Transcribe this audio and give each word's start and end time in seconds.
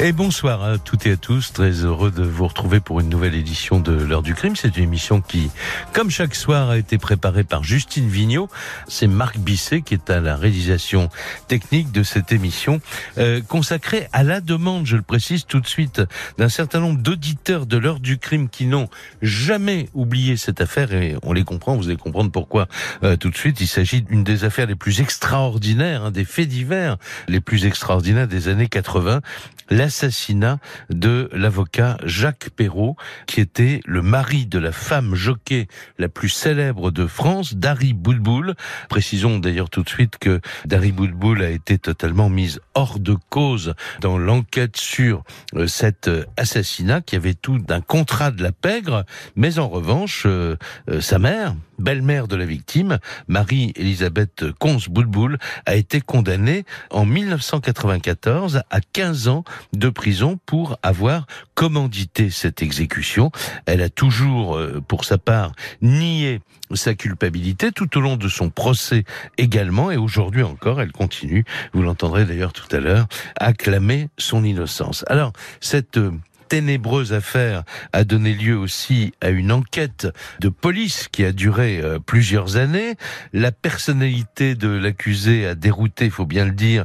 Et 0.00 0.12
bonsoir 0.12 0.62
à 0.62 0.78
toutes 0.78 1.06
et 1.06 1.12
à 1.12 1.16
tous, 1.16 1.52
très 1.52 1.72
heureux 1.82 2.12
de 2.12 2.22
vous 2.22 2.46
retrouver 2.46 2.78
pour 2.78 3.00
une 3.00 3.08
nouvelle 3.08 3.34
édition 3.34 3.80
de 3.80 3.90
l'heure 3.90 4.22
du 4.22 4.36
crime. 4.36 4.54
C'est 4.54 4.76
une 4.76 4.84
émission 4.84 5.20
qui, 5.20 5.50
comme 5.92 6.08
chaque 6.08 6.36
soir, 6.36 6.70
a 6.70 6.78
été 6.78 6.98
préparée 6.98 7.42
par 7.42 7.64
Justine 7.64 8.08
Vignot. 8.08 8.48
C'est 8.86 9.08
Marc 9.08 9.38
Bisset 9.38 9.82
qui 9.82 9.94
est 9.94 10.08
à 10.08 10.20
la 10.20 10.36
réalisation 10.36 11.08
technique 11.48 11.90
de 11.90 12.04
cette 12.04 12.30
émission, 12.30 12.80
euh, 13.18 13.40
consacrée 13.40 14.06
à 14.12 14.22
la 14.22 14.40
demande, 14.40 14.86
je 14.86 14.94
le 14.94 15.02
précise 15.02 15.46
tout 15.46 15.58
de 15.58 15.66
suite, 15.66 16.00
d'un 16.38 16.48
certain 16.48 16.78
nombre 16.78 17.00
d'auditeurs 17.00 17.66
de 17.66 17.76
l'heure 17.76 17.98
du 17.98 18.18
crime 18.18 18.48
qui 18.48 18.66
n'ont 18.66 18.88
jamais 19.20 19.88
oublié 19.94 20.36
cette 20.36 20.60
affaire 20.60 20.92
et 20.92 21.16
on 21.24 21.32
les 21.32 21.42
comprend, 21.42 21.74
vous 21.74 21.88
allez 21.88 21.96
comprendre 21.96 22.30
pourquoi 22.30 22.68
euh, 23.02 23.16
tout 23.16 23.30
de 23.30 23.36
suite. 23.36 23.60
Il 23.60 23.66
s'agit 23.66 24.02
d'une 24.02 24.22
des 24.22 24.44
affaires 24.44 24.68
les 24.68 24.76
plus 24.76 25.00
extraordinaires, 25.00 26.04
hein, 26.04 26.10
des 26.12 26.24
faits 26.24 26.48
divers 26.48 26.98
les 27.26 27.40
plus 27.40 27.66
extraordinaires 27.66 28.28
des 28.28 28.46
années 28.46 28.68
80 28.68 29.22
l'assassinat 29.70 30.58
de 30.90 31.28
l'avocat 31.32 31.98
Jacques 32.04 32.50
Perrault, 32.50 32.96
qui 33.26 33.40
était 33.40 33.80
le 33.86 34.02
mari 34.02 34.46
de 34.46 34.58
la 34.58 34.72
femme 34.72 35.14
jockey 35.14 35.68
la 35.98 36.08
plus 36.08 36.28
célèbre 36.28 36.90
de 36.90 37.06
France, 37.06 37.54
Dari 37.54 37.92
Boudboul. 37.92 38.54
Précisons 38.88 39.38
d'ailleurs 39.38 39.70
tout 39.70 39.82
de 39.82 39.88
suite 39.88 40.18
que 40.18 40.40
Dari 40.64 40.92
Boudboul 40.92 41.42
a 41.42 41.50
été 41.50 41.78
totalement 41.78 42.28
mise 42.30 42.60
hors 42.74 42.98
de 42.98 43.16
cause 43.28 43.74
dans 44.00 44.18
l'enquête 44.18 44.76
sur 44.76 45.22
euh, 45.54 45.66
cet 45.66 46.08
euh, 46.08 46.24
assassinat 46.36 47.00
qui 47.00 47.16
avait 47.16 47.34
tout 47.34 47.58
d'un 47.58 47.80
contrat 47.80 48.30
de 48.30 48.42
la 48.42 48.52
pègre, 48.52 49.04
mais 49.36 49.58
en 49.58 49.68
revanche, 49.68 50.24
euh, 50.26 50.56
sa 51.00 51.18
mère, 51.18 51.54
belle-mère 51.78 52.28
de 52.28 52.36
la 52.36 52.44
victime, 52.44 52.98
Marie-Elisabeth 53.28 54.52
Cons-Boulboul, 54.58 55.38
a 55.66 55.76
été 55.76 56.00
condamnée 56.00 56.64
en 56.90 57.04
1994 57.04 58.62
à 58.70 58.80
15 58.80 59.28
ans 59.28 59.44
de 59.72 59.88
prison 59.88 60.38
pour 60.46 60.78
avoir 60.82 61.26
commandité 61.54 62.30
cette 62.30 62.62
exécution. 62.62 63.30
Elle 63.66 63.82
a 63.82 63.88
toujours, 63.88 64.56
euh, 64.56 64.82
pour 64.86 65.04
sa 65.04 65.18
part, 65.18 65.52
nié 65.82 66.40
sa 66.74 66.94
culpabilité 66.94 67.72
tout 67.72 67.96
au 67.96 68.00
long 68.00 68.16
de 68.16 68.28
son 68.28 68.50
procès 68.50 69.04
également 69.38 69.90
et 69.90 69.96
aujourd'hui 69.96 70.42
encore 70.42 70.80
elle 70.80 70.92
continue, 70.92 71.44
vous 71.72 71.82
l'entendrez 71.82 72.24
d'ailleurs 72.24 72.52
tout 72.52 72.74
à 72.74 72.80
l'heure, 72.80 73.06
à 73.38 73.52
clamer 73.52 74.08
son 74.18 74.44
innocence. 74.44 75.04
Alors, 75.08 75.32
cette 75.60 75.96
euh, 75.96 76.12
ténébreuse 76.48 77.12
affaire 77.12 77.64
a 77.92 78.04
donné 78.04 78.34
lieu 78.34 78.56
aussi 78.56 79.12
à 79.20 79.30
une 79.30 79.52
enquête 79.52 80.08
de 80.40 80.48
police 80.48 81.08
qui 81.08 81.24
a 81.24 81.32
duré 81.32 81.80
euh, 81.80 81.98
plusieurs 81.98 82.56
années. 82.56 82.96
La 83.32 83.52
personnalité 83.52 84.54
de 84.54 84.68
l'accusé 84.68 85.46
a 85.46 85.54
dérouté, 85.54 86.10
faut 86.10 86.26
bien 86.26 86.44
le 86.44 86.52
dire, 86.52 86.84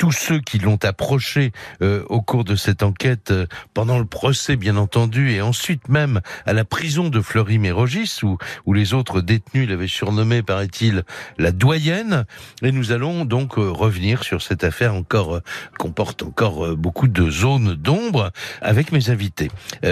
tous 0.00 0.12
ceux 0.12 0.40
qui 0.40 0.58
l'ont 0.58 0.78
approché 0.82 1.52
euh, 1.82 2.04
au 2.08 2.22
cours 2.22 2.44
de 2.44 2.56
cette 2.56 2.82
enquête, 2.82 3.32
euh, 3.32 3.46
pendant 3.74 3.98
le 3.98 4.06
procès 4.06 4.56
bien 4.56 4.78
entendu, 4.78 5.30
et 5.32 5.42
ensuite 5.42 5.90
même 5.90 6.22
à 6.46 6.54
la 6.54 6.64
prison 6.64 7.10
de 7.10 7.20
Fleury-Mérogis, 7.20 8.20
où, 8.22 8.38
où 8.64 8.72
les 8.72 8.94
autres 8.94 9.20
détenus 9.20 9.68
l'avaient 9.68 9.88
surnommé, 9.88 10.42
paraît-il, 10.42 11.04
la 11.36 11.52
doyenne. 11.52 12.24
Et 12.62 12.72
nous 12.72 12.92
allons 12.92 13.26
donc 13.26 13.58
euh, 13.58 13.70
revenir 13.70 14.24
sur 14.24 14.40
cette 14.40 14.64
affaire 14.64 14.94
encore 14.94 15.40
comporte 15.78 16.22
encore 16.22 16.74
beaucoup 16.78 17.06
de 17.06 17.28
zones 17.28 17.74
d'ombre 17.74 18.32
avec 18.62 18.92
mes 18.92 19.10
invités. 19.10 19.50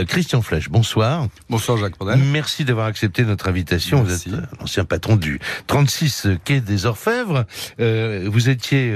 Christian 0.08 0.40
Flech, 0.40 0.70
bonsoir. 0.70 1.26
Bonsoir 1.50 1.76
Jacques 1.76 1.96
Pradel. 1.96 2.18
Merci 2.18 2.64
d'avoir 2.64 2.86
accepté 2.86 3.24
notre 3.24 3.48
invitation. 3.48 4.04
Merci. 4.04 4.30
Vous 4.30 4.36
êtes 4.36 4.60
l'ancien 4.60 4.84
patron 4.86 5.16
du 5.16 5.38
36 5.66 6.28
quai 6.44 6.60
des 6.60 6.86
Orfèvres. 6.86 7.44
vous 7.78 8.48
étiez 8.48 8.94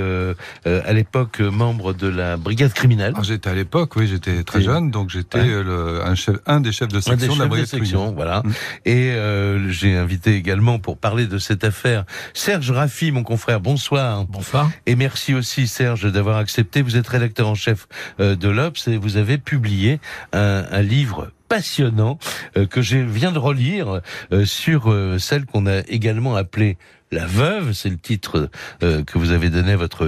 à 0.64 0.92
l'époque 1.02 1.40
membre 1.40 1.92
de 1.94 2.06
la 2.06 2.36
brigade 2.36 2.72
criminelle. 2.72 3.12
Ah, 3.16 3.22
j'étais 3.24 3.50
à 3.50 3.54
l'époque, 3.54 3.96
oui, 3.96 4.06
j'étais 4.06 4.44
très 4.44 4.62
jeune, 4.62 4.90
donc 4.92 5.10
j'étais 5.10 5.40
Ouais. 5.40 5.62
le- 5.64 6.00
un, 6.04 6.14
chef, 6.14 6.36
un 6.46 6.60
des 6.60 6.70
chefs 6.70 6.88
de 6.88 7.00
section 7.00 7.32
de 7.34 7.38
la 7.38 7.44
chefs 7.44 7.48
brigade 7.48 7.66
section, 7.66 7.98
criminelle. 8.12 8.14
voilà. 8.14 8.42
Mm. 8.44 8.52
Et 8.84 9.10
euh, 9.10 9.68
j'ai 9.70 9.96
invité 9.96 10.36
également 10.36 10.78
pour 10.78 10.96
parler 10.98 11.26
de 11.26 11.38
cette 11.38 11.64
affaire 11.64 12.04
Serge 12.34 12.70
Raffi, 12.70 13.10
mon 13.10 13.24
confrère. 13.24 13.58
Bonsoir. 13.60 14.24
Bonsoir. 14.26 14.70
Et 14.86 14.94
merci 14.94 15.34
aussi 15.34 15.66
Serge 15.66 16.10
d'avoir 16.12 16.36
accepté. 16.36 16.82
Vous 16.82 16.96
êtes 16.96 17.08
rédacteur 17.08 17.48
en 17.48 17.56
chef 17.56 17.88
euh, 18.20 18.36
de 18.36 18.48
l'Obs 18.48 18.86
et 18.86 18.96
vous 18.96 19.16
avez 19.16 19.38
publié 19.38 19.98
un, 20.32 20.64
un 20.70 20.82
livre 20.82 21.32
passionnant 21.48 22.18
euh, 22.56 22.66
que 22.66 22.80
je 22.80 22.96
viens 22.96 23.32
de 23.32 23.38
relire 23.38 24.00
euh, 24.32 24.44
sur 24.46 24.90
euh, 24.90 25.18
celle 25.18 25.46
qu'on 25.46 25.66
a 25.66 25.80
également 25.88 26.36
appelée 26.36 26.78
la 27.12 27.26
veuve, 27.26 27.72
c'est 27.72 27.90
le 27.90 27.98
titre 27.98 28.50
euh, 28.82 29.04
que 29.04 29.18
vous 29.18 29.30
avez 29.30 29.50
donné 29.50 29.72
à 29.72 29.76
votre 29.76 30.06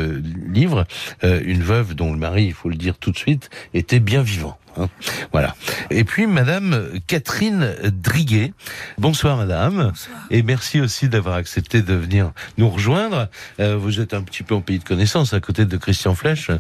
livre, 0.52 0.86
Euh, 1.22 1.40
une 1.44 1.62
veuve 1.62 1.94
dont 1.94 2.12
le 2.12 2.18
mari, 2.18 2.46
il 2.46 2.52
faut 2.52 2.68
le 2.68 2.76
dire 2.76 2.96
tout 2.98 3.10
de 3.10 3.16
suite, 3.16 3.50
était 3.72 4.00
bien 4.00 4.22
vivant. 4.22 4.58
Hein. 4.76 4.88
Voilà. 5.32 5.54
Et 5.90 6.04
puis 6.04 6.26
Madame 6.26 6.88
Catherine 7.06 7.74
Driguet. 7.92 8.52
Bonsoir 8.98 9.36
Madame. 9.36 9.92
Et 10.30 10.42
merci 10.42 10.80
aussi 10.80 11.08
d'avoir 11.08 11.36
accepté 11.36 11.82
de 11.82 11.94
venir 11.94 12.32
nous 12.58 12.68
rejoindre. 12.68 13.28
Euh, 13.60 13.76
vous 13.76 14.00
êtes 14.00 14.14
un 14.14 14.22
petit 14.22 14.42
peu 14.42 14.54
en 14.54 14.60
pays 14.60 14.78
de 14.78 14.84
connaissance 14.84 15.34
à 15.34 15.40
côté 15.40 15.64
de 15.64 15.76
Christian 15.76 16.14
Flech. 16.14 16.50
Hein 16.50 16.58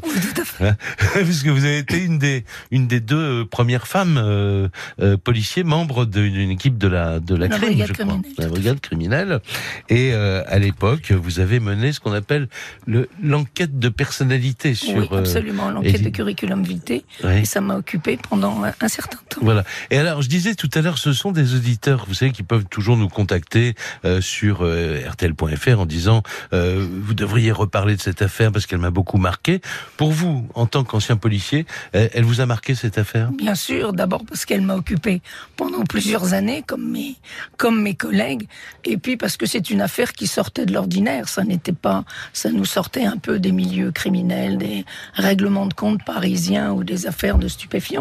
Parce 1.14 1.42
que 1.42 1.50
vous 1.50 1.64
avez 1.64 1.78
été 1.78 2.02
une 2.02 2.18
des, 2.18 2.44
une 2.70 2.86
des 2.86 3.00
deux 3.00 3.42
euh, 3.42 3.44
premières 3.44 3.86
femmes 3.86 4.18
euh, 4.22 4.68
euh, 5.00 5.16
policiers 5.16 5.64
membres 5.64 6.04
d'une 6.04 6.50
équipe 6.50 6.78
de 6.78 6.88
la, 6.88 7.20
de 7.20 7.34
la, 7.34 7.48
La 7.48 7.56
crime, 7.56 7.68
brigade 7.68 7.88
je 7.88 7.92
crois. 7.92 8.04
criminelle, 8.06 8.34
La 8.38 8.46
brigade 8.48 8.80
criminelle. 8.80 9.40
Et 9.88 10.12
à 10.14 10.58
l'époque, 10.58 11.12
vous 11.12 11.40
avez 11.40 11.60
mené 11.60 11.92
ce 11.92 12.00
qu'on 12.00 12.12
appelle 12.12 12.48
le- 12.86 13.08
l'enquête 13.22 13.78
de 13.78 13.88
personnalité 13.88 14.74
sur... 14.74 14.96
oui, 14.96 15.08
absolument, 15.18 15.70
l'enquête 15.70 16.02
de 16.02 16.08
curriculum 16.10 16.62
vitae. 16.62 17.02
Et 17.24 17.44
ça 17.44 17.60
m'a 17.60 17.76
occupé 17.76 18.03
pendant 18.28 18.64
un, 18.64 18.72
un 18.80 18.88
certain 18.88 19.18
temps. 19.28 19.40
Voilà. 19.42 19.64
Et 19.90 19.98
alors, 19.98 20.22
je 20.22 20.28
disais 20.28 20.54
tout 20.54 20.70
à 20.74 20.80
l'heure, 20.80 20.98
ce 20.98 21.12
sont 21.12 21.32
des 21.32 21.54
auditeurs, 21.54 22.04
vous 22.06 22.14
savez, 22.14 22.32
qui 22.32 22.42
peuvent 22.42 22.64
toujours 22.64 22.96
nous 22.96 23.08
contacter 23.08 23.74
euh, 24.04 24.20
sur 24.20 24.58
euh, 24.62 25.00
rtl.fr 25.10 25.80
en 25.80 25.86
disant 25.86 26.22
euh, 26.52 26.86
vous 27.02 27.14
devriez 27.14 27.52
reparler 27.52 27.96
de 27.96 28.00
cette 28.00 28.22
affaire 28.22 28.52
parce 28.52 28.66
qu'elle 28.66 28.78
m'a 28.78 28.90
beaucoup 28.90 29.18
marqué. 29.18 29.60
Pour 29.96 30.12
vous, 30.12 30.48
en 30.54 30.66
tant 30.66 30.84
qu'ancien 30.84 31.16
policier, 31.16 31.66
euh, 31.94 32.08
elle 32.12 32.24
vous 32.24 32.40
a 32.40 32.46
marqué 32.46 32.74
cette 32.74 32.98
affaire? 32.98 33.30
Bien 33.32 33.54
sûr, 33.54 33.92
d'abord 33.92 34.24
parce 34.24 34.44
qu'elle 34.44 34.62
m'a 34.62 34.76
occupé 34.76 35.22
pendant 35.56 35.82
plusieurs 35.84 36.34
années, 36.34 36.62
comme 36.66 36.90
mes, 36.90 37.16
comme 37.56 37.82
mes 37.82 37.94
collègues, 37.94 38.48
et 38.84 38.96
puis 38.96 39.16
parce 39.16 39.36
que 39.36 39.46
c'est 39.46 39.70
une 39.70 39.80
affaire 39.80 40.12
qui 40.12 40.26
sortait 40.26 40.66
de 40.66 40.72
l'ordinaire. 40.72 41.28
Ça 41.28 41.44
n'était 41.44 41.72
pas, 41.72 42.04
ça 42.32 42.50
nous 42.50 42.64
sortait 42.64 43.04
un 43.04 43.16
peu 43.16 43.38
des 43.38 43.52
milieux 43.52 43.92
criminels, 43.92 44.58
des 44.58 44.84
règlements 45.14 45.66
de 45.66 45.74
compte 45.74 46.04
parisiens 46.04 46.72
ou 46.72 46.84
des 46.84 47.06
affaires 47.06 47.38
de 47.38 47.48
stupéfiants. 47.48 47.93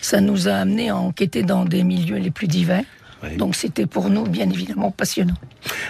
Ça 0.00 0.20
nous 0.20 0.48
a 0.48 0.52
amené 0.52 0.90
à 0.90 0.96
enquêter 0.96 1.42
dans 1.42 1.64
des 1.64 1.82
milieux 1.82 2.18
les 2.18 2.30
plus 2.30 2.46
divers. 2.46 2.84
Oui. 3.22 3.36
Donc 3.36 3.54
c'était 3.54 3.86
pour 3.86 4.10
nous, 4.10 4.24
bien 4.24 4.48
évidemment, 4.48 4.90
passionnant. 4.90 5.34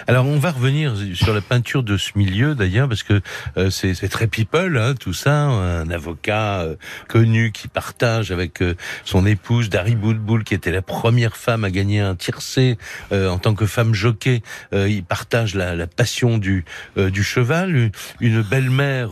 Alors, 0.07 0.25
on 0.25 0.39
va 0.39 0.51
revenir 0.51 0.93
sur 1.13 1.33
la 1.33 1.41
peinture 1.41 1.83
de 1.83 1.97
ce 1.97 2.11
milieu, 2.15 2.55
d'ailleurs, 2.55 2.89
parce 2.89 3.03
que 3.03 3.21
euh, 3.57 3.69
c'est 3.69 4.09
très 4.09 4.27
people, 4.27 4.77
hein, 4.77 4.95
tout 4.99 5.13
ça. 5.13 5.43
Un 5.43 5.89
avocat 5.89 6.61
euh, 6.61 6.75
connu 7.07 7.51
qui 7.51 7.67
partage 7.67 8.31
avec 8.31 8.61
euh, 8.61 8.75
son 9.05 9.25
épouse, 9.25 9.69
Dari 9.69 9.95
Boudboul, 9.95 10.43
qui 10.43 10.53
était 10.53 10.71
la 10.71 10.81
première 10.81 11.37
femme 11.37 11.63
à 11.63 11.71
gagner 11.71 11.99
un 11.99 12.15
tiercé 12.15 12.77
euh, 13.11 13.29
en 13.29 13.37
tant 13.37 13.53
que 13.53 13.65
femme 13.65 13.93
jockey. 13.93 14.41
Euh, 14.73 14.89
il 14.89 15.03
partage 15.03 15.55
la, 15.55 15.75
la 15.75 15.87
passion 15.87 16.37
du, 16.37 16.65
euh, 16.97 17.09
du 17.09 17.23
cheval. 17.23 17.91
Une, 18.19 18.39
belle-mère 18.49 19.09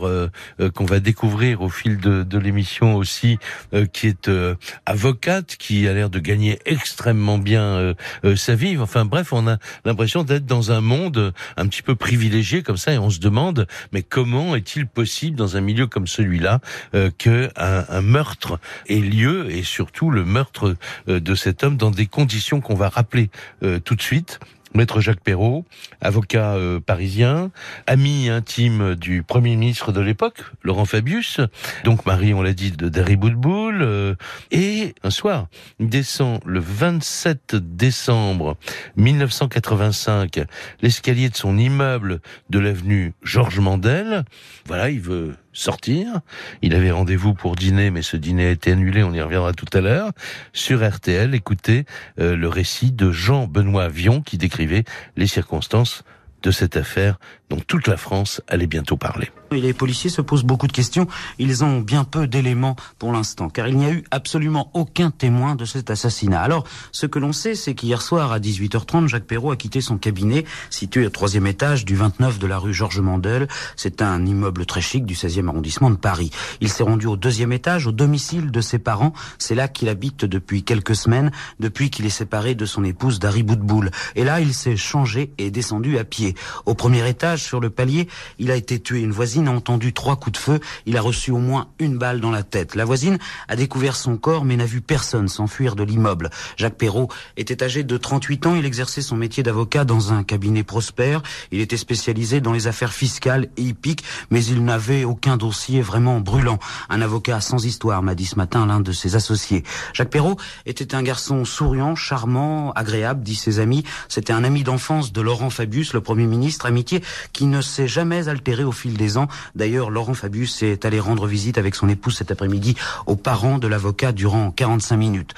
qu'on 0.74 0.86
va 0.86 1.00
découvrir 1.00 1.60
au 1.60 1.68
fil 1.68 1.98
de, 1.98 2.22
de 2.22 2.38
l'émission 2.38 2.96
aussi, 2.96 3.38
euh, 3.74 3.86
qui 3.86 4.06
est 4.06 4.28
euh, 4.28 4.54
avocate, 4.86 5.56
qui 5.56 5.86
a 5.86 5.92
l'air 5.92 6.10
de 6.10 6.18
gagner 6.18 6.58
extrêmement 6.64 7.38
bien 7.38 7.94
euh, 8.24 8.28
euh, 8.28 8.36
sa 8.36 8.54
vie. 8.54 8.76
Enfin 8.78 9.04
bref, 9.04 9.32
on 9.32 9.48
a 9.48 9.58
l'impression 9.84 10.22
d'être 10.22 10.46
dans 10.46 10.70
un 10.72 10.80
monde 10.80 11.32
un 11.56 11.66
petit 11.66 11.82
peu 11.82 11.94
privilégié 11.94 12.62
comme 12.62 12.76
ça 12.76 12.92
et 12.92 12.98
on 12.98 13.10
se 13.10 13.20
demande 13.20 13.66
mais 13.92 14.02
comment 14.02 14.54
est-il 14.54 14.86
possible 14.86 15.36
dans 15.36 15.56
un 15.56 15.60
milieu 15.60 15.86
comme 15.86 16.06
celui-là 16.06 16.60
euh, 16.94 17.10
que 17.16 17.50
un, 17.56 17.84
un 17.88 18.02
meurtre 18.02 18.58
ait 18.88 19.00
lieu 19.00 19.50
et 19.50 19.62
surtout 19.62 20.10
le 20.10 20.24
meurtre 20.24 20.76
euh, 21.08 21.20
de 21.20 21.34
cet 21.34 21.64
homme 21.64 21.76
dans 21.76 21.90
des 21.90 22.06
conditions 22.06 22.60
qu'on 22.60 22.74
va 22.74 22.88
rappeler 22.88 23.30
euh, 23.62 23.78
tout 23.78 23.94
de 23.94 24.02
suite. 24.02 24.40
Maître 24.74 25.00
Jacques 25.00 25.20
Perrault, 25.20 25.64
avocat 26.00 26.54
euh, 26.54 26.80
parisien, 26.80 27.50
ami 27.86 28.28
intime 28.28 28.94
du 28.94 29.22
Premier 29.22 29.56
ministre 29.56 29.92
de 29.92 30.00
l'époque, 30.00 30.42
Laurent 30.62 30.84
Fabius, 30.84 31.40
donc 31.84 32.06
Marie, 32.06 32.34
on 32.34 32.42
l'a 32.42 32.52
dit, 32.52 32.72
de 32.72 32.88
Dari 32.88 33.16
Boudboul, 33.16 33.82
euh, 33.82 34.14
et 34.50 34.94
un 35.02 35.10
soir, 35.10 35.48
il 35.78 35.88
descend 35.88 36.40
le 36.44 36.60
27 36.60 37.56
décembre 37.56 38.56
1985 38.96 40.40
l'escalier 40.82 41.28
de 41.28 41.36
son 41.36 41.56
immeuble 41.58 42.20
de 42.50 42.58
l'avenue 42.58 43.14
Georges 43.22 43.60
Mandel. 43.60 44.24
Voilà, 44.66 44.90
il 44.90 45.00
veut 45.00 45.34
sortir. 45.58 46.20
Il 46.62 46.74
avait 46.74 46.90
rendez-vous 46.90 47.34
pour 47.34 47.56
dîner, 47.56 47.90
mais 47.90 48.02
ce 48.02 48.16
dîner 48.16 48.46
a 48.46 48.50
été 48.50 48.72
annulé, 48.72 49.02
on 49.02 49.12
y 49.12 49.20
reviendra 49.20 49.52
tout 49.52 49.66
à 49.72 49.80
l'heure. 49.80 50.12
Sur 50.52 50.88
RTL, 50.88 51.34
écoutez 51.34 51.84
euh, 52.20 52.36
le 52.36 52.48
récit 52.48 52.92
de 52.92 53.10
Jean-Benoît 53.10 53.88
Vion 53.88 54.22
qui 54.22 54.38
décrivait 54.38 54.84
les 55.16 55.26
circonstances 55.26 56.04
de 56.42 56.50
cette 56.50 56.76
affaire 56.76 57.18
dont 57.50 57.60
toute 57.60 57.88
la 57.88 57.96
France 57.96 58.40
allait 58.48 58.66
bientôt 58.66 58.96
parler. 58.96 59.30
Les 59.52 59.72
policiers 59.72 60.10
se 60.10 60.20
posent 60.20 60.44
beaucoup 60.44 60.66
de 60.66 60.72
questions. 60.72 61.06
Ils 61.38 61.64
ont 61.64 61.80
bien 61.80 62.04
peu 62.04 62.26
d'éléments 62.26 62.76
pour 62.98 63.12
l'instant, 63.12 63.48
car 63.48 63.68
il 63.68 63.76
n'y 63.76 63.86
a 63.86 63.90
eu 63.90 64.04
absolument 64.10 64.70
aucun 64.74 65.10
témoin 65.10 65.54
de 65.54 65.64
cet 65.64 65.90
assassinat. 65.90 66.40
Alors, 66.40 66.64
ce 66.92 67.06
que 67.06 67.18
l'on 67.18 67.32
sait, 67.32 67.54
c'est 67.54 67.74
qu'hier 67.74 68.02
soir 68.02 68.32
à 68.32 68.40
18h30, 68.40 69.08
Jacques 69.08 69.24
Perrault 69.24 69.50
a 69.50 69.56
quitté 69.56 69.80
son 69.80 69.98
cabinet, 69.98 70.44
situé 70.70 71.06
au 71.06 71.10
troisième 71.10 71.46
étage 71.46 71.84
du 71.84 71.96
29 71.96 72.38
de 72.38 72.46
la 72.46 72.58
rue 72.58 72.74
Georges 72.74 73.00
Mandel. 73.00 73.48
C'est 73.76 74.02
un 74.02 74.24
immeuble 74.24 74.66
très 74.66 74.80
chic 74.80 75.04
du 75.04 75.14
16e 75.14 75.48
arrondissement 75.48 75.90
de 75.90 75.96
Paris. 75.96 76.30
Il 76.60 76.68
s'est 76.68 76.82
rendu 76.82 77.06
au 77.06 77.16
deuxième 77.16 77.52
étage, 77.52 77.86
au 77.86 77.92
domicile 77.92 78.50
de 78.50 78.60
ses 78.60 78.78
parents. 78.78 79.12
C'est 79.38 79.54
là 79.54 79.68
qu'il 79.68 79.88
habite 79.88 80.24
depuis 80.24 80.62
quelques 80.62 80.96
semaines, 80.96 81.30
depuis 81.60 81.90
qu'il 81.90 82.06
est 82.06 82.10
séparé 82.10 82.54
de 82.54 82.66
son 82.66 82.84
épouse 82.84 83.18
Dari 83.18 83.42
Boudboul. 83.42 83.90
Et 84.16 84.24
là, 84.24 84.40
il 84.40 84.54
s'est 84.54 84.76
changé 84.76 85.32
et 85.38 85.50
descendu 85.50 85.98
à 85.98 86.04
pied. 86.04 86.34
Au 86.66 86.74
premier 86.74 87.08
étage, 87.08 87.42
sur 87.42 87.60
le 87.60 87.70
palier, 87.70 88.08
il 88.38 88.50
a 88.50 88.56
été 88.56 88.80
tué. 88.80 89.00
Une 89.00 89.12
voisine 89.12 89.37
a 89.46 89.50
entendu 89.50 89.92
trois 89.92 90.16
coups 90.16 90.38
de 90.38 90.42
feu. 90.42 90.60
Il 90.86 90.96
a 90.96 91.00
reçu 91.00 91.30
au 91.30 91.38
moins 91.38 91.68
une 91.78 91.98
balle 91.98 92.20
dans 92.20 92.30
la 92.30 92.42
tête. 92.42 92.74
La 92.74 92.84
voisine 92.84 93.18
a 93.48 93.56
découvert 93.56 93.96
son 93.96 94.16
corps 94.16 94.44
mais 94.44 94.56
n'a 94.56 94.66
vu 94.66 94.80
personne 94.80 95.28
s'enfuir 95.28 95.76
de 95.76 95.82
l'immeuble. 95.82 96.30
Jacques 96.56 96.76
Perrault 96.76 97.08
était 97.36 97.62
âgé 97.62 97.84
de 97.84 97.96
38 97.96 98.46
ans. 98.46 98.54
Il 98.56 98.64
exerçait 98.64 99.02
son 99.02 99.16
métier 99.16 99.42
d'avocat 99.42 99.84
dans 99.84 100.12
un 100.12 100.22
cabinet 100.22 100.64
prospère. 100.64 101.22
Il 101.52 101.60
était 101.60 101.76
spécialisé 101.76 102.40
dans 102.40 102.52
les 102.52 102.66
affaires 102.66 102.92
fiscales 102.92 103.48
et 103.56 103.62
hippiques, 103.62 104.04
mais 104.30 104.44
il 104.44 104.64
n'avait 104.64 105.04
aucun 105.04 105.36
dossier 105.36 105.80
vraiment 105.80 106.20
brûlant. 106.20 106.58
Un 106.88 107.00
avocat 107.00 107.40
sans 107.40 107.64
histoire, 107.64 108.02
m'a 108.02 108.14
dit 108.14 108.26
ce 108.26 108.36
matin 108.36 108.66
l'un 108.66 108.80
de 108.80 108.92
ses 108.92 109.16
associés. 109.16 109.64
Jacques 109.92 110.10
Perrault 110.10 110.36
était 110.66 110.94
un 110.94 111.02
garçon 111.02 111.44
souriant, 111.44 111.94
charmant, 111.94 112.72
agréable, 112.72 113.22
dit 113.22 113.34
ses 113.34 113.58
amis. 113.58 113.84
C'était 114.08 114.32
un 114.32 114.44
ami 114.44 114.62
d'enfance 114.62 115.12
de 115.12 115.20
Laurent 115.20 115.50
Fabius, 115.50 115.92
le 115.92 116.00
Premier 116.00 116.26
ministre, 116.26 116.66
amitié 116.66 117.02
qui 117.32 117.46
ne 117.46 117.60
s'est 117.60 117.88
jamais 117.88 118.28
altérée 118.28 118.64
au 118.64 118.72
fil 118.72 118.96
des 118.96 119.16
ans. 119.16 119.27
D'ailleurs, 119.54 119.90
Laurent 119.90 120.14
Fabius 120.14 120.62
est 120.62 120.84
allé 120.84 121.00
rendre 121.00 121.26
visite 121.26 121.58
avec 121.58 121.74
son 121.74 121.88
épouse 121.88 122.16
cet 122.16 122.30
après-midi 122.30 122.76
aux 123.06 123.16
parents 123.16 123.58
de 123.58 123.68
l'avocat 123.68 124.12
durant 124.12 124.50
45 124.50 124.96
minutes. 124.96 125.34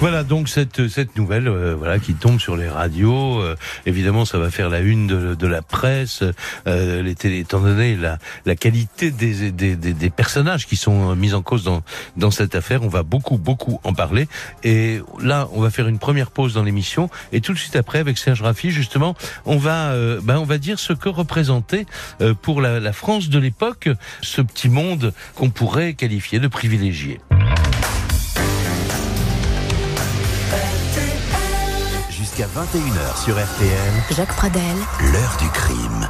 Voilà 0.00 0.24
donc 0.24 0.48
cette 0.48 0.88
cette 0.88 1.18
nouvelle 1.18 1.46
euh, 1.46 1.74
voilà 1.76 1.98
qui 1.98 2.14
tombe 2.14 2.40
sur 2.40 2.56
les 2.56 2.70
radios. 2.70 3.38
Euh, 3.42 3.54
évidemment, 3.84 4.24
ça 4.24 4.38
va 4.38 4.50
faire 4.50 4.70
la 4.70 4.80
une 4.80 5.06
de, 5.06 5.34
de 5.34 5.46
la 5.46 5.60
presse. 5.60 6.24
Euh, 6.66 7.02
les 7.02 7.14
télé, 7.14 7.40
étant 7.40 7.60
donné 7.60 7.96
la 7.96 8.18
la 8.46 8.56
qualité 8.56 9.10
des, 9.10 9.50
des, 9.50 9.76
des, 9.76 9.92
des 9.92 10.10
personnages 10.10 10.66
qui 10.66 10.76
sont 10.76 11.14
mis 11.14 11.34
en 11.34 11.42
cause 11.42 11.64
dans 11.64 11.82
dans 12.16 12.30
cette 12.30 12.54
affaire, 12.54 12.82
on 12.82 12.88
va 12.88 13.02
beaucoup 13.02 13.36
beaucoup 13.36 13.78
en 13.84 13.92
parler. 13.92 14.26
Et 14.64 15.02
là, 15.20 15.48
on 15.52 15.60
va 15.60 15.68
faire 15.68 15.86
une 15.86 15.98
première 15.98 16.30
pause 16.30 16.54
dans 16.54 16.62
l'émission 16.62 17.10
et 17.32 17.42
tout 17.42 17.52
de 17.52 17.58
suite 17.58 17.76
après 17.76 17.98
avec 17.98 18.16
Serge 18.16 18.40
Raffi, 18.40 18.70
justement, 18.70 19.14
on 19.44 19.58
va 19.58 19.90
euh, 19.90 20.18
ben 20.22 20.38
on 20.38 20.44
va 20.44 20.56
dire 20.56 20.78
ce 20.78 20.94
que 20.94 21.10
représentait 21.10 21.84
pour 22.40 22.62
la, 22.62 22.80
la 22.80 22.92
France 22.94 23.28
de 23.28 23.38
l'époque 23.38 23.90
ce 24.22 24.40
petit 24.40 24.70
monde 24.70 25.12
qu'on 25.34 25.50
pourrait 25.50 25.92
qualifier 25.92 26.38
de 26.38 26.48
privilégié. 26.48 27.20
Jusqu'à 32.40 32.58
21h 32.58 33.22
sur 33.22 33.34
RTL, 33.34 34.16
Jacques 34.16 34.34
Pradel, 34.34 34.62
l'heure 35.12 35.36
du 35.38 35.48
crime. 35.50 36.08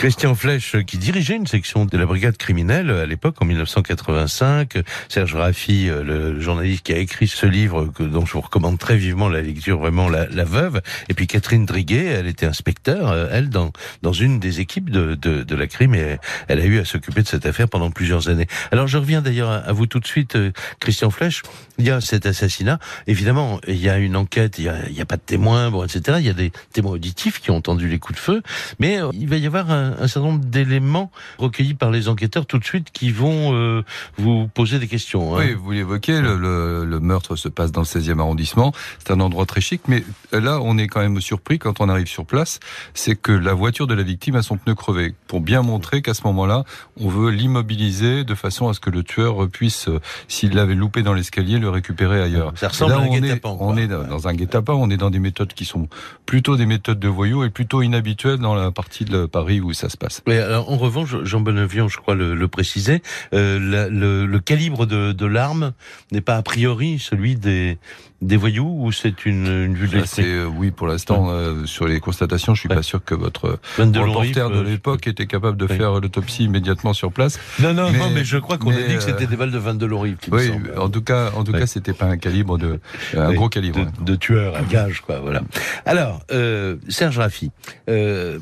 Christian 0.00 0.34
Flech, 0.34 0.76
qui 0.86 0.96
dirigeait 0.96 1.36
une 1.36 1.46
section 1.46 1.84
de 1.84 1.98
la 1.98 2.06
brigade 2.06 2.38
criminelle 2.38 2.90
à 2.90 3.04
l'époque, 3.04 3.36
en 3.42 3.44
1985. 3.44 4.78
Serge 5.10 5.34
Raffi, 5.34 5.90
euh, 5.90 6.02
le 6.02 6.40
journaliste 6.40 6.84
qui 6.84 6.94
a 6.94 6.96
écrit 6.96 7.28
ce 7.28 7.44
livre, 7.44 7.92
dont 7.98 8.24
je 8.24 8.32
vous 8.32 8.40
recommande 8.40 8.78
très 8.78 8.96
vivement 8.96 9.28
la 9.28 9.42
lecture, 9.42 9.78
vraiment 9.78 10.08
la, 10.08 10.26
veuve. 10.44 10.80
Et 11.10 11.14
puis 11.14 11.26
Catherine 11.26 11.66
Driguet, 11.66 12.06
elle 12.06 12.28
était 12.28 12.46
inspecteur, 12.46 13.10
euh, 13.10 13.28
elle, 13.30 13.50
dans, 13.50 13.72
dans 14.00 14.14
une 14.14 14.40
des 14.40 14.60
équipes 14.60 14.88
de, 14.88 15.14
de, 15.16 15.54
la 15.54 15.66
crime, 15.66 15.94
et 15.94 16.16
elle 16.48 16.60
a 16.60 16.64
eu 16.64 16.78
à 16.78 16.86
s'occuper 16.86 17.20
de 17.20 17.28
cette 17.28 17.44
affaire 17.44 17.68
pendant 17.68 17.90
plusieurs 17.90 18.30
années. 18.30 18.46
Alors 18.72 18.86
je 18.86 18.96
reviens 18.96 19.20
d'ailleurs 19.20 19.50
à 19.50 19.72
vous 19.74 19.84
tout 19.84 20.00
de 20.00 20.06
suite, 20.06 20.34
euh, 20.34 20.50
Christian 20.80 21.10
Flech. 21.10 21.42
Il 21.76 21.84
y 21.84 21.90
a 21.90 22.00
cet 22.00 22.24
assassinat. 22.24 22.78
Évidemment, 23.06 23.60
il 23.68 23.76
y 23.76 23.90
a 23.90 23.98
une 23.98 24.16
enquête, 24.16 24.58
il 24.58 24.64
y 24.64 24.68
a, 24.70 24.76
a 25.02 25.04
pas 25.04 25.16
de 25.16 25.22
témoins, 25.26 25.70
bon, 25.70 25.84
etc. 25.84 26.16
Il 26.20 26.26
y 26.26 26.30
a 26.30 26.34
des 26.34 26.52
témoins 26.72 26.92
auditifs 26.92 27.38
qui 27.40 27.50
ont 27.50 27.56
entendu 27.56 27.86
les 27.86 27.98
coups 27.98 28.18
de 28.18 28.22
feu, 28.22 28.42
mais 28.78 29.00
il 29.12 29.28
va 29.28 29.36
y 29.36 29.46
avoir 29.46 29.70
un, 29.70 29.89
un 29.98 30.08
certain 30.08 30.28
nombre 30.28 30.44
d'éléments 30.44 31.10
recueillis 31.38 31.74
par 31.74 31.90
les 31.90 32.08
enquêteurs 32.08 32.46
tout 32.46 32.58
de 32.58 32.64
suite 32.64 32.90
qui 32.92 33.10
vont 33.10 33.54
euh, 33.54 33.82
vous 34.16 34.48
poser 34.48 34.78
des 34.78 34.88
questions. 34.88 35.36
Hein. 35.36 35.44
Oui, 35.46 35.54
vous 35.54 35.72
l'évoquez, 35.72 36.20
le, 36.20 36.36
le, 36.36 36.84
le, 36.84 37.00
meurtre 37.00 37.36
se 37.36 37.48
passe 37.48 37.72
dans 37.72 37.80
le 37.80 37.86
16e 37.86 38.18
arrondissement. 38.18 38.72
C'est 38.98 39.12
un 39.12 39.20
endroit 39.20 39.46
très 39.46 39.60
chic, 39.60 39.82
mais 39.88 40.04
là, 40.32 40.60
on 40.62 40.78
est 40.78 40.86
quand 40.86 41.00
même 41.00 41.20
surpris 41.20 41.58
quand 41.58 41.80
on 41.80 41.88
arrive 41.88 42.06
sur 42.06 42.26
place, 42.26 42.60
c'est 42.94 43.16
que 43.16 43.32
la 43.32 43.54
voiture 43.54 43.86
de 43.86 43.94
la 43.94 44.02
victime 44.02 44.36
a 44.36 44.42
son 44.42 44.56
pneu 44.56 44.74
crevé, 44.74 45.14
pour 45.26 45.40
bien 45.40 45.62
montrer 45.62 46.02
qu'à 46.02 46.14
ce 46.14 46.22
moment-là, 46.24 46.64
on 46.98 47.08
veut 47.08 47.30
l'immobiliser 47.30 48.24
de 48.24 48.34
façon 48.34 48.68
à 48.68 48.74
ce 48.74 48.80
que 48.80 48.90
le 48.90 49.02
tueur 49.02 49.48
puisse, 49.48 49.88
euh, 49.88 50.00
s'il 50.28 50.54
l'avait 50.54 50.74
loupé 50.74 51.02
dans 51.02 51.14
l'escalier, 51.14 51.58
le 51.58 51.70
récupérer 51.70 52.22
ailleurs. 52.22 52.52
Ça 52.56 52.68
ressemble 52.68 52.92
là, 52.92 52.98
à 52.98 53.02
un 53.02 53.08
guet-apens. 53.08 53.56
on 53.60 53.76
est 53.76 53.88
dans 53.88 54.28
un 54.28 54.34
guet-apens, 54.34 54.74
on 54.74 54.90
est 54.90 54.96
dans 54.96 55.10
des 55.10 55.18
méthodes 55.18 55.52
qui 55.52 55.64
sont 55.64 55.88
plutôt 56.26 56.56
des 56.56 56.66
méthodes 56.66 56.98
de 56.98 57.08
voyous 57.08 57.44
et 57.44 57.50
plutôt 57.50 57.82
inhabituelles 57.82 58.38
dans 58.38 58.54
la 58.54 58.70
partie 58.70 59.04
de 59.04 59.26
Paris 59.26 59.60
où 59.60 59.72
ça 59.80 59.88
se 59.88 59.96
passe. 59.96 60.22
Mais 60.26 60.38
alors, 60.38 60.70
en 60.70 60.76
revanche, 60.76 61.16
Jean 61.24 61.40
Benevian, 61.40 61.88
je 61.88 61.96
crois 61.96 62.14
le, 62.14 62.34
le 62.34 62.48
préciser, 62.48 63.02
euh, 63.32 63.88
le, 63.88 64.26
le, 64.26 64.40
calibre 64.40 64.86
de, 64.86 65.12
de 65.12 65.26
l'arme 65.26 65.72
n'est 66.12 66.20
pas 66.20 66.36
a 66.36 66.42
priori 66.42 66.98
celui 66.98 67.36
des, 67.36 67.78
des 68.22 68.36
voyous 68.36 68.76
ou 68.84 68.92
c'est 68.92 69.24
une, 69.24 69.46
une 69.46 69.74
vue 69.74 69.88
de 69.88 69.96
l'esprit 69.96 70.24
euh, 70.26 70.44
Oui, 70.46 70.70
pour 70.70 70.86
l'instant, 70.86 71.26
ouais. 71.28 71.32
euh, 71.32 71.66
sur 71.66 71.86
les 71.86 72.00
constatations, 72.00 72.54
je 72.54 72.60
suis 72.60 72.68
Ouais. 72.68 72.76
pas 72.76 72.82
sûr 72.82 73.02
que 73.04 73.14
votre 73.14 73.58
reporter 73.78 74.50
de 74.50 74.56
euh, 74.56 74.62
l'époque 74.64 75.06
était 75.06 75.26
capable 75.26 75.56
de 75.56 75.66
faire 75.66 75.92
l'autopsie 76.00 76.44
immédiatement 76.44 76.92
sur 76.92 77.12
place. 77.12 77.38
Non, 77.60 77.72
non, 77.72 77.90
Mais- 77.90 77.98
non, 77.98 78.10
mais 78.14 78.24
je 78.24 78.36
crois 78.38 78.58
qu'on 78.58 78.70
a 78.70 78.74
dit 78.82 78.94
que 78.94 79.00
c'était 79.02 79.24
euh, 79.24 79.26
des 79.26 79.36
balles 79.36 79.50
de 79.50 79.58
22 79.58 79.86
Lorif. 79.86 80.16
il 80.26 80.32
me 80.32 80.38
Oui, 80.38 80.48
semble. 80.48 80.72
en 80.78 80.88
tout 80.90 81.02
cas, 81.02 81.30
en 81.34 81.44
tout 81.44 81.52
Ouais. 81.52 81.60
cas, 81.60 81.66
c'était 81.66 81.92
pas 81.94 82.06
un 82.06 82.16
calibre 82.18 82.58
de, 82.58 82.78
un 83.16 83.32
gros 83.32 83.48
calibre. 83.48 83.86
de, 84.00 84.14
tueur 84.16 84.54
à 84.56 84.62
gage, 84.62 85.00
quoi. 85.00 85.18
Voilà. 85.20 85.40
Alors, 85.86 86.20
euh, 86.30 86.76
Serge 86.88 87.18
Raffi, 87.18 87.50
euh, 87.88 88.38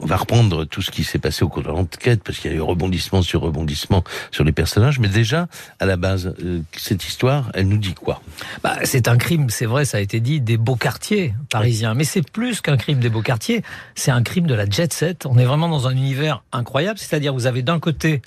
on 0.00 0.06
va 0.06 0.16
reprendre 0.16 0.64
tout 0.64 0.82
ce 0.82 0.90
qui 0.90 1.04
s'est 1.04 1.18
passé 1.20 1.44
au 1.44 1.48
cours 1.48 1.62
de 1.62 1.68
l'enquête 1.68 2.22
parce 2.24 2.38
qu'il 2.38 2.50
y 2.50 2.54
a 2.54 2.56
eu 2.56 2.60
rebondissement 2.60 3.22
sur 3.22 3.40
rebondissement 3.42 4.02
sur 4.32 4.42
les 4.44 4.52
personnages. 4.52 4.98
Mais 4.98 5.08
déjà, 5.08 5.46
à 5.78 5.86
la 5.86 5.96
base, 5.96 6.34
euh, 6.44 6.60
cette 6.76 7.06
histoire, 7.06 7.50
elle 7.54 7.68
nous 7.68 7.78
dit 7.78 7.94
quoi? 7.94 8.20
Bah, 8.64 8.78
c'est 8.84 9.08
un 9.08 9.11
crime, 9.16 9.50
c'est 9.50 9.66
vrai, 9.66 9.84
ça 9.84 9.98
a 9.98 10.00
été 10.00 10.20
dit, 10.20 10.40
des 10.40 10.56
beaux 10.56 10.76
quartiers 10.76 11.34
parisiens. 11.50 11.94
Mais 11.94 12.04
c'est 12.04 12.28
plus 12.28 12.60
qu'un 12.60 12.76
crime 12.76 13.00
des 13.00 13.08
beaux 13.08 13.22
quartiers, 13.22 13.62
c'est 13.94 14.10
un 14.10 14.22
crime 14.22 14.46
de 14.46 14.54
la 14.54 14.68
jet 14.68 14.92
set. 14.92 15.26
On 15.26 15.38
est 15.38 15.44
vraiment 15.44 15.68
dans 15.68 15.88
un 15.88 15.92
univers 15.92 16.44
incroyable, 16.52 16.98
c'est-à-dire 16.98 17.32
vous 17.32 17.46
avez 17.46 17.62
d'un 17.62 17.80
côté, 17.80 18.22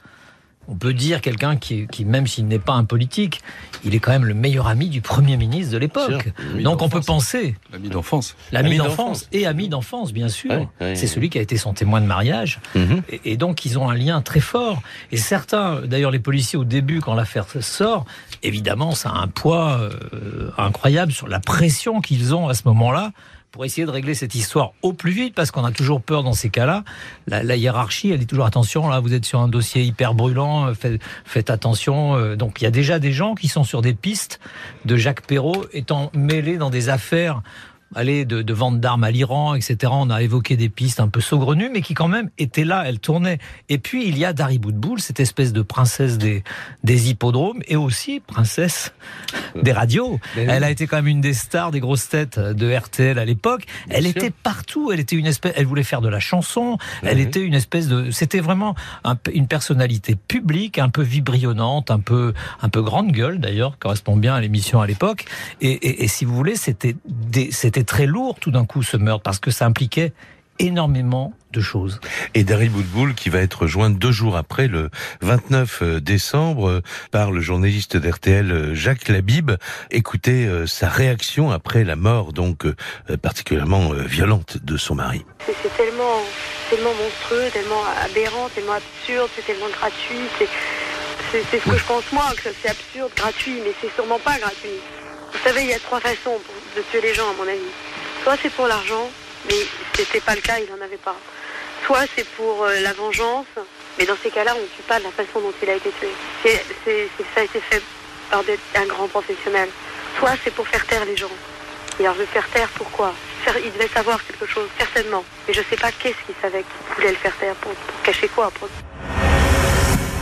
on 0.68 0.76
peut 0.76 0.94
dire 0.94 1.22
quelqu'un 1.22 1.56
qui, 1.56 1.88
qui, 1.88 2.06
même 2.06 2.28
s'il 2.28 2.48
n'est 2.48 2.60
pas 2.60 2.74
un 2.74 2.84
politique, 2.86 3.42
il 3.84 3.94
est 3.96 4.00
quand 4.00 4.12
même 4.12 4.26
le 4.26 4.34
meilleur 4.34 4.68
ami 4.68 4.90
du 4.90 5.02
Premier 5.02 5.38
ministre 5.38 5.74
de 5.74 5.78
l'époque. 5.78 6.34
Donc 6.62 6.82
on 6.82 6.90
peut 6.90 7.02
penser, 7.02 7.56
L'ami 7.72 7.90
d'enfance. 7.90 8.36
l'ami 8.52 8.70
Ami 8.70 8.78
d'enfance 8.78 9.28
et 9.32 9.46
ami 9.46 9.70
d'enfance, 9.70 10.14
bien 10.14 10.30
sûr. 10.30 10.70
C'est 10.80 11.08
celui 11.08 11.30
qui 11.30 11.38
a 11.38 11.42
été 11.42 11.58
son 11.58 11.74
témoin 11.74 12.02
de 12.02 12.08
mariage. 12.08 12.60
Mhm. 12.76 13.04
Et, 13.10 13.32
et 13.32 13.38
donc, 13.38 13.66
ils 13.66 13.78
ont 13.78 13.90
un 13.90 13.96
lien 13.96 14.22
très 14.22 14.40
fort. 14.40 14.82
Et 15.12 15.18
certains, 15.18 15.82
d'ailleurs, 15.82 16.12
les 16.12 16.20
policiers, 16.20 16.58
au 16.58 16.64
début, 16.64 17.00
quand 17.00 17.14
l'affaire 17.14 17.46
sort, 17.62 18.06
évidemment, 18.44 18.94
ça 18.96 19.10
a 19.10 19.18
un 19.18 19.28
poids 19.28 19.80
euh, 19.80 20.50
incroyable 20.58 21.12
sur 21.12 21.28
la 21.28 21.40
pression 21.40 22.02
qu'ils 22.02 22.34
ont 22.34 22.48
à 22.48 22.54
ce 22.54 22.64
moment-là 22.66 23.12
pour 23.56 23.64
essayer 23.64 23.86
de 23.86 23.92
régler 23.92 24.16
cette 24.16 24.36
histoire 24.36 24.74
au 24.82 24.92
plus 24.92 25.14
vite, 25.14 25.34
parce 25.34 25.50
qu'on 25.50 25.64
a 25.64 25.72
toujours 25.72 26.02
peur 26.02 26.24
dans 26.24 26.34
ces 26.34 26.50
cas-là. 26.50 26.84
La, 27.26 27.56
hiérarchie, 27.56 28.10
elle 28.10 28.20
dit 28.20 28.28
toujours 28.28 28.46
attention, 28.46 28.90
là, 28.90 29.00
vous 29.00 29.14
êtes 29.14 29.24
sur 29.24 29.40
un 29.40 29.48
dossier 29.48 29.82
hyper 29.82 30.14
brûlant, 30.14 30.68
euh, 30.68 30.98
faites, 31.24 31.50
attention. 31.50 32.18
Euh, 32.18 32.36
Donc, 32.36 32.60
il 32.60 32.66
y 32.66 32.68
a 32.68 32.72
déjà 32.72 33.00
des 33.00 33.14
gens 33.14 33.34
qui 33.34 33.48
sont 33.48 33.64
sur 33.64 33.82
des 33.82 33.94
pistes 33.94 34.42
de 34.84 34.98
Jacques 34.98 35.26
Perrault 35.26 35.68
étant 35.72 36.12
mêlés 36.14 36.58
dans 36.58 36.70
des 36.70 36.90
affaires 36.90 37.44
aller 37.96 38.26
de, 38.26 38.42
de 38.42 38.54
vente 38.54 38.80
d'armes 38.80 39.04
à 39.04 39.12
l'Iran, 39.12 39.56
etc. 39.56 39.92
On 39.92 40.10
a 40.10 40.22
évoqué 40.22 40.58
des 40.58 40.70
pistes 40.70 41.00
un 41.00 41.08
peu 41.08 41.22
saugrenues, 41.22 41.70
mais 41.74 41.82
qui 41.82 41.94
quand 41.94 42.08
même 42.08 42.30
étaient 42.38 42.66
là, 42.66 42.84
elles 42.86 43.00
tournaient. 43.00 43.40
Et 43.70 43.78
puis 43.78 44.08
il 44.08 44.18
y 44.18 44.26
a 44.26 44.34
Dari 44.34 44.60
Boudboul, 44.60 45.00
cette 45.00 45.20
espèce 45.20 45.54
de 45.54 45.62
princesse 45.62 46.18
des, 46.18 46.44
des 46.84 47.10
hippodromes, 47.10 47.62
et 47.68 47.76
aussi 47.76 48.20
princesse 48.20 48.94
des 49.62 49.72
radios. 49.72 50.20
Oui. 50.38 50.44
Elle 50.50 50.64
a 50.66 50.70
été 50.70 50.86
quand 50.86 50.98
même 50.98 51.08
une 51.08 51.22
des 51.22 51.34
stars 51.34 51.72
des 51.72 51.80
grosses 51.80 52.10
têtes 52.10 52.38
de 52.40 52.76
RTL 52.76 53.18
à 53.18 53.24
l'époque. 53.26 53.66
Bien 53.88 53.98
Elle 53.98 54.04
sûr. 54.04 54.18
était 54.18 54.32
partout. 54.32 54.92
Elle 54.92 55.00
était 55.00 55.16
une 55.16 55.26
espèce. 55.28 55.54
Elle 55.56 55.66
voulait 55.66 55.84
faire 55.84 56.02
de 56.02 56.10
la 56.10 56.20
chanson. 56.20 56.78
Elle 57.04 57.18
oui. 57.18 57.24
était 57.24 57.40
une 57.40 57.54
espèce 57.54 57.88
de. 57.88 58.12
C'était 58.12 58.42
vraiment 58.42 58.76
un 59.06 59.16
une 59.34 59.48
personnalité 59.48 60.16
publique, 60.16 60.78
un 60.78 60.90
peu 60.90 61.02
vibrionnante, 61.04 61.90
un 61.90 62.00
peu 62.00 62.34
un 62.62 62.68
peu 62.70 62.82
grande 62.82 63.12
gueule 63.14 63.40
d'ailleurs, 63.40 63.78
correspond 63.80 64.18
bien 64.18 64.36
à 64.36 64.42
l'émission 64.42 64.82
à 64.82 64.88
l'époque. 64.88 65.26
Et, 65.62 65.70
et- 65.72 66.04
et 66.04 66.08
si 66.10 66.26
vous 66.26 66.36
voulez, 66.36 66.56
c'était 66.58 66.96
c'était 67.52 67.85
très 67.86 68.06
lourd 68.06 68.38
tout 68.40 68.52
d'un 68.52 68.66
coup 68.66 68.84
ce 68.84 68.98
meurtre 68.98 69.24
parce 69.24 69.40
que 69.40 69.52
ça 69.52 69.66
impliquait 69.66 70.14
énormément 70.60 71.34
de 71.52 71.60
choses. 71.60 72.00
Et 72.34 72.46
Dari 72.46 72.70
Boudboul 72.70 73.14
qui 73.14 73.30
va 73.30 73.40
être 73.40 73.64
rejoint 73.64 73.90
deux 73.90 74.12
jours 74.12 74.38
après, 74.38 74.68
le 74.68 74.90
29 75.22 75.84
décembre, 76.02 76.82
par 77.12 77.32
le 77.32 77.42
journaliste 77.42 77.98
d'RTL 77.98 78.74
Jacques 78.74 79.10
Labib. 79.10 79.52
Écoutez 79.92 80.50
sa 80.66 80.88
réaction 80.88 81.52
après 81.52 81.84
la 81.84 81.98
mort, 81.98 82.32
donc 82.32 82.66
particulièrement 83.22 83.90
violente 83.92 84.58
de 84.64 84.78
son 84.78 84.96
mari. 84.96 85.26
C'est 85.46 85.76
tellement, 85.76 86.22
tellement 86.70 86.94
monstrueux, 86.94 87.50
tellement 87.52 87.84
aberrant, 88.06 88.48
tellement 88.56 88.74
absurde, 88.74 89.30
c'est 89.36 89.46
tellement 89.46 89.70
gratuit. 89.78 90.24
C'est 90.40 90.48
c'est 91.32 91.60
ce 91.60 91.70
que 91.70 91.78
je 91.78 91.84
pense 91.86 92.12
moi, 92.14 92.24
que 92.38 92.50
c'est 92.62 92.70
absurde, 92.70 93.12
gratuit, 93.16 93.60
mais 93.64 93.72
c'est 93.82 93.94
sûrement 93.94 94.20
pas 94.20 94.38
gratuit. 94.38 94.80
Vous 95.36 95.44
savez, 95.44 95.64
il 95.64 95.70
y 95.70 95.74
a 95.74 95.80
trois 95.80 96.00
façons 96.00 96.40
de 96.78 96.82
tuer 96.90 97.02
les 97.02 97.14
gens, 97.14 97.30
à 97.30 97.34
mon 97.34 97.44
avis. 97.44 97.60
Soit 98.24 98.38
c'est 98.42 98.52
pour 98.52 98.68
l'argent, 98.68 99.10
mais 99.48 99.58
c'était 99.94 100.22
pas 100.22 100.34
le 100.34 100.40
cas, 100.40 100.60
il 100.60 100.74
n'en 100.74 100.82
avait 100.82 100.96
pas. 100.96 101.16
Soit 101.86 102.06
c'est 102.16 102.26
pour 102.30 102.64
euh, 102.64 102.80
la 102.80 102.94
vengeance, 102.94 103.46
mais 104.00 104.06
dans 104.06 104.16
ces 104.24 104.30
cas-là, 104.30 104.54
on 104.56 104.62
ne 104.62 104.68
tue 104.68 104.82
pas 104.88 104.98
de 104.98 105.04
la 105.04 105.12
façon 105.12 105.42
dont 105.42 105.54
il 105.62 105.70
a 105.70 105.76
été 105.76 105.92
tué. 106.00 106.08
C'est, 106.42 107.10
ça 107.36 107.42
a 107.42 107.44
été 107.44 107.60
fait 107.60 107.84
par 108.32 108.44
un 108.76 108.86
grand 108.86 109.10
professionnel. 109.10 109.68
Soit 110.18 110.36
c'est 110.44 110.54
pour 110.54 110.68
faire 110.70 110.86
taire 110.88 111.04
les 111.04 111.18
gens. 111.18 111.36
Et 112.00 112.04
alors, 112.04 112.16
je 112.18 112.24
faire 112.26 112.48
taire, 112.50 112.70
pourquoi? 112.76 113.14
Il 113.64 113.72
devait 113.74 113.90
savoir 113.90 114.26
quelque 114.26 114.46
chose, 114.46 114.70
certainement. 114.78 115.24
Mais 115.48 115.54
je 115.54 115.60
ne 115.60 115.66
sais 115.66 115.78
pas 115.78 115.92
qu'est-ce 115.92 116.26
qu'il 116.26 116.36
savait 116.42 116.64
qu'il 116.64 116.96
voulait 116.96 117.12
le 117.12 117.18
faire 117.18 117.36
taire. 117.38 117.56
Pour, 117.56 117.72
cacher 118.04 118.30
quoi 118.30 118.52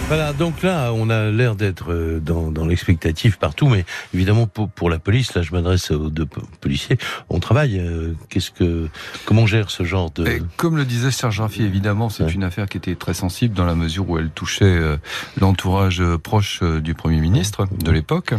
voilà, 0.07 0.33
donc 0.33 0.61
là, 0.63 0.91
on 0.93 1.09
a 1.09 1.29
l'air 1.31 1.55
d'être 1.55 1.91
euh, 1.91 2.19
dans, 2.19 2.51
dans 2.51 2.65
l'expectative 2.65 3.37
partout, 3.37 3.67
mais 3.67 3.85
évidemment 4.13 4.47
pour, 4.47 4.69
pour 4.69 4.89
la 4.89 4.99
police, 4.99 5.33
là, 5.33 5.41
je 5.41 5.51
m'adresse 5.51 5.91
aux 5.91 6.09
deux 6.09 6.27
policiers. 6.61 6.97
On 7.29 7.39
travaille. 7.39 7.79
Euh, 7.79 8.13
qu'est-ce 8.29 8.51
que, 8.51 8.89
comment 9.25 9.43
on 9.43 9.47
gère 9.47 9.71
ce 9.71 9.83
genre 9.83 10.11
de 10.11 10.27
Et 10.27 10.41
Comme 10.57 10.77
le 10.77 10.85
disait 10.85 11.11
Serge 11.11 11.39
Raffi, 11.39 11.63
évidemment, 11.63 12.09
c'est 12.09 12.31
une 12.33 12.43
affaire 12.43 12.67
qui 12.67 12.77
était 12.77 12.95
très 12.95 13.13
sensible 13.13 13.55
dans 13.55 13.65
la 13.65 13.75
mesure 13.75 14.09
où 14.09 14.17
elle 14.17 14.29
touchait 14.29 14.65
euh, 14.65 14.97
l'entourage 15.39 16.03
proche 16.21 16.61
du 16.63 16.93
Premier 16.93 17.21
ministre 17.21 17.67
de 17.71 17.91
l'époque. 17.91 18.33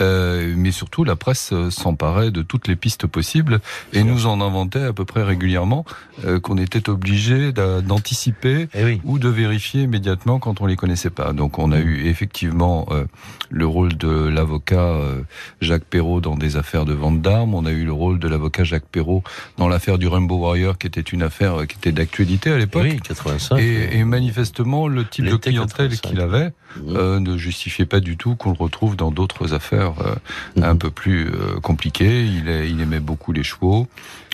Euh, 0.00 0.54
mais 0.56 0.70
surtout 0.70 1.04
la 1.04 1.16
presse 1.16 1.52
s'emparait 1.70 2.30
de 2.30 2.42
toutes 2.42 2.68
les 2.68 2.76
pistes 2.76 3.06
possibles 3.06 3.60
et 3.92 4.04
nous 4.04 4.26
en 4.26 4.40
inventait 4.40 4.82
à 4.82 4.92
peu 4.92 5.04
près 5.04 5.22
régulièrement 5.22 5.84
euh, 6.24 6.40
qu'on 6.40 6.58
était 6.58 6.88
obligé 6.88 7.52
d'anticiper 7.52 8.68
eh 8.74 9.00
ou 9.04 9.18
de 9.18 9.28
vérifier 9.28 9.82
immédiatement 9.82 10.38
quand 10.38 10.60
on 10.60 10.66
les 10.66 10.76
connaissait 10.76 11.01
pas. 11.10 11.32
Donc 11.32 11.58
on 11.58 11.72
a 11.72 11.78
mm. 11.78 11.86
eu 11.86 12.06
effectivement 12.06 12.88
le 13.50 13.66
rôle 13.66 13.96
de 13.96 14.08
l'avocat 14.08 14.98
Jacques 15.60 15.84
Perrault 15.84 16.20
dans 16.20 16.36
des 16.36 16.56
affaires 16.56 16.84
de 16.84 16.92
vente 16.92 17.22
d'armes, 17.22 17.54
on 17.54 17.64
a 17.64 17.70
eu 17.70 17.84
le 17.84 17.92
rôle 17.92 18.18
de 18.18 18.28
l'avocat 18.28 18.64
Jacques 18.64 18.88
Perrault 18.90 19.22
dans 19.56 19.68
l'affaire 19.68 19.98
du 19.98 20.08
Rainbow 20.08 20.38
Warrior 20.38 20.78
qui 20.78 20.86
était 20.86 21.00
une 21.00 21.22
affaire 21.22 21.66
qui 21.66 21.76
était 21.76 21.92
d'actualité 21.92 22.50
à 22.50 22.58
l'époque. 22.58 22.82
Oui, 22.84 23.00
85. 23.00 23.58
Et, 23.58 23.98
et, 23.98 24.04
manifestement 24.04 24.88
le 24.88 25.06
type 25.06 25.24
de 25.24 25.36
clientèle 25.36 25.98
qu'il 25.98 26.20
avait 26.20 26.52
mm. 26.76 27.18
ne 27.18 27.36
justifiait 27.36 27.86
pas 27.86 28.00
du 28.00 28.16
tout 28.16 28.34
qu'on 28.34 28.50
le 28.50 28.58
retrouve 28.58 28.96
dans 28.96 29.10
d'autres 29.10 29.54
affaires 29.54 29.62
affaire 29.62 29.94
euh, 30.00 30.14
mhm. 30.56 30.64
un 30.64 30.76
peu 30.76 30.90
plus 30.90 31.28
euh, 31.28 31.60
compliqué. 31.60 32.24
Il, 32.24 32.48
il, 32.48 32.80
aimait 32.80 33.00
beaucoup 33.00 33.32
les 33.32 33.44
chevaux. 33.44 33.86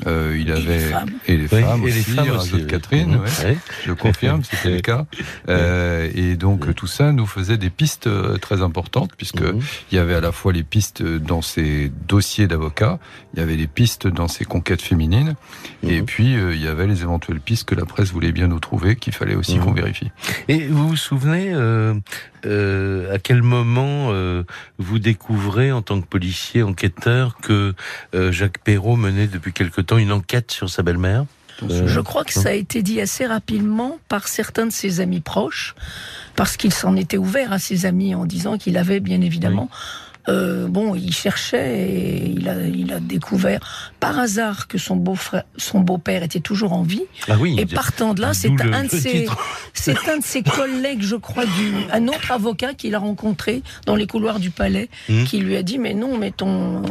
Euh, 0.07 0.37
il 0.39 0.53
avait 0.53 0.93
et 1.27 1.37
les 1.37 1.49
femmes, 1.49 1.83
aussi, 1.83 2.57
les 2.57 2.67
Catherine, 2.67 3.17
mhm. 3.17 3.57
je 3.85 3.93
confirme, 3.93 4.43
c'était 4.45 4.71
le 4.71 4.81
cas. 4.81 5.07
et 5.49 6.37
donc 6.37 6.75
tout 6.75 6.87
ça 6.87 7.13
nous 7.13 7.27
faisait 7.27 7.57
des 7.57 7.71
pistes 7.71 8.09
très 8.41 8.63
importantes 8.63 9.11
puisque 9.17 9.43
mhm. 9.43 9.61
il 9.91 9.97
y 9.97 9.99
avait 9.99 10.15
à 10.15 10.21
la 10.21 10.33
fois 10.33 10.53
les 10.53 10.63
pistes 10.63 11.03
dans 11.03 11.43
ses 11.43 11.91
dossiers 12.07 12.47
d'avocats, 12.47 12.99
il 13.35 13.41
y 13.41 13.43
avait 13.43 13.57
les 13.57 13.67
pistes 13.67 14.07
dans 14.07 14.29
ses 14.29 14.45
conquêtes 14.45 14.83
féminines, 14.83 15.35
et 15.83 16.03
puis 16.03 16.35
il 16.35 16.63
y 16.63 16.69
avait 16.69 16.87
les 16.87 17.03
éventuelles 17.03 17.41
pistes 17.41 17.69
que 17.69 17.75
la 17.75 17.85
presse 17.85 18.13
voulait 18.13 18.33
bien 18.33 18.49
nous 18.49 18.61
trouver 18.61 18.97
qu'il 18.97 19.13
fallait 19.13 19.35
aussi 19.35 19.59
qu'on 19.59 19.73
vérifie. 19.73 20.11
Et 20.49 20.67
vous 20.67 20.89
vous 20.89 20.97
souvenez 20.97 21.53
euh, 22.47 23.13
à 23.13 23.19
quel 23.19 23.43
moment 23.43 24.11
euh, 24.11 24.45
vous 24.79 24.99
découvrez 24.99 25.73
en 25.73 25.83
tant 25.83 26.01
que 26.01 26.07
policier 26.07 26.63
enquêteur 26.63 27.37
que 27.41 27.75
euh, 28.15 28.33
Jacques 28.33 28.59
Perrault 28.59 28.97
menait 28.97 29.27
depuis 29.27 29.53
quelque 29.53 29.81
temps 29.89 29.99
une 29.99 30.13
enquête 30.13 30.53
sur 30.53 30.69
sa 30.71 30.83
belle-mère 30.83 31.25
Je 31.69 32.01
crois 32.01 32.25
que 32.25 32.33
ça 32.33 32.51
a 32.51 32.53
été 32.53 32.83
dit 32.83 33.01
assez 33.01 33.27
rapidement 33.27 33.99
par 34.09 34.29
certains 34.29 34.67
de 34.67 34.73
ses 34.73 35.01
amis 35.01 35.21
proches, 35.21 35.75
parce 36.37 36.57
qu'il 36.57 36.73
s'en 36.73 36.95
était 36.95 37.17
ouvert 37.17 37.53
à 37.53 37.59
ses 37.59 37.87
amis 37.87 38.15
en 38.15 38.25
disant 38.25 38.59
qu'il 38.59 38.77
avait 38.77 39.01
bien 39.01 39.21
évidemment... 39.21 39.69
Euh, 40.29 40.69
bon, 40.69 40.95
il 40.95 41.13
cherchait 41.13 41.81
et 41.81 42.27
il 42.37 42.49
a, 42.49 42.61
il 42.67 42.93
a 42.93 43.01
découvert 43.01 43.61
par 43.99 44.19
hasard 44.19 44.69
que 44.69 44.77
son 44.77 44.97
beau-frère, 44.97 45.45
son 45.57 45.81
beau-père 45.81 46.23
était 46.23 46.41
toujours 46.41 46.73
en 46.73 46.83
vie. 46.83 47.05
Ah 47.29 47.37
oui, 47.39 47.57
et 47.59 47.67
partant 47.67 48.15
de 48.15 48.21
là, 48.21 48.35
c'est 48.35 48.51
un 48.61 48.85
de 48.85 48.89
ses, 48.89 49.27
c'est 49.73 50.09
un 50.09 50.19
de 50.19 50.25
ses 50.25 50.43
collègues, 50.43 51.03
je 51.03 51.17
crois, 51.17 51.47
du, 51.47 51.73
un 51.93 52.09
autre 52.09 52.31
avocat 52.31 52.75
qu'il 52.75 52.95
a 52.95 52.99
rencontré 52.99 53.63
dans 53.87 53.97
les 53.97 54.07
couloirs 54.07 54.39
du 54.39 54.51
palais, 54.51 54.89
hmm. 55.09 55.25
qui 55.25 55.39
lui 55.39 55.57
a 55.57 55.63
dit, 55.63 55.79
mais 55.79 55.95
non, 55.95 56.19
mais 56.19 56.31
ton, 56.31 56.83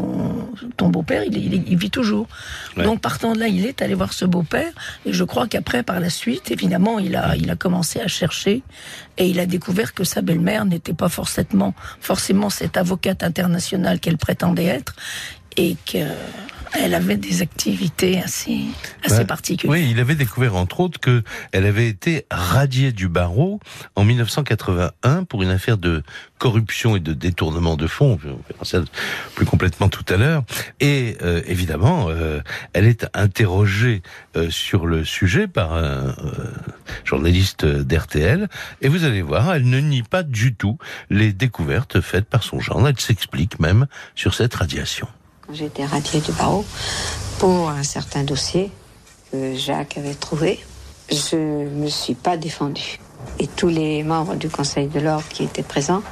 ton 0.75 0.89
beau-père, 0.89 1.23
il, 1.23 1.37
il, 1.67 1.77
vit 1.77 1.91
toujours. 1.91 2.27
Donc 2.75 3.01
partant 3.01 3.33
de 3.33 3.39
là, 3.39 3.47
il 3.47 3.65
est 3.65 3.81
allé 3.81 3.93
voir 3.93 4.13
ce 4.13 4.25
beau-père 4.25 4.71
et 5.05 5.13
je 5.13 5.23
crois 5.23 5.47
qu'après, 5.47 5.83
par 5.83 5.99
la 5.99 6.09
suite, 6.09 6.49
évidemment, 6.51 6.99
il 6.99 7.15
a, 7.15 7.35
il 7.35 7.49
a 7.49 7.55
commencé 7.55 7.99
à 7.99 8.07
chercher 8.07 8.63
et 9.17 9.27
il 9.27 9.39
a 9.39 9.45
découvert 9.45 9.93
que 9.93 10.03
sa 10.03 10.21
belle-mère 10.21 10.65
n'était 10.65 10.93
pas 10.93 11.09
forcément, 11.09 11.73
forcément 11.99 12.49
cette 12.49 12.77
avocate 12.77 13.23
internationale 13.27 13.99
qu'elle 13.99 14.17
prétendait 14.17 14.65
être 14.65 14.95
et 15.55 15.75
que 15.85 16.05
elle 16.73 16.93
avait 16.93 17.17
des 17.17 17.41
activités 17.41 18.19
assez, 18.19 18.59
assez 19.03 19.25
particulières. 19.25 19.71
Oui, 19.71 19.87
il 19.91 19.99
avait 19.99 20.15
découvert 20.15 20.55
entre 20.55 20.79
autres 20.79 20.99
que 20.99 21.23
elle 21.51 21.65
avait 21.65 21.87
été 21.87 22.25
radiée 22.31 22.91
du 22.91 23.07
barreau 23.07 23.59
en 23.95 24.03
1981 24.03 25.23
pour 25.23 25.43
une 25.43 25.49
affaire 25.49 25.77
de 25.77 26.03
corruption 26.37 26.95
et 26.95 26.99
de 26.99 27.13
détournement 27.13 27.75
de 27.75 27.87
fonds. 27.87 28.19
Je 28.21 28.29
verrai 28.29 28.63
ça 28.63 28.81
plus 29.35 29.45
complètement 29.45 29.89
tout 29.89 30.05
à 30.09 30.17
l'heure. 30.17 30.43
Et 30.79 31.17
euh, 31.21 31.41
évidemment, 31.47 32.07
euh, 32.09 32.41
elle 32.73 32.85
est 32.85 33.07
interrogée 33.13 34.01
euh, 34.35 34.49
sur 34.49 34.85
le 34.85 35.03
sujet 35.03 35.47
par 35.47 35.73
un 35.73 36.15
journaliste 37.03 37.65
d'RTL. 37.65 38.47
Et 38.81 38.87
vous 38.87 39.03
allez 39.03 39.21
voir, 39.21 39.53
elle 39.53 39.69
ne 39.69 39.79
nie 39.79 40.03
pas 40.03 40.23
du 40.23 40.55
tout 40.55 40.77
les 41.09 41.33
découvertes 41.33 42.01
faites 42.01 42.25
par 42.25 42.43
son 42.43 42.59
genre. 42.59 42.87
Elle 42.87 42.99
s'explique 42.99 43.59
même 43.59 43.87
sur 44.15 44.33
cette 44.33 44.53
radiation. 44.55 45.07
J'ai 45.51 45.65
été 45.65 45.85
radiée 45.85 46.19
du 46.19 46.33
barreau 46.33 46.65
pour 47.39 47.69
un 47.69 47.83
certain 47.83 48.23
dossier 48.23 48.69
que 49.31 49.55
Jacques 49.55 49.97
avait 49.97 50.13
trouvé. 50.13 50.59
Je 51.09 51.37
ne 51.37 51.69
me 51.69 51.87
suis 51.87 52.15
pas 52.15 52.35
défendue. 52.35 52.99
Et 53.39 53.47
tous 53.47 53.69
les 53.69 54.03
membres 54.03 54.35
du 54.35 54.49
Conseil 54.49 54.87
de 54.87 54.99
l'ordre 54.99 55.27
qui 55.29 55.43
étaient 55.43 55.63
présents, 55.63 56.03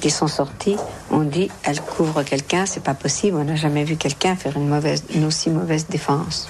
qui 0.00 0.10
sont 0.10 0.26
sortis, 0.26 0.76
ont 1.10 1.22
dit 1.22 1.50
elle 1.64 1.82
couvre 1.82 2.22
quelqu'un, 2.22 2.64
c'est 2.64 2.82
pas 2.82 2.94
possible, 2.94 3.36
on 3.36 3.44
n'a 3.44 3.56
jamais 3.56 3.84
vu 3.84 3.96
quelqu'un 3.96 4.36
faire 4.36 4.56
une, 4.56 5.24
aussi 5.26 5.50
mauvaise 5.50 5.86
défense. 5.88 6.48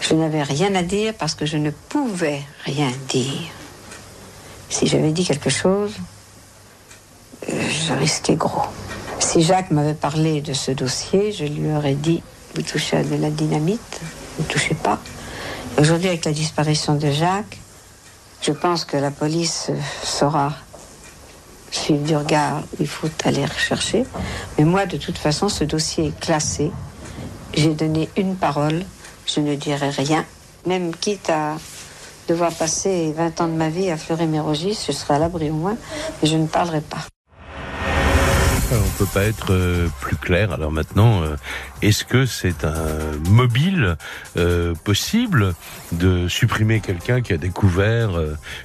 Je 0.00 0.14
n'avais 0.14 0.44
rien 0.44 0.72
à 0.76 0.82
dire 0.82 1.14
parce 1.14 1.34
que 1.34 1.46
je 1.46 1.56
ne 1.56 1.70
pouvais 1.70 2.42
rien 2.64 2.92
dire. 3.08 3.50
Si 4.70 4.86
j'avais 4.86 5.10
dit 5.10 5.24
quelque 5.24 5.50
chose, 5.50 5.94
je 7.48 7.92
risquais 7.94 8.36
gros. 8.36 8.68
Si 9.28 9.42
Jacques 9.42 9.70
m'avait 9.72 9.92
parlé 9.92 10.40
de 10.40 10.54
ce 10.54 10.70
dossier, 10.70 11.32
je 11.32 11.44
lui 11.44 11.70
aurais 11.76 11.92
dit 11.92 12.22
Vous 12.54 12.62
touchez 12.62 12.96
à 12.96 13.04
de 13.04 13.14
la 13.14 13.28
dynamite, 13.28 14.00
ne 14.38 14.44
touchez 14.44 14.74
pas. 14.74 14.98
Aujourd'hui, 15.76 16.08
avec 16.08 16.24
la 16.24 16.32
disparition 16.32 16.94
de 16.94 17.10
Jacques, 17.10 17.58
je 18.40 18.52
pense 18.52 18.86
que 18.86 18.96
la 18.96 19.10
police 19.10 19.70
saura 20.02 20.54
suivre 21.70 22.02
du 22.04 22.16
regard 22.16 22.62
il 22.80 22.86
faut 22.86 23.10
aller 23.26 23.44
rechercher. 23.44 24.06
Mais 24.56 24.64
moi, 24.64 24.86
de 24.86 24.96
toute 24.96 25.18
façon, 25.18 25.50
ce 25.50 25.64
dossier 25.64 26.06
est 26.06 26.20
classé. 26.20 26.70
J'ai 27.52 27.74
donné 27.74 28.08
une 28.16 28.34
parole, 28.34 28.82
je 29.26 29.40
ne 29.40 29.54
dirai 29.56 29.90
rien. 29.90 30.24
Même 30.64 30.96
quitte 30.96 31.28
à 31.28 31.58
devoir 32.28 32.50
passer 32.52 33.12
20 33.14 33.42
ans 33.42 33.48
de 33.48 33.52
ma 33.52 33.68
vie 33.68 33.90
à 33.90 33.98
Fleury-Mérogis, 33.98 34.86
je 34.86 34.92
serai 34.92 35.16
à 35.16 35.18
l'abri 35.18 35.50
au 35.50 35.54
moins, 35.54 35.76
mais 36.22 36.28
je 36.30 36.38
ne 36.38 36.46
parlerai 36.46 36.80
pas. 36.80 37.04
On 38.70 38.98
peut 38.98 39.06
pas 39.06 39.24
être 39.24 39.52
euh, 39.52 39.88
plus 40.00 40.16
clair. 40.16 40.52
Alors 40.52 40.70
maintenant, 40.70 41.22
euh, 41.22 41.36
est-ce 41.80 42.04
que 42.04 42.26
c'est 42.26 42.64
un 42.64 43.16
mobile 43.30 43.96
euh, 44.36 44.74
possible 44.84 45.54
de 45.92 46.28
supprimer 46.28 46.80
quelqu'un 46.80 47.22
qui 47.22 47.32
a 47.32 47.38
découvert 47.38 48.10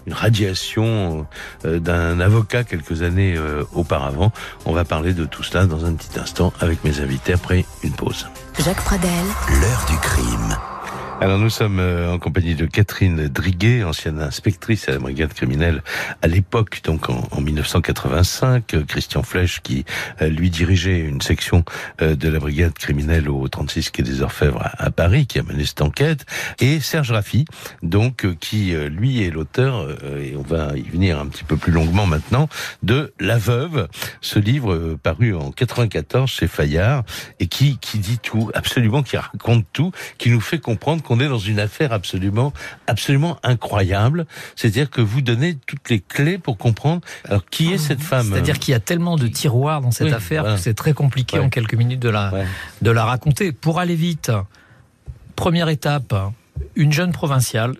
une 0.06 0.14
radiation 0.14 1.26
d'un 1.64 2.20
avocat 2.20 2.64
quelques 2.64 3.02
années 3.02 3.38
auparavant? 3.74 4.32
On 4.66 4.74
va 4.74 4.84
parler 4.84 5.14
de 5.14 5.26
tout 5.26 5.44
cela 5.44 5.66
dans 5.66 5.86
un 5.86 5.94
petit 5.94 6.20
instant 6.20 6.52
avec 6.60 6.84
mes 6.84 7.00
invités 7.00 7.34
après 7.34 7.66
une 7.84 7.94
pause. 7.94 8.28
Jacques 8.60 8.84
Pradel, 8.84 9.10
l'heure 9.62 9.86
du 9.90 9.98
crime. 9.98 10.58
Alors 11.24 11.40
nous 11.40 11.50
sommes 11.50 11.80
euh, 11.80 12.12
en 12.12 12.20
compagnie 12.20 12.54
de 12.54 12.66
Catherine 12.66 13.30
Driguet, 13.30 13.86
ancienne 13.86 14.20
inspectrice 14.20 14.90
à 14.90 14.92
la 14.92 15.00
brigade 15.00 15.34
criminelle 15.34 15.82
à 16.22 16.28
l'époque, 16.28 16.82
donc 16.84 17.10
en, 17.10 17.26
en 17.32 17.40
1985. 17.40 18.74
Euh, 18.74 18.84
Christian 18.84 19.24
Flech 19.24 19.62
qui 19.64 19.86
euh, 20.22 20.28
lui 20.28 20.50
dirigeait 20.50 21.00
une 21.00 21.22
section 21.22 21.64
de 22.02 22.28
la 22.28 22.40
brigade 22.40 22.74
criminelle 22.74 23.30
au 23.30 23.48
36 23.48 23.92
quai 23.92 24.04
des 24.04 24.22
Orfèvres 24.22 24.70
à, 24.78 24.92
Paris, 24.92 25.26
qui 25.26 25.40
a 25.40 25.44
mené 25.44 25.64
cette 25.64 25.82
enquête. 25.82 26.26
Et 26.60 26.82
Serge 26.82 27.12
Raffi, 27.12 27.46
donc 27.84 28.28
qui 28.40 28.74
lui 28.90 29.24
est 29.24 29.30
l'auteur, 29.30 29.88
et 30.20 30.36
on 30.36 30.42
va 30.42 30.76
y 30.76 30.82
venir 30.82 31.20
un 31.20 31.28
petit 31.28 31.44
peu 31.44 31.56
plus 31.56 31.72
longuement 31.72 32.06
maintenant, 32.06 32.50
de 32.82 33.14
La 33.20 33.38
Veuve, 33.38 33.88
ce 34.22 34.40
livre 34.40 34.98
paru 35.02 35.36
en 35.36 35.52
94 35.52 36.30
chez 36.30 36.48
Fayard 36.48 37.04
et 37.40 37.48
qui 37.48 37.78
qui 37.78 38.00
dit 38.00 38.20
tout, 38.20 38.52
absolument, 38.54 39.04
qui 39.04 39.16
raconte 39.16 39.66
tout, 39.72 39.92
qui 40.18 40.30
nous 40.30 40.42
fait 40.42 40.60
comprendre 40.60 41.04
qu'on 41.04 41.13
est 41.20 41.28
dans 41.28 41.40
une 41.40 41.60
affaire 41.60 41.94
absolument, 41.94 42.54
absolument 42.88 43.38
incroyable. 43.44 44.26
C'est-à-dire 44.56 44.90
que 44.90 45.02
vous 45.02 45.22
donnez 45.22 45.56
toutes 45.66 45.90
les 45.90 46.00
clés 46.00 46.38
pour 46.38 46.58
comprendre. 46.58 47.02
Alors, 47.26 47.46
qui 47.46 47.74
est 47.74 47.78
cette 47.78 48.02
femme 48.02 48.30
C'est-à-dire 48.32 48.60
qu'il 48.60 48.72
y 48.72 48.76
a 48.76 48.80
tellement 48.80 49.18
de 49.18 49.28
tiroirs 49.28 49.82
dans 49.82 49.92
cette 49.92 50.14
affaire 50.14 50.44
que 50.44 50.58
c'est 50.58 50.74
très 50.74 50.94
compliqué 50.94 51.40
en 51.40 51.50
quelques 51.50 51.76
minutes 51.76 52.00
de 52.00 52.10
la, 52.10 52.32
de 52.82 52.92
la 52.92 53.06
raconter. 53.06 53.52
Pour 53.52 53.80
aller 53.80 53.96
vite, 53.96 54.32
première 55.36 55.70
étape, 55.70 56.14
une 56.76 56.92
jeune 56.92 57.12
provinciale 57.12 57.76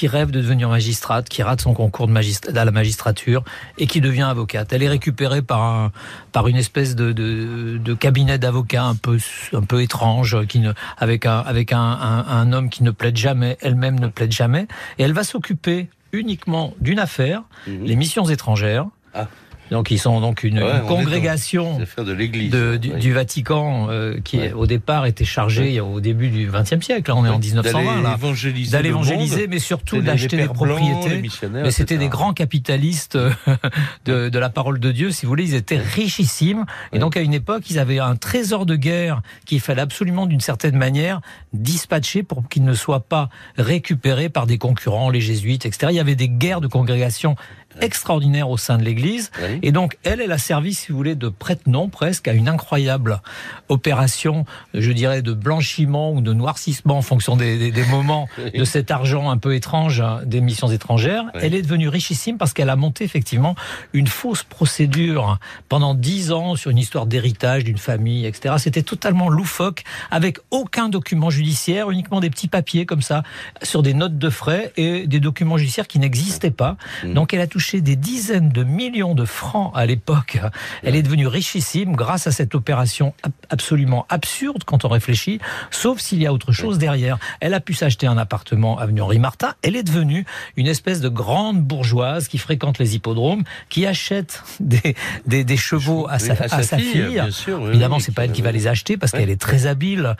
qui 0.00 0.08
rêve 0.08 0.30
de 0.30 0.40
devenir 0.40 0.70
magistrate, 0.70 1.28
qui 1.28 1.42
rate 1.42 1.60
son 1.60 1.74
concours 1.74 2.06
de 2.06 2.12
magistrat, 2.12 2.58
à 2.58 2.64
la 2.64 2.70
magistrature 2.70 3.44
et 3.76 3.86
qui 3.86 4.00
devient 4.00 4.22
avocate. 4.22 4.72
Elle 4.72 4.82
est 4.82 4.88
récupérée 4.88 5.42
par 5.42 5.60
un, 5.60 5.92
par 6.32 6.48
une 6.48 6.56
espèce 6.56 6.96
de, 6.96 7.12
de, 7.12 7.76
de 7.76 7.92
cabinet 7.92 8.38
d'avocats 8.38 8.84
un 8.84 8.94
peu, 8.94 9.18
un 9.52 9.60
peu 9.60 9.82
étrange, 9.82 10.46
qui 10.46 10.60
ne, 10.60 10.72
avec 10.96 11.26
un, 11.26 11.40
avec 11.40 11.74
un, 11.74 11.78
un, 11.78 12.26
un 12.26 12.52
homme 12.54 12.70
qui 12.70 12.82
ne 12.82 12.92
plaide 12.92 13.18
jamais, 13.18 13.58
elle-même 13.60 14.00
ne 14.00 14.08
plaide 14.08 14.32
jamais, 14.32 14.68
et 14.98 15.02
elle 15.02 15.12
va 15.12 15.22
s'occuper 15.22 15.90
uniquement 16.12 16.72
d'une 16.80 16.98
affaire, 16.98 17.42
mhm. 17.66 17.84
les 17.84 17.96
missions 17.96 18.24
étrangères. 18.24 18.86
Ah. 19.12 19.28
Donc 19.70 19.90
ils 19.90 19.98
sont 19.98 20.20
donc 20.20 20.42
une, 20.42 20.62
congrégation 20.86 21.78
de 21.78 22.76
du, 22.76 23.12
Vatican 23.12 23.88
euh, 23.90 24.18
qui 24.22 24.40
au 24.52 24.66
départ 24.66 25.06
était 25.06 25.24
chargée 25.24 25.80
au 25.80 26.00
début 26.00 26.28
du 26.28 26.50
XXe 26.50 26.84
siècle. 26.84 27.10
Là, 27.10 27.16
on 27.16 27.24
est 27.24 27.28
en 27.28 27.38
1920 27.38 28.70
d'aller 28.70 28.88
évangéliser, 28.88 29.46
mais 29.46 29.58
surtout 29.58 30.00
d'acheter 30.00 30.36
des 30.36 30.46
propriétés. 30.46 31.22
mais 31.52 31.70
c'était 31.70 31.98
des 31.98 32.08
grands 32.08 32.32
capitalistes 32.32 33.16
euh, 33.16 33.30
de, 34.04 34.28
de, 34.28 34.38
la 34.38 34.50
parole 34.50 34.80
de 34.80 34.92
Dieu, 34.92 35.10
si 35.10 35.26
vous 35.26 35.30
voulez. 35.30 35.44
Ils 35.44 35.54
étaient 35.54 35.78
richissimes 35.78 36.66
et 36.92 36.98
donc 36.98 37.16
à 37.16 37.20
une 37.20 37.34
époque 37.34 37.70
ils 37.70 37.78
avaient 37.78 37.98
un 37.98 38.16
trésor 38.16 38.66
de 38.66 38.76
guerre 38.76 39.22
qu'il 39.46 39.60
fallait 39.60 39.82
absolument 39.82 40.26
d'une 40.26 40.40
certaine 40.40 40.76
manière 40.76 41.20
dispatcher 41.52 42.22
pour 42.22 42.48
qu'il 42.48 42.64
ne 42.64 42.74
soit 42.74 43.00
pas 43.00 43.28
récupéré 43.56 44.28
par 44.28 44.46
des 44.46 44.58
concurrents, 44.58 45.10
les 45.10 45.20
jésuites, 45.20 45.66
etc. 45.66 45.88
Il 45.90 45.96
y 45.96 46.00
avait 46.00 46.14
des 46.14 46.28
guerres 46.28 46.60
de 46.60 46.66
congrégation 46.66 47.36
extraordinaire 47.80 48.50
au 48.50 48.56
sein 48.56 48.78
de 48.78 48.84
l'Église. 48.84 49.30
Et 49.62 49.72
donc, 49.72 49.98
elle, 50.02 50.20
elle 50.20 50.32
a 50.32 50.38
servi, 50.38 50.74
si 50.74 50.90
vous 50.90 50.96
voulez, 50.96 51.14
de 51.14 51.28
prête-nom 51.28 51.88
presque 51.88 52.28
à 52.28 52.32
une 52.32 52.48
incroyable 52.48 53.20
opération, 53.68 54.44
je 54.74 54.92
dirais, 54.92 55.22
de 55.22 55.32
blanchiment 55.32 56.12
ou 56.12 56.20
de 56.20 56.32
noircissement 56.32 56.98
en 56.98 57.02
fonction 57.02 57.36
des, 57.36 57.70
des, 57.70 57.84
moments 57.84 58.28
de 58.54 58.64
cet 58.64 58.90
argent 58.90 59.30
un 59.30 59.38
peu 59.38 59.54
étrange 59.54 60.00
hein, 60.00 60.20
des 60.24 60.40
missions 60.40 60.70
étrangères. 60.70 61.24
Elle 61.34 61.54
est 61.54 61.62
devenue 61.62 61.88
richissime 61.88 62.38
parce 62.38 62.52
qu'elle 62.52 62.70
a 62.70 62.76
monté 62.76 63.04
effectivement 63.04 63.54
une 63.92 64.06
fausse 64.06 64.42
procédure 64.42 65.38
pendant 65.68 65.94
dix 65.94 66.32
ans 66.32 66.56
sur 66.56 66.70
une 66.70 66.78
histoire 66.78 67.06
d'héritage 67.06 67.64
d'une 67.64 67.78
famille, 67.78 68.26
etc. 68.26 68.54
C'était 68.58 68.82
totalement 68.82 69.28
loufoque, 69.28 69.84
avec 70.10 70.38
aucun 70.50 70.88
document 70.88 71.30
judiciaire, 71.30 71.90
uniquement 71.90 72.20
des 72.20 72.30
petits 72.30 72.48
papiers 72.48 72.86
comme 72.86 73.02
ça, 73.02 73.22
sur 73.62 73.82
des 73.82 73.94
notes 73.94 74.18
de 74.18 74.30
frais 74.30 74.72
et 74.76 75.06
des 75.06 75.20
documents 75.20 75.56
judiciaires 75.56 75.88
qui 75.88 75.98
n'existaient 75.98 76.50
pas. 76.50 76.76
Mmh. 77.04 77.14
Donc 77.14 77.34
elle 77.34 77.40
a 77.40 77.46
touché 77.60 77.82
des 77.82 77.96
dizaines 77.96 78.48
de 78.48 78.64
millions 78.64 79.14
de 79.14 79.26
francs 79.26 79.70
à 79.74 79.84
l'époque. 79.84 80.38
Elle 80.82 80.96
est 80.96 81.02
devenue 81.02 81.26
richissime 81.26 81.94
grâce 81.94 82.26
à 82.26 82.32
cette 82.32 82.54
opération 82.54 83.12
absolument 83.50 84.06
absurde 84.08 84.64
quand 84.64 84.86
on 84.86 84.88
réfléchit, 84.88 85.40
sauf 85.70 85.98
s'il 85.98 86.22
y 86.22 86.26
a 86.26 86.32
autre 86.32 86.52
chose 86.52 86.78
derrière. 86.78 87.18
Elle 87.40 87.52
a 87.52 87.60
pu 87.60 87.74
s'acheter 87.74 88.06
un 88.06 88.16
appartement 88.16 88.78
avenue 88.78 89.02
Henri 89.02 89.18
Martin. 89.18 89.52
Elle 89.60 89.76
est 89.76 89.82
devenue 89.82 90.24
une 90.56 90.68
espèce 90.68 91.02
de 91.02 91.10
grande 91.10 91.60
bourgeoise 91.60 92.28
qui 92.28 92.38
fréquente 92.38 92.78
les 92.78 92.96
hippodromes, 92.96 93.42
qui 93.68 93.84
achète 93.84 94.42
des, 94.58 94.96
des, 95.26 95.56
chevaux 95.58 96.08
à 96.08 96.18
sa, 96.18 96.32
à 96.32 96.62
sa 96.62 96.78
fille. 96.78 97.22
Évidemment, 97.68 97.98
c'est 97.98 98.14
pas 98.14 98.24
elle 98.24 98.32
qui 98.32 98.40
va 98.40 98.52
les 98.52 98.68
acheter 98.68 98.96
parce 98.96 99.12
qu'elle 99.12 99.28
est 99.28 99.40
très 99.40 99.66
habile. 99.66 100.16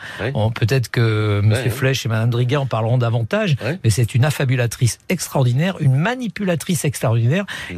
Peut-être 0.53 0.91
que 0.91 1.41
M. 1.43 1.71
Flech 1.71 2.05
et 2.05 2.09
Mme 2.09 2.29
Driguet 2.29 2.57
en 2.57 2.67
parleront 2.67 2.99
davantage, 2.99 3.55
mais 3.83 3.89
c'est 3.89 4.13
une 4.13 4.25
affabulatrice 4.25 4.99
extraordinaire, 5.09 5.77
une 5.79 5.95
manipulatrice 5.95 6.85
extraordinaire 6.85 7.30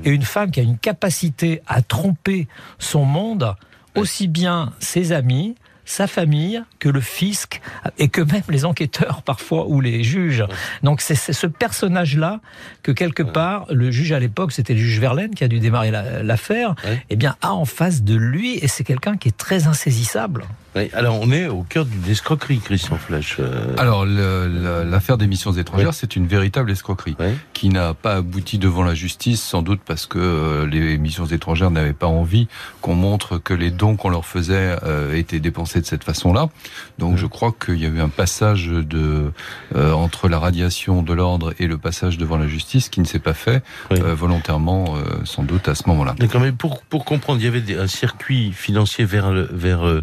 et 0.04 0.10
une 0.10 0.24
femme 0.24 0.52
qui 0.52 0.60
a 0.60 0.64
une 0.64 0.78
capacité 0.78 1.62
à 1.68 1.82
tromper 1.82 2.48
son 2.80 3.06
monde, 3.06 3.56
aussi 3.96 4.28
bien 4.28 4.74
ses 4.80 5.12
amis, 5.12 5.56
sa 5.86 6.08
famille 6.08 6.64
que 6.80 6.90
le 6.90 7.02
fisc 7.02 7.62
et 7.98 8.08
que 8.08 8.22
même 8.22 8.44
les 8.50 8.66
enquêteurs 8.66 9.22
parfois 9.26 9.68
ou 9.68 9.82
les 9.82 10.04
juges. 10.04 10.46
Donc 10.82 11.02
c'est 11.02 11.16
ce 11.16 11.48
personnage-là 11.48 12.40
que 12.84 12.92
quelque 12.92 13.24
part 13.24 13.66
le 13.70 13.92
juge 13.92 14.12
à 14.12 14.20
l'époque, 14.20 14.52
c'était 14.52 14.74
le 14.74 14.80
juge 14.80 15.00
Verlaine 15.00 15.36
qui 15.36 15.44
a 15.44 15.48
dû 15.48 15.60
démarrer 15.60 15.92
l'affaire, 15.92 16.76
eh 17.10 17.16
bien 17.16 17.36
a 17.42 17.54
en 17.54 17.66
face 17.66 18.04
de 18.04 18.16
lui 18.16 18.58
et 18.58 18.68
c'est 18.68 18.84
quelqu'un 18.84 19.18
qui 19.18 19.30
est 19.30 19.38
très 19.38 19.68
insaisissable. 19.68 20.46
Oui, 20.76 20.90
alors 20.94 21.20
on 21.22 21.32
est 21.32 21.48
au 21.48 21.64
cœur 21.64 21.86
d'une 21.86 22.10
escroquerie, 22.10 22.60
Christian 22.60 22.98
Flech. 22.98 23.36
Euh. 23.40 23.76
Alors 23.78 24.06
l'affaire 24.06 25.18
des 25.18 25.28
missions 25.28 25.52
étrangères, 25.52 25.94
c'est 25.94 26.16
une 26.16 26.26
véritable 26.26 26.72
escroquerie 26.72 27.16
qui 27.54 27.70
n'a 27.70 27.94
pas 27.94 28.16
abouti 28.16 28.58
devant 28.58 28.84
la 28.84 28.96
justice, 28.96 29.42
sans 29.42 29.62
doute 29.62 29.82
parce 29.86 30.06
que 30.08 30.18
euh, 30.18 30.66
les 30.66 30.98
missions 30.98 31.26
étrangères 31.26 31.70
n'avaient 31.70 31.94
pas 31.94 32.08
envie 32.08 32.48
qu'on 32.82 32.96
montre 32.96 33.38
que 33.38 33.54
les 33.54 33.70
dons 33.70 33.96
qu'on 33.96 34.10
leur 34.10 34.26
faisait 34.26 34.78
euh, 34.84 35.16
étaient 35.16 35.40
dépensés 35.40 35.80
de 35.80 35.86
cette 35.86 36.04
façon-là. 36.04 36.50
Donc 36.98 37.18
je 37.18 37.28
crois 37.28 37.54
qu'il 37.54 37.80
y 37.80 37.86
a 37.86 37.90
eu 37.90 38.02
un 38.02 38.10
passage 38.10 38.68
de 38.68 39.32
entre 39.76 40.28
la 40.28 40.40
radiation 40.40 41.04
de 41.04 41.14
l'ordre 41.14 41.54
et 41.60 41.68
le 41.68 41.78
passage 41.78 42.18
devant 42.18 42.38
la 42.38 42.48
justice 42.48 42.90
qui 42.90 43.00
ne 43.00 43.06
s'est 43.06 43.20
pas 43.20 43.34
fait 43.34 43.64
volontairement, 43.92 44.96
sans 45.24 45.44
doute 45.44 45.68
à 45.68 45.76
ce 45.76 45.84
moment-là. 45.88 46.16
D'accord, 46.18 46.42
mais 46.42 46.52
pour 46.52 46.82
pour 46.84 47.06
comprendre, 47.06 47.40
il 47.40 47.46
y 47.46 47.48
avait 47.48 47.78
un 47.78 47.88
circuit 47.88 48.52
financier 48.52 49.06
vers 49.06 49.32
vers 49.32 50.02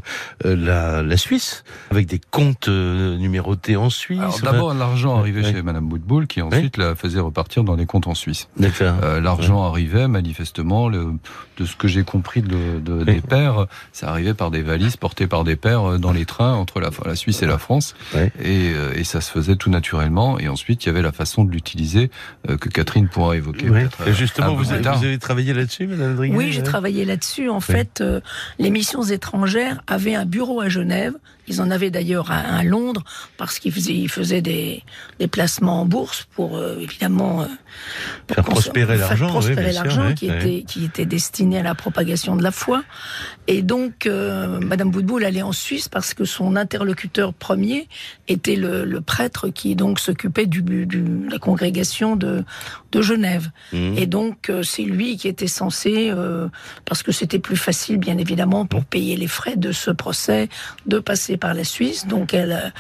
la, 0.61 1.03
la 1.03 1.17
Suisse, 1.17 1.65
avec 1.91 2.07
des 2.07 2.21
comptes 2.21 2.69
euh, 2.69 3.17
numérotés 3.17 3.77
en 3.77 3.91
Suisse. 3.91 4.43
D'abord, 4.43 4.75
l'argent 4.75 5.19
arrivait 5.19 5.43
chez 5.43 5.63
Madame 5.63 5.89
Boutboul, 5.89 6.27
qui 6.27 6.43
ensuite 6.43 6.77
la 6.77 6.95
faisait 6.95 7.21
repartir 7.21 7.65
dans 7.65 7.77
les 7.77 7.87
comptes 7.87 8.07
en 8.07 8.15
Suisse. 8.15 8.49
Euh, 8.81 9.21
l'argent 9.21 9.63
arrivait 9.63 10.09
manifestement, 10.09 10.89
le, 10.89 11.15
de 11.57 11.65
ce 11.65 11.77
que 11.77 11.89
j'ai 11.89 12.05
compris 12.05 12.43
de, 12.43 12.79
de 12.81 13.05
des 13.05 13.21
pères, 13.21 13.67
ça 13.93 14.11
arrivait 14.11 14.35
par 14.35 14.51
des 14.51 14.63
valises 14.63 14.97
portées 14.97 15.27
par 15.27 15.45
des 15.45 15.57
pères 15.57 15.93
euh, 15.93 15.99
dans 15.99 16.13
les 16.13 16.25
trains 16.25 16.55
entre 16.55 16.81
la, 16.81 16.91
la 17.05 17.17
Suisse 17.17 17.43
et 17.43 17.47
la 17.47 17.59
France, 17.59 17.95
et, 18.43 18.73
et, 18.95 19.05
ça 19.05 19.21
se 19.21 19.31
faisait 19.31 19.57
tout 19.57 19.71
naturellement. 19.71 20.39
Et 20.39 20.49
ensuite, 20.49 20.85
il 20.85 20.89
y 20.89 20.91
avait 20.91 21.03
la 21.03 21.13
façon 21.13 21.45
de 21.45 21.51
l'utiliser 21.51 22.11
que 22.47 22.69
Catherine 22.69 23.09
pourra 23.09 23.37
évoquer. 23.37 23.67
Et 24.07 24.13
justement, 24.13 24.55
vous 24.55 24.73
avez, 24.73 24.83
vous 24.83 25.05
avez, 25.05 25.19
travaillé 25.19 25.53
là-dessus, 25.53 25.87
Madame 25.87 26.17
Driguet 26.17 26.37
Oui, 26.37 26.53
j'ai 26.53 26.63
travaillé 26.63 27.05
là-dessus. 27.05 27.49
En 27.49 27.61
fait, 27.61 28.03
les 28.59 28.71
missions 28.71 29.03
étrangères 29.03 29.83
avaient 29.87 30.15
un 30.15 30.27
bureau 30.27 30.50
à 30.59 30.69
Genève 30.69 31.15
ils 31.51 31.61
en 31.61 31.71
avaient 31.71 31.91
d'ailleurs 31.91 32.31
un 32.31 32.59
à, 32.59 32.63
Londres 32.63 33.03
parce 33.37 33.59
qu'ils 33.59 33.73
faisaient, 33.73 34.07
faisaient 34.07 34.41
des, 34.41 34.83
des, 35.19 35.27
placements 35.27 35.81
en 35.83 35.85
bourse 35.85 36.27
pour 36.35 36.57
euh, 36.57 36.79
évidemment 36.79 37.43
euh, 37.43 37.47
faire 38.33 38.45
prospérer 38.45 38.97
l'argent, 38.97 39.29
prospérer 39.29 39.73
l'argent 39.73 40.15
qui 40.15 40.29
était 40.29 40.63
qui 40.63 40.85
était 40.85 41.07
destiné 41.07 41.59
à 41.59 41.63
la 41.63 41.75
propagation 41.75 42.37
de 42.37 42.43
la 42.43 42.53
foi. 42.53 42.85
Et 43.49 43.63
donc 43.63 44.07
euh, 44.07 44.61
Madame 44.61 44.91
Boudboul 44.91 45.25
allait 45.25 45.43
en 45.43 45.53
Suisse 45.53 45.89
parce 45.89 46.15
que 46.15 46.25
son 46.25 46.55
interlocuteur 46.55 47.35
premier 47.35 47.89
était 48.29 48.57
le, 48.57 48.85
le 48.85 49.01
prêtre 49.01 49.49
qui 49.49 49.75
donc 49.75 49.99
s'occupait 49.99 50.47
du, 50.47 50.63
la 51.29 51.39
congrégation 51.39 52.15
de 52.15 52.45
de 52.93 53.03
Genève. 53.03 53.51
Mmh. 53.73 53.99
Et 53.99 54.07
donc 54.07 54.53
c'est 54.63 54.83
lui 54.83 55.17
qui 55.17 55.27
était 55.27 55.49
censé 55.49 56.13
parce 56.85 57.03
que 57.03 57.13
c'était 57.13 57.39
plus 57.39 57.57
facile 57.57 57.99
bien 57.99 58.19
évidemment 58.19 58.67
pour 58.67 58.85
payer 58.85 59.17
les 59.17 59.27
frais 59.27 59.57
de 59.57 59.73
ce 59.73 59.91
procès 59.91 60.49
de 60.87 60.99
passer 60.99 61.40
par 61.41 61.55
la 61.55 61.65
Suisse, 61.65 62.07
donc 62.07 62.35
elle, 62.35 62.73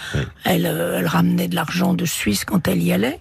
elle, 0.45 0.67
elle 0.67 1.07
ramenait 1.07 1.49
de 1.49 1.55
l'argent 1.55 1.95
de 1.95 2.05
Suisse 2.05 2.45
quand 2.45 2.69
elle 2.69 2.83
y 2.83 2.93
allait. 2.93 3.21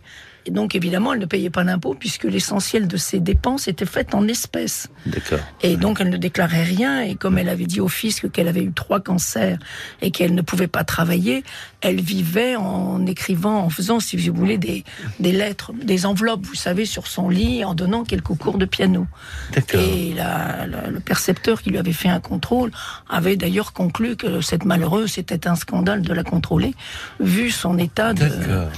Et 0.50 0.52
donc, 0.52 0.74
évidemment, 0.74 1.14
elle 1.14 1.20
ne 1.20 1.28
payait 1.28 1.52
pas 1.52 1.64
d'impôts 1.64 1.94
puisque 1.94 2.24
l'essentiel 2.24 2.88
de 2.88 2.98
ses 2.98 3.20
dépenses 3.20 3.68
était 3.68 3.86
fait 3.86 4.16
en 4.16 4.28
espèces. 4.28 4.88
D'accord. 5.06 5.38
Et 5.62 5.78
donc, 5.78 6.02
elle 6.02 6.10
ne 6.10 6.18
déclarait 6.18 6.64
rien. 6.64 7.02
Et 7.02 7.14
comme 7.14 7.38
elle 7.38 7.50
avait 7.50 7.68
dit 7.68 7.80
au 7.80 7.88
fisc 7.88 8.32
qu'elle 8.32 8.48
avait 8.48 8.64
eu 8.64 8.72
trois 8.74 9.00
cancers 9.00 9.60
et 10.02 10.10
qu'elle 10.10 10.34
ne 10.34 10.42
pouvait 10.42 10.66
pas 10.68 10.84
travailler, 10.84 11.44
elle 11.82 12.02
vivait 12.02 12.56
en 12.56 13.06
écrivant, 13.06 13.60
en 13.60 13.70
faisant, 13.70 14.00
si 14.00 14.18
vous 14.18 14.34
voulez, 14.34 14.58
des, 14.58 14.84
des 15.20 15.32
lettres, 15.32 15.72
des 15.84 16.08
enveloppes, 16.08 16.44
vous 16.48 16.56
savez, 16.56 16.86
sur 16.86 17.06
son 17.06 17.30
lit, 17.30 17.64
en 17.64 17.76
donnant 17.76 18.04
quelques 18.04 18.34
cours 18.36 18.58
de 18.58 18.66
piano. 18.66 19.06
D'accord. 19.54 19.80
Et 19.82 20.14
la- 20.16 20.66
la- 20.66 20.90
le 20.90 21.00
percepteur 21.00 21.62
qui 21.62 21.70
lui 21.70 21.78
avait 21.78 21.94
fait 21.94 22.10
un 22.10 22.20
contrôle 22.20 22.72
avait 23.08 23.36
d'ailleurs 23.38 23.72
conclu 23.72 24.16
que 24.16 24.42
cette 24.42 24.66
malheureuse, 24.66 25.12
c'était 25.12 25.48
un 25.48 25.56
scandale 25.56 26.02
de 26.02 26.12
la 26.14 26.24
contrôler, 26.24 26.74
vu 27.20 27.52
son 27.52 27.78
état 27.78 28.14
de 28.16 28.26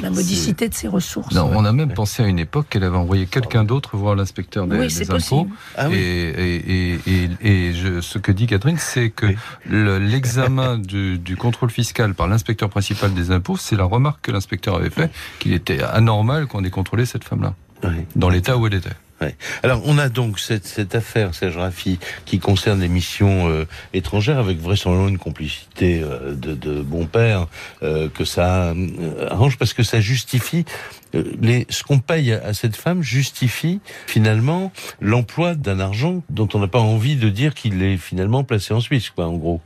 la 0.01 0.09
modicité 0.09 0.67
de 0.67 0.73
ses 0.73 0.89
ressources. 0.89 1.33
Non, 1.33 1.60
on 1.61 1.65
a 1.65 1.71
même 1.71 1.93
pensé 1.93 2.23
à 2.23 2.27
une 2.27 2.39
époque 2.39 2.67
qu'elle 2.69 2.83
avait 2.83 2.97
envoyé 2.97 3.25
quelqu'un 3.27 3.63
d'autre 3.63 3.95
voir 3.97 4.15
l'inspecteur 4.15 4.67
des, 4.67 4.75
Oui, 4.77 4.83
des 4.83 4.89
c'est 4.89 5.03
impôts. 5.03 5.13
possible. 5.45 5.51
Ah 5.77 5.87
oui. 5.89 5.95
Et, 5.97 6.29
et, 6.29 6.95
et, 6.95 6.99
et, 7.43 7.67
et 7.69 7.73
je- 7.73 8.01
ce 8.01 8.17
que 8.17 8.31
dit 8.31 8.47
Catherine, 8.47 8.77
c'est 8.77 9.09
que 9.09 9.27
Oui. 9.27 9.35
le- 9.69 9.99
l'examen 9.99 10.77
du, 10.93 11.17
du 11.19 11.35
contrôle 11.37 11.69
fiscal 11.69 12.13
par 12.13 12.27
l'inspecteur 12.27 12.69
principal 12.69 13.13
des 13.13 13.31
impôts, 13.31 13.57
c'est 13.57 13.75
la 13.75 13.83
remarque 13.85 14.21
que 14.21 14.31
l'inspecteur 14.31 14.75
avait 14.75 14.89
fait 14.89 15.11
qu'il 15.39 15.53
était 15.53 15.81
anormal 15.83 16.47
qu'on 16.47 16.63
ait 16.63 16.69
contrôlé 16.69 17.05
cette 17.05 17.23
femme-là, 17.23 17.53
Oui. 17.83 18.05
dans 18.15 18.29
l'état 18.29 18.57
où 18.57 18.67
elle 18.67 18.73
était. 18.75 18.89
Ouais. 19.21 19.35
Alors, 19.61 19.81
on 19.85 19.97
a 19.97 20.09
donc 20.09 20.39
cette, 20.39 20.65
cette 20.65 20.95
affaire, 20.95 21.35
Serge 21.35 21.57
Raffi, 21.57 21.99
qui 22.25 22.39
concerne 22.39 22.81
les 22.81 22.87
missions 22.87 23.49
euh, 23.49 23.67
étrangères, 23.93 24.39
avec 24.39 24.59
vraisemblablement 24.59 25.09
une 25.09 25.19
complicité 25.19 26.01
euh, 26.03 26.33
de, 26.33 26.55
de 26.55 26.81
bon 26.81 27.05
père, 27.05 27.47
euh, 27.83 28.09
que 28.09 28.25
ça 28.25 28.71
euh, 28.71 29.27
arrange, 29.29 29.57
parce 29.57 29.73
que 29.73 29.83
ça 29.83 29.99
justifie, 29.99 30.65
euh, 31.13 31.23
les, 31.39 31.67
ce 31.69 31.83
qu'on 31.83 31.99
paye 31.99 32.33
à, 32.33 32.53
cette 32.53 32.75
femme 32.75 33.03
justifie 33.03 33.79
finalement 34.07 34.71
l'emploi 34.99 35.55
d'un 35.55 35.79
argent 35.79 36.23
dont 36.29 36.49
on 36.53 36.59
n'a 36.59 36.67
pas 36.67 36.79
envie 36.79 37.15
de 37.15 37.29
dire 37.29 37.53
qu'il 37.53 37.83
est 37.83 37.97
finalement 37.97 38.43
placé 38.43 38.73
en 38.73 38.79
Suisse, 38.79 39.11
quoi, 39.11 39.27
en 39.27 39.33
gros. 39.33 39.61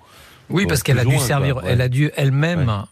Oui, 0.49 0.65
parce 0.67 0.83
qu'elle 0.83 0.99
a 0.99 1.05
dû 1.05 1.17
servir, 1.17 1.55
quoi, 1.55 1.63
ouais. 1.63 1.71
elle 1.71 1.81
a 1.81 1.89
dû 1.89 2.11
elle-même. 2.15 2.67
Ouais. 2.67 2.83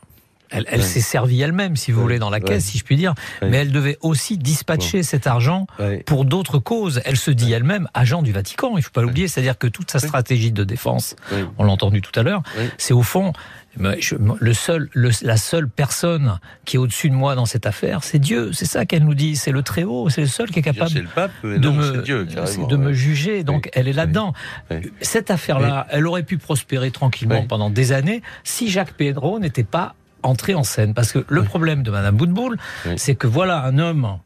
Elle, 0.53 0.83
s'est 0.83 1.01
servie 1.01 1.41
elle-même, 1.41 1.75
si 1.75 1.91
vous 1.91 2.01
voulez, 2.01 2.19
dans 2.19 2.29
la 2.29 2.39
caisse, 2.39 2.65
si 2.65 2.77
je 2.77 2.83
puis 2.83 2.95
dire. 2.95 3.13
Mais 3.41 3.57
elle 3.57 3.71
devait 3.71 3.97
aussi 4.01 4.37
dispatcher 4.37 5.03
cet 5.03 5.27
argent 5.27 5.67
pour 6.05 6.25
d'autres 6.25 6.59
causes. 6.59 7.01
Elle 7.05 7.17
se 7.17 7.31
dit 7.31 7.51
elle-même 7.51 7.87
agent 7.93 8.21
du 8.21 8.31
Vatican, 8.31 8.77
il 8.77 8.83
faut 8.83 8.91
pas 8.91 9.01
l'oublier. 9.01 9.27
C'est-à-dire 9.27 9.57
que 9.57 9.67
toute 9.67 9.91
sa 9.91 9.99
stratégie 9.99 10.51
de 10.51 10.63
défense, 10.63 11.15
on 11.57 11.63
l'a 11.65 11.71
entendu 11.71 12.01
tout 12.01 12.17
à 12.19 12.23
l'heure, 12.23 12.43
c'est 12.77 12.93
au 12.93 13.03
fond, 13.03 13.33
le 13.77 14.53
seul, 14.53 14.89
le- 14.93 15.09
la 15.23 15.37
seule 15.37 15.67
personne 15.67 16.39
qui 16.65 16.75
est 16.75 16.79
au-dessus 16.79 17.09
de 17.09 17.15
moi 17.15 17.33
dans 17.35 17.45
cette 17.47 17.65
affaire, 17.65 18.03
c'est 18.03 18.19
Dieu. 18.19 18.51
C'est 18.53 18.65
ça 18.65 18.85
qu'elle 18.85 19.03
nous 19.03 19.15
dit. 19.15 19.35
C'est 19.35 19.51
le 19.51 19.63
Très-Haut. 19.63 20.09
C'est 20.09 20.21
le 20.21 20.27
seul 20.27 20.51
qui 20.51 20.59
est 20.59 20.63
capable 20.63 20.93
le 20.93 21.03
pape, 21.07 21.31
de 21.43 21.57
non, 21.57 21.73
me, 21.73 22.01
Dieu, 22.03 22.25
de 22.25 22.75
me 22.77 22.93
juger. 22.93 23.43
Donc, 23.43 23.65
Oui. 23.65 23.71
elle 23.73 23.87
est 23.87 23.93
là-dedans. 23.93 24.33
Oui. 24.69 24.77
Cette 25.01 25.31
affaire-là, 25.31 25.87
elle 25.89 26.05
aurait 26.05 26.23
pu 26.23 26.37
prospérer 26.37 26.91
tranquillement 26.91 27.45
pendant 27.47 27.69
des 27.69 27.91
années 27.93 28.21
si 28.43 28.69
Jacques 28.69 28.93
Pedro 28.93 29.39
n'était 29.39 29.63
pas 29.63 29.95
entré 30.23 30.53
en 30.55 30.63
scène. 30.63 30.93
Parce 30.93 31.11
que 31.11 31.23
le 31.27 31.41
Oui. 31.41 31.47
problème 31.47 31.83
de 31.83 31.91
Madame 31.91 32.15
Boutboul, 32.17 32.57
Oui. 32.85 32.93
c'est 32.97 33.15
que 33.15 33.27
voilà 33.27 33.63
un 33.63 33.77
homme, 33.77 34.17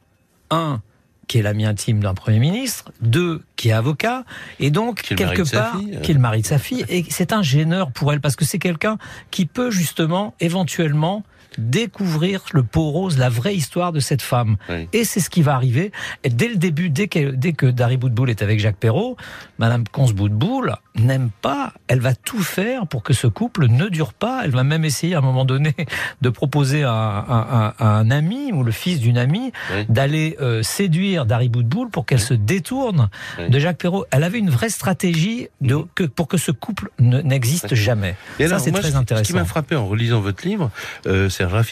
un, 0.52 0.82
qui 1.28 1.40
est 1.40 1.42
l'ami 1.42 1.66
intime 1.66 2.00
d'un 2.00 2.14
Premier 2.14 2.40
ministre, 2.40 2.92
deux, 3.02 3.44
qui 3.58 3.70
est 3.70 3.74
avocat, 3.74 4.24
et 4.60 4.72
donc, 4.72 5.02
quelque 5.02 5.42
part, 5.52 5.76
euh. 5.76 6.00
qui 6.00 6.12
est 6.12 6.14
le 6.14 6.20
mari 6.22 6.42
de 6.42 6.48
sa 6.48 6.58
fille, 6.58 6.86
et 6.88 7.04
c'est 7.10 7.34
un 7.34 7.42
gêneur 7.42 7.92
pour 7.92 8.14
elle, 8.14 8.22
parce 8.22 8.38
que 8.38 8.46
c'est 8.46 8.60
quelqu'un 8.60 8.98
qui 9.30 9.46
peut 9.46 9.70
justement, 9.70 10.36
éventuellement, 10.40 11.24
découvrir 11.58 12.42
le 12.54 12.64
pot 12.64 12.90
rose, 12.92 13.18
la 13.18 13.30
vraie 13.30 13.56
histoire 13.56 13.92
de 13.92 14.00
cette 14.00 14.22
femme. 14.22 14.58
Oui. 14.70 14.88
Et 14.94 15.04
c'est 15.04 15.20
ce 15.20 15.30
qui 15.30 15.42
va 15.42 15.56
arriver. 15.56 15.92
Et 16.24 16.30
dès 16.30 16.48
le 16.48 16.56
début, 16.56 16.90
dès 16.90 17.08
que, 17.08 17.32
dès 17.32 17.54
que 17.54 17.66
Dari 17.66 17.98
Boudboul 17.98 18.30
est 18.30 18.42
avec 18.42 18.60
Jacques 18.60 18.78
Perrault, 18.78 19.18
Madame 19.60 19.84
Conce 19.88 20.14
Boudboul 20.14 20.76
n'aime 20.96 21.30
pas, 21.42 21.74
elle 21.88 22.00
va 22.00 22.16
tout 22.16 22.42
faire 22.42 22.88
pour 22.88 23.04
que 23.04 23.14
ce 23.14 23.28
couple 23.28 23.68
ne 23.68 23.88
dure 23.90 24.14
pas. 24.14 24.42
Elle 24.44 24.52
va 24.52 24.64
même 24.64 24.86
essayer 24.86 25.16
à 25.16 25.20
un 25.20 25.22
moment 25.22 25.46
donné 25.46 25.74
de 26.22 26.30
proposer 26.30 26.84
à, 26.84 26.92
à- 26.94 27.68
à- 27.68 27.76
à 27.80 27.88
un 28.00 28.12
ami 28.12 28.52
ou 28.54 28.64
le 28.64 28.72
fils 28.72 29.00
d'une 29.00 29.18
amie 29.18 29.52
Oui. 29.76 29.86
d'aller 29.90 30.38
euh, 30.42 30.64
séduire 30.64 31.26
Dari 31.26 31.50
Boudboul 31.50 31.90
pour 31.90 32.06
qu'elle 32.06 32.20
se 32.20 32.34
détourne 32.34 33.10
de 33.50 33.60
Jacques 33.60 33.78
Perrault. 33.78 34.06
Elle 34.12 34.24
avait 34.24 34.40
une 34.40 34.50
vraie 34.50 34.70
stratégie 34.70 35.48
de, 35.62 35.78
que, 35.96 36.04
pour 36.04 36.28
que 36.28 36.38
ce 36.38 36.52
couple 36.52 36.90
ne- 37.00 37.22
n'existe 37.22 37.74
jamais. 37.76 38.16
Et 38.40 38.44
Ça, 38.48 38.56
alors, 38.56 38.60
c'est 38.62 38.72
moi, 38.72 38.80
très 38.80 38.90
ce- 38.90 38.94
Ce 38.94 38.98
qui 38.98 39.02
intéressant. 39.04 39.34
m'a 39.36 39.46
frappé 39.46 39.76
en 39.76 39.86
relisant 39.88 40.22
votre 40.22 40.46
livre, 40.48 40.72
euh, 41.06 41.30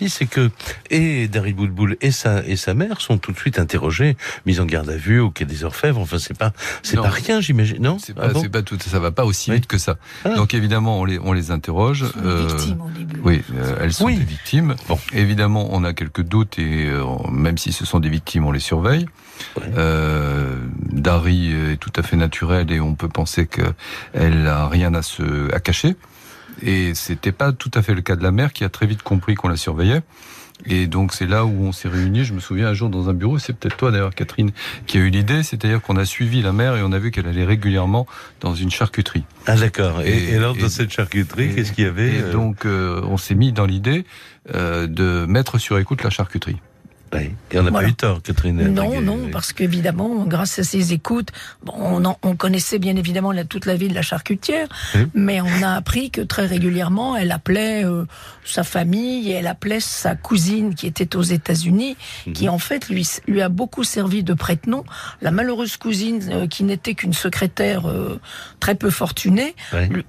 C'est 0.10 0.26
que 0.26 0.50
et 0.90 1.28
Dari 1.28 1.54
Boudboul 1.54 1.98
et 2.02 2.12
sa 2.12 2.46
et 2.46 2.56
sa 2.56 2.74
mère 2.74 3.02
sont 3.02 3.18
tout 3.18 3.32
de 3.32 3.38
suite 3.38 3.60
interrogés, 3.60 4.16
mis 4.46 4.60
en 4.60 4.66
garde 4.66 4.90
à 4.90 4.96
vue 4.98 5.20
au 5.20 5.30
quai 5.32 5.46
des 5.46 5.64
Orfèvres. 5.64 6.00
Enfin, 6.02 6.18
c'est 6.20 6.38
pas 6.38 6.54
c'est 6.84 6.98
pas 6.98 7.10
rien, 7.10 7.42
j'imagine. 7.42 7.82
Non, 7.82 7.98
C'est 8.00 8.14
Ah 8.20 8.30
bon? 8.30 8.42
c'est 8.42 8.50
pas 8.50 8.62
tout, 8.62 8.78
ça 8.80 9.00
va 9.00 9.12
pas 9.12 9.26
aussi 9.26 9.52
Oui. 9.52 9.58
vite 9.58 9.68
que 9.68 9.78
ça. 9.78 9.98
Ah. 10.24 10.30
Donc 10.36 10.54
évidemment, 10.54 11.00
on 11.02 11.06
les, 11.06 11.20
on 11.20 11.34
les 11.34 11.52
interroge. 11.52 12.04
Elles 12.04 12.12
sont 12.12 12.20
des 12.22 12.28
euh, 12.28 12.48
victimes 12.48 12.82
au 12.82 12.90
début. 12.90 13.20
Oui, 13.24 13.42
euh, 13.56 13.78
elles 13.82 13.94
sont 13.94 14.06
Oui. 14.06 14.18
des 14.18 14.24
victimes. 14.24 14.76
Bon. 14.88 15.00
Évidemment, 15.14 15.68
on 15.72 15.84
a 15.84 15.94
quelques 15.94 16.24
doutes 16.24 16.58
et 16.60 16.86
euh, 16.88 17.04
même 17.32 17.58
si 17.58 17.72
ce 17.72 17.86
sont 17.86 18.00
des 18.00 18.10
victimes, 18.10 18.46
on 18.46 18.52
les 18.52 18.60
surveille. 18.60 19.06
Ouais. 19.58 19.64
Euh, 19.78 20.56
Dari 20.92 21.52
est 21.52 21.78
tout 21.78 21.92
à 21.98 22.04
fait 22.04 22.16
naturelle 22.16 22.72
et 22.72 22.80
on 22.80 22.96
peut 22.96 23.10
penser 23.10 23.48
qu'elle 23.48 24.48
a 24.48 24.68
rien 24.68 24.94
à 24.94 25.02
se 25.02 25.54
à 25.54 25.60
cacher. 25.60 25.96
Et 26.62 26.94
c'était 26.96 27.32
pas 27.32 27.52
tout 27.52 27.72
à 27.74 27.82
fait 27.82 27.94
le 27.94 28.02
cas 28.02 28.16
de 28.16 28.24
la 28.24 28.32
mère 28.32 28.54
qui 28.54 28.64
a 28.64 28.70
très 28.70 28.86
vite 28.88 29.04
compris 29.04 29.36
qu'on 29.36 29.48
la 29.50 29.58
surveillait. 29.58 30.02
Et 30.66 30.88
donc 30.88 31.14
c'est 31.14 31.28
là 31.28 31.44
où 31.46 31.64
on 31.66 31.74
s'est 31.74 31.90
réunis. 31.90 32.24
Je 32.24 32.34
me 32.34 32.40
souviens 32.40 32.70
un 32.70 32.74
jour 32.74 32.90
dans 32.90 33.10
un 33.10 33.14
bureau, 33.14 33.38
c'est 33.40 33.52
peut-être 33.52 33.76
toi 33.76 33.92
d'ailleurs 33.92 34.16
Catherine 34.16 34.52
qui 34.88 34.98
a 34.98 35.02
eu 35.02 35.10
l'idée, 35.10 35.44
c'est-à-dire 35.44 35.82
qu'on 35.82 35.98
a 35.98 36.06
suivi 36.06 36.42
la 36.42 36.54
mère 36.54 36.78
et 36.78 36.82
on 36.82 36.94
a 36.94 36.98
vu 36.98 37.12
qu'elle 37.12 37.28
allait 37.28 37.44
régulièrement 37.44 38.08
dans 38.40 38.56
une 38.56 38.72
charcuterie. 38.72 39.26
Ah 39.48 39.58
d'accord. 39.58 40.02
Et, 40.02 40.10
Et- 40.12 40.32
et 40.32 40.36
alors 40.38 40.56
dans 40.56 40.68
et- 40.68 40.70
cette 40.70 40.92
charcuterie, 40.92 41.54
qu'est-ce 41.54 41.74
qu'il 41.74 41.84
y 41.84 41.88
avait 41.88 42.16
Et 42.16 42.22
euh, 42.22 42.32
donc 42.32 42.66
euh, 42.66 43.02
on 43.04 43.18
s'est 43.18 43.36
mis 43.36 43.52
dans 43.52 43.66
l'idée 43.66 44.06
euh, 44.54 44.88
de 44.88 45.26
mettre 45.28 45.58
sur 45.58 45.78
écoute 45.78 46.04
la 46.04 46.10
charcuterie. 46.10 46.58
Et 47.14 47.32
on 47.54 47.64
n'a 47.64 47.70
Voilà. 47.70 47.88
pas 47.88 47.92
eu 47.92 47.94
tort, 47.94 48.22
Catherine. 48.22 48.58
Non, 48.74 49.00
non, 49.00 49.30
parce 49.32 49.54
qu'évidemment, 49.54 50.26
grâce 50.26 50.60
à 50.60 50.64
ces 50.64 50.92
écoutes, 50.92 51.30
bon, 51.64 51.74
on, 51.78 52.04
en- 52.04 52.18
on 52.24 52.36
connaissait 52.36 52.78
bien 52.80 52.96
évidemment 52.98 53.32
la- 53.32 53.46
toute 53.46 53.66
la 53.66 53.76
vie 53.76 53.88
de 53.88 53.94
la 53.94 54.02
charcutière, 54.02 54.68
Oui. 54.96 55.08
mais 55.14 55.40
on 55.40 55.64
a 55.64 55.76
appris 55.76 56.12
que 56.12 56.20
très 56.20 56.46
régulièrement, 56.46 57.16
elle 57.16 57.32
appelait 57.32 57.86
euh, 57.86 58.06
sa 58.44 58.64
famille 58.64 59.30
et 59.32 59.36
elle 59.36 59.48
appelait 59.48 59.80
sa 59.80 60.16
cousine 60.16 60.76
qui 60.76 60.88
était 60.88 61.16
aux 61.16 61.22
États-Unis, 61.22 61.96
Mhm. 62.28 62.34
qui 62.34 62.50
en 62.50 62.58
fait 62.60 62.90
lui, 62.90 63.08
lui 63.28 63.42
a 63.42 63.48
beaucoup 63.48 63.86
servi 63.86 64.24
de 64.24 64.34
prête-nom. 64.34 64.84
La 65.22 65.32
malheureuse 65.32 65.78
cousine, 65.78 66.22
euh, 66.32 66.48
qui 66.48 66.64
n'était 66.66 66.96
qu'une 66.96 67.14
secrétaire 67.14 67.88
euh, 67.88 68.20
très 68.60 68.76
peu 68.76 68.90
fortunée, 68.90 69.56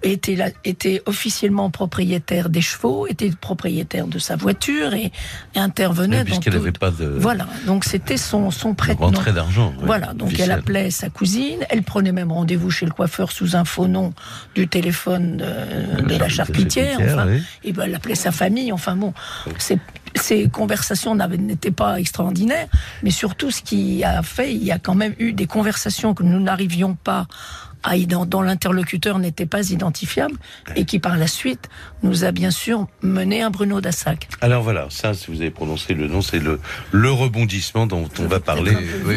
était, 0.02 0.34
la- 0.34 0.50
était 0.64 1.02
officiellement 1.06 1.70
propriétaire 1.70 2.48
des 2.48 2.60
chevaux, 2.62 3.06
était 3.06 3.30
propriétaire 3.30 4.08
de 4.08 4.18
sa 4.18 4.34
voiture 4.34 4.92
et, 4.94 5.12
et 5.54 5.58
intervenait 5.58 6.24
dans 6.24 6.40
tout- 6.40 6.72
pas 6.80 6.90
de, 6.98 7.06
Voilà, 7.06 7.46
donc 7.66 7.84
c'était 7.84 8.16
son, 8.16 8.50
son 8.50 8.70
de 8.70 8.74
prête-nom. 8.76 9.06
rentrée 9.06 9.32
d'argent. 9.32 9.70
ouais, 9.78 9.86
Voilà, 9.86 10.12
donc 10.14 10.38
elle 10.38 10.50
appelait 10.50 10.90
sa 10.90 11.08
cousine, 11.10 11.60
elle 11.70 11.82
prenait 11.82 12.12
même 12.12 12.32
rendez-vous 12.32 12.70
chez 12.70 12.86
le 12.86 12.92
coiffeur 12.92 13.32
sous 13.32 13.56
un 13.56 13.64
faux 13.64 13.88
nom 13.88 14.12
du 14.54 14.68
téléphone 14.68 15.36
de, 15.36 16.02
de 16.02 16.16
la 16.16 16.28
charcutière, 16.28 16.98
enfin, 17.00 17.26
oui. 17.28 17.42
et 17.64 17.72
ben 17.72 17.84
elle 17.86 17.94
appelait 17.94 18.14
sa 18.14 18.32
famille, 18.32 18.72
enfin 18.72 18.96
bon, 18.96 19.12
ces, 19.58 19.78
ces 20.14 20.48
conversations 20.48 21.14
n'étaient 21.14 21.70
pas 21.70 21.98
extraordinaires, 22.00 22.68
mais 23.02 23.10
surtout 23.10 23.50
ce 23.50 23.62
qui 23.62 24.02
a 24.04 24.22
fait, 24.22 24.52
il 24.54 24.64
y 24.64 24.72
a 24.72 24.78
quand 24.78 24.94
même 24.94 25.14
eu 25.18 25.32
des 25.32 25.46
conversations 25.46 26.14
que 26.14 26.22
nous 26.22 26.40
n'arrivions 26.40 26.94
pas 26.94 27.26
dont 28.26 28.42
l'interlocuteur 28.42 29.18
n'était 29.18 29.46
pas 29.46 29.70
identifiable 29.70 30.36
et 30.74 30.84
qui 30.84 30.98
par 30.98 31.16
la 31.16 31.26
suite 31.26 31.68
nous 32.02 32.24
a 32.24 32.32
bien 32.32 32.50
sûr 32.50 32.86
mené 33.02 33.42
un 33.42 33.50
Bruno 33.50 33.80
Dassac. 33.80 34.28
Alors 34.40 34.62
voilà, 34.62 34.86
ça, 34.90 35.14
si 35.14 35.30
vous 35.30 35.40
avez 35.40 35.50
prononcé 35.50 35.94
le 35.94 36.06
nom, 36.08 36.20
c'est 36.20 36.38
le, 36.38 36.60
le 36.92 37.10
rebondissement 37.10 37.86
dont 37.86 38.08
on 38.18 38.26
va 38.26 38.40
parler 38.40 38.72
Oui, 39.06 39.16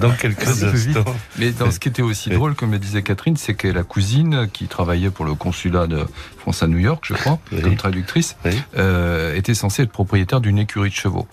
dans, 0.00 0.10
quelques 0.12 0.42
vite. 0.46 0.96
instants. 0.96 1.14
Mais 1.38 1.50
dans 1.50 1.70
ce 1.70 1.78
qui 1.78 1.88
était 1.88 2.02
aussi 2.02 2.30
drôle, 2.30 2.54
comme 2.54 2.72
le 2.72 2.78
disait 2.78 3.02
Catherine, 3.02 3.36
c'est 3.36 3.54
que 3.54 3.68
la 3.68 3.82
cousine 3.82 4.48
qui 4.52 4.66
travaillait 4.66 5.10
pour 5.10 5.24
le 5.24 5.34
consulat 5.34 5.86
de 5.86 6.04
France 6.38 6.62
à 6.62 6.66
New 6.66 6.78
York, 6.78 7.04
je 7.06 7.14
crois, 7.14 7.38
Oui. 7.52 7.60
comme 7.62 7.76
traductrice, 7.76 8.36
Oui. 8.44 8.52
euh, 8.76 9.34
était 9.36 9.54
censée 9.54 9.82
être 9.82 9.92
propriétaire 9.92 10.40
d'une 10.40 10.58
écurie 10.58 10.90
de 10.90 10.94
chevaux. 10.94 11.26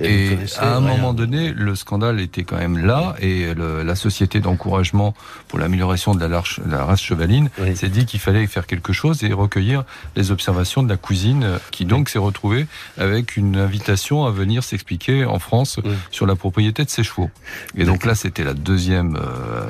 Et 0.00 0.36
à 0.58 0.76
un 0.76 0.78
rien. 0.78 0.80
moment 0.96 1.12
donné, 1.14 1.52
le 1.52 1.74
scandale 1.74 2.20
était 2.20 2.44
quand 2.44 2.56
même 2.58 2.78
là, 2.78 3.14
et 3.20 3.54
le- 3.54 3.82
la 3.82 3.94
société 3.94 4.40
d'encouragement 4.40 5.14
pour 5.48 5.58
l'amélioration 5.58 6.09
de 6.14 6.20
la, 6.20 6.28
large- 6.28 6.60
la 6.68 6.84
race 6.84 7.00
chevaline 7.00 7.50
Oui. 7.58 7.76
s'est 7.76 7.88
dit 7.88 8.06
qu'il 8.06 8.20
fallait 8.20 8.46
faire 8.46 8.66
quelque 8.66 8.92
chose 8.92 9.22
et 9.24 9.32
recueillir 9.32 9.84
les 10.16 10.30
observations 10.30 10.82
de 10.82 10.88
la 10.88 10.96
cousine, 10.96 11.42
euh, 11.44 11.58
qui 11.70 11.84
donc 11.84 12.08
s'est 12.08 12.18
retrouvée 12.18 12.66
avec 12.98 13.36
une 13.36 13.56
invitation 13.56 14.24
à 14.26 14.30
venir 14.30 14.62
s'expliquer 14.64 15.24
en 15.24 15.38
France 15.38 15.78
Oui. 15.84 15.92
sur 16.10 16.26
la 16.26 16.36
propriété 16.36 16.84
de 16.84 16.90
ses 16.90 17.02
chevaux. 17.04 17.30
Et 17.76 17.84
donc 17.84 18.04
là, 18.04 18.14
c'était 18.14 18.44
la 18.44 18.54
deuxième, 18.54 19.16
euh, 19.16 19.68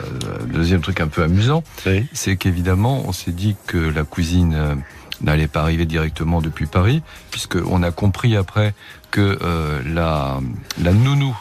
deuxième 0.53 0.81
truc 0.81 1.01
un 1.01 1.09
peu 1.09 1.23
amusant, 1.23 1.63
c'est 2.13 2.37
qu'évidemment, 2.37 3.03
on 3.07 3.13
s'est 3.13 3.33
dit 3.33 3.57
que 3.67 3.79
la 3.79 4.05
cousine 4.05 4.55
euh, 4.55 4.75
n'allait 5.21 5.49
pas 5.49 5.63
arriver 5.63 5.85
directement 5.87 6.41
depuis 6.41 6.67
Paris, 6.67 7.03
puisque 7.31 7.57
on 7.67 7.83
a 7.83 7.91
compris 7.91 8.37
après 8.37 8.75
que 9.11 9.39
euh, 9.43 9.81
la, 9.87 10.41
la 10.83 10.93
nounou 10.93 11.37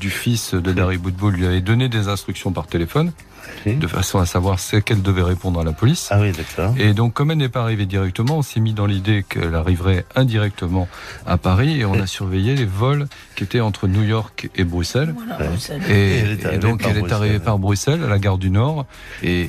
du 0.00 0.10
fils 0.10 0.54
de 0.54 0.72
Dari 0.72 0.96
Boudboul 0.96 1.34
lui 1.34 1.46
avait 1.46 1.60
donné 1.60 1.88
des 1.88 2.08
instructions 2.08 2.50
par 2.52 2.66
téléphone 2.66 3.12
de 3.66 3.86
façon 3.86 4.18
à 4.18 4.26
savoir 4.26 4.58
ce 4.60 4.76
qu'elle 4.76 5.02
devait 5.02 5.22
répondre 5.22 5.60
à 5.60 5.64
la 5.64 5.72
police. 5.72 6.08
Ah 6.10 6.20
oui, 6.20 6.32
d'accord. 6.32 6.74
Et 6.78 6.94
donc, 6.94 7.14
comme 7.14 7.30
elle 7.30 7.38
n'est 7.38 7.48
pas 7.48 7.62
arrivée 7.62 7.86
directement, 7.86 8.38
on 8.38 8.42
s'est 8.42 8.60
mis 8.60 8.72
dans 8.72 8.86
l'idée 8.86 9.24
qu'elle 9.28 9.54
arriverait 9.54 10.04
indirectement 10.16 10.88
à 11.26 11.36
Paris 11.38 11.80
et 11.80 11.84
on 11.84 11.94
a 12.00 12.06
surveillé 12.06 12.54
les 12.56 12.64
vols 12.64 13.06
qui 13.36 13.44
étaient 13.44 13.60
entre 13.60 13.86
New 13.88 14.02
York 14.02 14.50
et 14.56 14.64
Bruxelles. 14.64 15.14
Voilà. 15.14 15.50
Et, 15.88 15.92
Et 15.92 16.38
elle 16.44 16.58
donc, 16.58 16.82
elle 16.84 16.98
est 16.98 17.12
arrivée 17.12 17.38
Bruxelles. 17.38 17.40
par 17.40 17.58
Bruxelles, 17.58 18.02
à 18.04 18.08
la 18.08 18.18
gare 18.18 18.38
du 18.38 18.50
Nord. 18.50 18.86
Et 19.22 19.48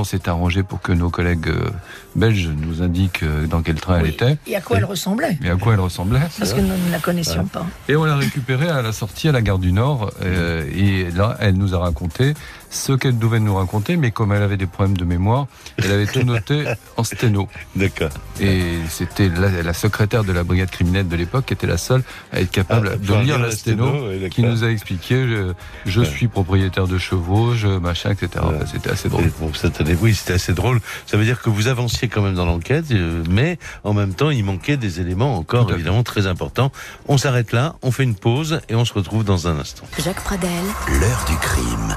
on 0.00 0.04
s'est 0.04 0.28
arrangé 0.28 0.62
pour 0.62 0.80
que 0.80 0.92
nos 0.92 1.10
collègues 1.10 1.48
euh, 1.48 1.70
belges 2.14 2.48
nous 2.48 2.82
indiquent 2.82 3.22
euh, 3.22 3.46
dans 3.46 3.62
quel 3.62 3.80
train 3.80 4.00
elle 4.00 4.06
était 4.06 4.36
Et 4.46 4.56
à 4.56 4.60
quoi 4.60 4.78
elle 4.78 4.84
ressemblait 4.84 5.38
et 5.42 5.50
à 5.50 5.56
quoi 5.56 5.74
elle 5.74 5.80
ressemblait. 5.80 6.20
Parce 6.38 6.52
que 6.52 6.60
nous 6.60 6.68
ne 6.68 6.92
la 6.92 6.98
connaissions 6.98 7.44
pas. 7.46 7.66
Et 7.88 7.96
on 7.96 8.04
l'a 8.04 8.16
récupérée 8.16 8.68
à 8.68 8.82
la 8.82 8.92
sortie 8.92 9.28
à 9.28 9.32
la 9.32 9.42
gare 9.42 9.58
du 9.58 9.72
Nord. 9.72 10.10
euh, 10.22 10.64
et 10.74 11.10
là, 11.10 11.36
elle 11.40 11.54
nous 11.54 11.74
a 11.74 11.78
raconté 11.78 12.34
ce 12.70 12.92
qu'elle 12.92 13.18
devait 13.18 13.40
nous 13.40 13.54
raconter, 13.54 13.96
mais 13.96 14.10
comme 14.12 14.32
elle 14.32 14.42
avait 14.42 14.56
des 14.56 14.66
problèmes 14.66 14.96
de 14.96 15.04
mémoire, 15.04 15.46
elle 15.78 15.90
avait 15.92 16.06
tout 16.06 16.22
noté 16.22 16.64
en 16.96 17.04
sténo. 17.04 17.48
D'accord. 17.76 18.10
Et 18.40 18.62
c'était 18.88 19.28
la, 19.28 19.62
la 19.62 19.72
secrétaire 19.74 20.24
de 20.24 20.32
la 20.32 20.44
brigade 20.44 20.70
criminelle 20.70 21.08
de 21.08 21.16
l'époque 21.16 21.46
qui 21.46 21.54
était 21.54 21.66
la 21.66 21.76
seule 21.78 22.02
à 22.32 22.40
être 22.40 22.50
capable 22.50 22.92
Ah, 22.94 22.96
de 22.96 23.14
lire 23.24 23.38
la 23.38 23.50
sténo, 23.50 23.92
qui 24.30 24.42
nous 24.42 24.64
a 24.64 24.68
expliqué 24.70 25.26
je, 25.26 25.52
je 25.86 26.00
Ouais. 26.00 26.06
suis 26.06 26.28
propriétaire 26.28 26.86
de 26.86 26.96
chevaux, 26.96 27.54
je 27.54 27.66
machin, 27.68 28.10
etc. 28.12 28.28
Ouais. 28.36 28.40
Enfin, 28.56 28.66
c'était 28.72 28.90
assez 28.90 29.08
drôle. 29.08 29.30
Bon, 29.40 29.52
ça 29.52 29.68
tenait- 29.70 29.96
oui, 30.00 30.14
c'était 30.14 30.34
assez 30.34 30.52
drôle. 30.54 30.80
Ça 31.06 31.16
veut 31.16 31.24
dire 31.24 31.42
que 31.42 31.50
vous 31.50 31.66
avanciez 31.68 32.08
quand 32.08 32.22
même 32.22 32.34
dans 32.34 32.46
l'enquête, 32.46 32.86
euh, 32.92 33.22
mais 33.28 33.58
en 33.84 33.92
même 33.94 34.14
temps, 34.14 34.30
il 34.30 34.44
manquait 34.44 34.76
des 34.76 35.00
éléments 35.00 35.36
encore 35.36 35.70
évidemment 35.72 36.02
très 36.04 36.26
importants. 36.26 36.70
On 37.08 37.18
s'arrête 37.18 37.52
là, 37.52 37.74
on 37.82 37.90
fait 37.90 38.04
une 38.04 38.14
pause 38.14 38.60
et 38.68 38.74
on 38.76 38.84
se 38.84 38.92
retrouve 38.94 39.24
dans 39.24 39.48
un 39.48 39.58
instant. 39.58 39.84
Jacques 40.02 40.22
Pradel, 40.22 40.50
L'heure 41.00 41.24
du 41.28 41.36
crime. 41.36 41.96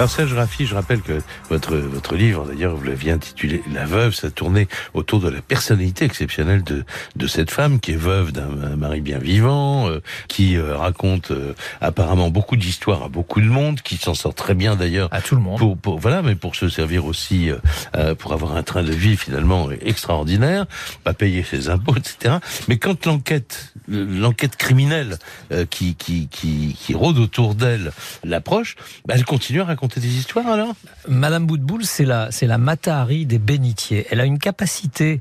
Alors 0.00 0.08
Serge 0.08 0.32
Raffi, 0.32 0.64
je 0.64 0.74
rappelle 0.74 1.02
que 1.02 1.20
votre 1.50 1.76
votre 1.76 2.14
livre, 2.14 2.46
d'ailleurs, 2.46 2.74
vous 2.74 2.84
l'aviez 2.84 3.12
intitulé 3.12 3.62
La 3.70 3.84
veuve, 3.84 4.14
ça 4.14 4.30
tournait 4.30 4.66
autour 4.94 5.20
de 5.20 5.28
la 5.28 5.42
personnalité 5.42 6.06
exceptionnelle 6.06 6.64
de 6.64 6.86
de 7.16 7.26
cette 7.26 7.50
femme 7.50 7.80
qui 7.80 7.92
est 7.92 7.96
veuve 7.96 8.32
d'un 8.32 8.48
un 8.62 8.76
mari 8.76 9.02
bien 9.02 9.18
vivant, 9.18 9.90
euh, 9.90 10.00
qui 10.26 10.56
euh, 10.56 10.74
raconte 10.74 11.32
euh, 11.32 11.52
apparemment 11.82 12.30
beaucoup 12.30 12.56
d'histoires 12.56 13.02
à 13.02 13.08
beaucoup 13.10 13.42
de 13.42 13.46
monde, 13.46 13.82
qui 13.82 13.98
s'en 13.98 14.14
sort 14.14 14.32
très 14.34 14.54
bien 14.54 14.74
d'ailleurs 14.74 15.10
À 15.12 15.20
tout 15.20 15.34
le 15.34 15.42
monde. 15.42 15.58
pour, 15.58 15.76
pour 15.76 15.98
voilà, 15.98 16.22
mais 16.22 16.34
pour 16.34 16.56
se 16.56 16.70
servir 16.70 17.04
aussi, 17.04 17.50
euh, 17.50 17.58
euh, 17.94 18.14
pour 18.14 18.32
avoir 18.32 18.56
un 18.56 18.62
train 18.62 18.82
de 18.82 18.92
vie 18.92 19.18
finalement 19.18 19.68
extraordinaire, 19.70 20.64
pas 21.04 21.12
payer 21.12 21.42
ses 21.42 21.68
impôts, 21.68 21.96
etc. 21.96 22.36
Mais 22.68 22.78
quand 22.78 23.04
l'enquête, 23.04 23.74
l'enquête 23.86 24.56
criminelle 24.56 25.18
euh, 25.52 25.66
qui, 25.66 25.94
qui 25.94 26.28
qui 26.28 26.74
qui 26.80 26.94
rôde 26.94 27.18
autour 27.18 27.54
d'elle 27.54 27.92
l'approche, 28.24 28.76
bah, 29.04 29.12
elle 29.14 29.26
continue 29.26 29.60
à 29.60 29.66
raconter 29.66 29.89
des 29.98 30.16
histoires 30.18 30.46
alors. 30.46 30.74
Madame 31.08 31.46
Boutboul, 31.46 31.84
c'est 31.84 32.04
la, 32.04 32.30
c'est 32.30 32.46
la 32.46 32.58
Matahari 32.58 33.26
des 33.26 33.38
bénitiers. 33.40 34.06
Elle 34.10 34.20
a 34.20 34.24
une 34.24 34.38
capacité 34.38 35.20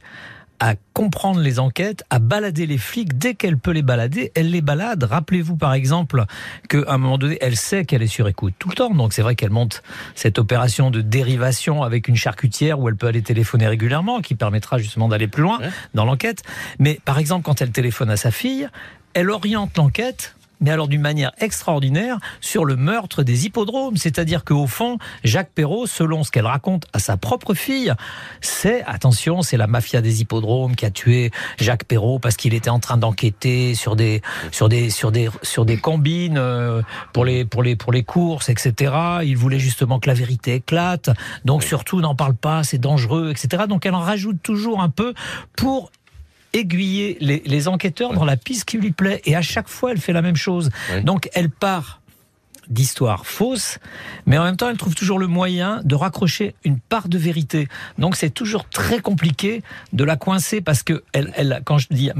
à 0.62 0.76
comprendre 0.92 1.40
les 1.40 1.58
enquêtes, 1.58 2.04
à 2.10 2.20
balader 2.20 2.66
les 2.66 2.78
flics 2.78 3.18
dès 3.18 3.34
qu'elle 3.34 3.58
peut 3.58 3.72
les 3.72 3.82
balader, 3.82 4.34
elle 4.36 4.52
les 4.52 4.60
balade. 4.60 5.06
Rappelez-vous 5.06 5.56
par 5.56 5.74
exemple 5.74 6.26
qu'à 6.68 6.80
un 6.90 6.98
moment 6.98 7.18
donné, 7.18 7.38
elle 7.40 7.56
sait 7.56 7.86
qu'elle 7.86 8.02
est 8.04 8.08
sur 8.08 8.28
écoute 8.28 8.54
tout 8.60 8.68
le 8.68 8.76
temps. 8.76 8.90
Donc 8.94 9.14
c'est 9.14 9.22
vrai 9.22 9.36
qu'elle 9.36 9.52
monte 9.52 9.82
cette 10.16 10.38
opération 10.38 10.92
de 10.92 11.00
dérivation 11.00 11.82
avec 11.82 12.10
une 12.10 12.18
charcutière 12.18 12.78
où 12.78 12.90
elle 12.90 12.98
peut 12.98 13.08
aller 13.08 13.22
téléphoner 13.22 13.68
régulièrement, 13.70 14.20
qui 14.20 14.36
permettra 14.36 14.78
justement 14.80 15.08
d'aller 15.08 15.30
plus 15.30 15.44
loin 15.44 15.60
Ouais. 15.62 15.70
dans 15.94 16.04
l'enquête. 16.04 16.44
Mais 16.78 17.00
par 17.06 17.20
exemple, 17.20 17.46
quand 17.46 17.62
elle 17.62 17.72
téléphone 17.72 18.10
à 18.10 18.18
sa 18.18 18.30
fille, 18.32 18.68
elle 19.14 19.30
oriente 19.30 19.78
l'enquête 19.78 20.36
mais 20.60 20.72
alors 20.72 20.88
d'une 20.88 21.02
manière 21.02 21.32
extraordinaire, 21.40 22.18
sur 22.42 22.66
le 22.66 22.76
meurtre 22.76 23.24
des 23.24 23.46
hippodromes. 23.46 23.98
C'est-à-dire 23.98 24.44
qu'au 24.44 24.68
fond, 24.68 24.98
Jacques 25.24 25.52
Perrault, 25.54 25.88
selon 25.88 26.24
ce 26.24 26.32
qu'elle 26.32 26.46
raconte 26.46 26.86
à 26.94 27.00
sa 27.00 27.18
propre 27.18 27.54
fille, 27.54 27.94
c'est, 28.42 28.84
attention, 28.84 29.42
c'est 29.42 29.58
la 29.58 29.68
mafia 29.68 30.02
des 30.02 30.22
hippodromes 30.22 30.76
qui 30.76 30.86
a 30.86 30.92
tué 30.92 31.32
Jacques 31.58 31.86
Perrault 31.86 32.20
parce 32.20 32.36
qu'il 32.36 32.54
était 32.54 32.70
en 32.70 32.80
train 32.80 32.98
d'enquêter 32.98 33.76
sur 33.76 33.96
des, 33.96 34.22
sur 34.52 34.70
des, 34.70 34.90
sur 34.90 35.12
des, 35.12 35.30
sur 35.44 35.66
des 35.66 35.78
combines 35.78 36.38
euh, 36.38 36.82
pour 37.14 37.26
les, 37.26 37.46
pour 37.46 37.64
les, 37.64 37.76
pour 37.76 37.92
les 37.92 38.04
courses, 38.04 38.50
etc. 38.50 38.94
Il 39.24 39.38
voulait 39.38 39.60
justement 39.60 40.00
que 40.00 40.08
la 40.08 40.14
vérité 40.14 40.56
éclate. 40.56 41.10
Donc 41.46 41.64
surtout, 41.64 42.02
n'en 42.02 42.16
parle 42.16 42.36
pas, 42.36 42.64
c'est 42.64 42.78
dangereux, 42.78 43.32
etc. 43.32 43.64
Donc 43.68 43.86
elle 43.86 43.96
en 43.96 44.02
rajoute 44.02 44.42
toujours 44.42 44.82
un 44.82 44.90
peu 44.90 45.14
pour 45.56 45.92
aiguiller 46.54 47.18
les, 47.20 47.42
les 47.46 47.68
enquêteurs 47.68 48.14
dans 48.14 48.26
la 48.26 48.38
piste 48.38 48.66
qui 48.66 48.78
lui 48.78 48.92
plaît. 48.92 49.22
Et 49.26 49.36
à 49.36 49.42
chaque 49.42 49.68
fois, 49.68 49.92
elle 49.92 50.00
fait 50.00 50.14
la 50.14 50.22
même 50.22 50.36
chose. 50.36 50.70
Ouais. 50.92 51.02
Donc, 51.02 51.30
elle 51.34 51.50
part 51.50 52.02
d'histoires 52.70 53.26
fausses, 53.26 53.80
mais 54.26 54.38
en 54.38 54.44
même 54.44 54.56
temps, 54.58 54.70
elle 54.70 54.78
trouve 54.78 54.96
toujours 54.96 55.20
le 55.20 55.28
moyen 55.28 55.82
de 55.84 55.96
raccrocher 55.96 56.56
une 56.64 56.80
part 56.80 57.10
de 57.10 57.18
vérité. 57.18 57.68
Donc, 57.98 58.16
c'est 58.16 58.30
toujours 58.30 58.66
très 58.70 59.00
compliqué 59.00 59.64
de 59.94 60.04
la 60.04 60.16
coincer 60.16 60.62
parce 60.62 60.84
que, 60.84 61.04
elle, 61.14 61.34
elle, 61.36 61.62
quand 61.66 61.78
je 61.78 61.88
dis 61.90 62.12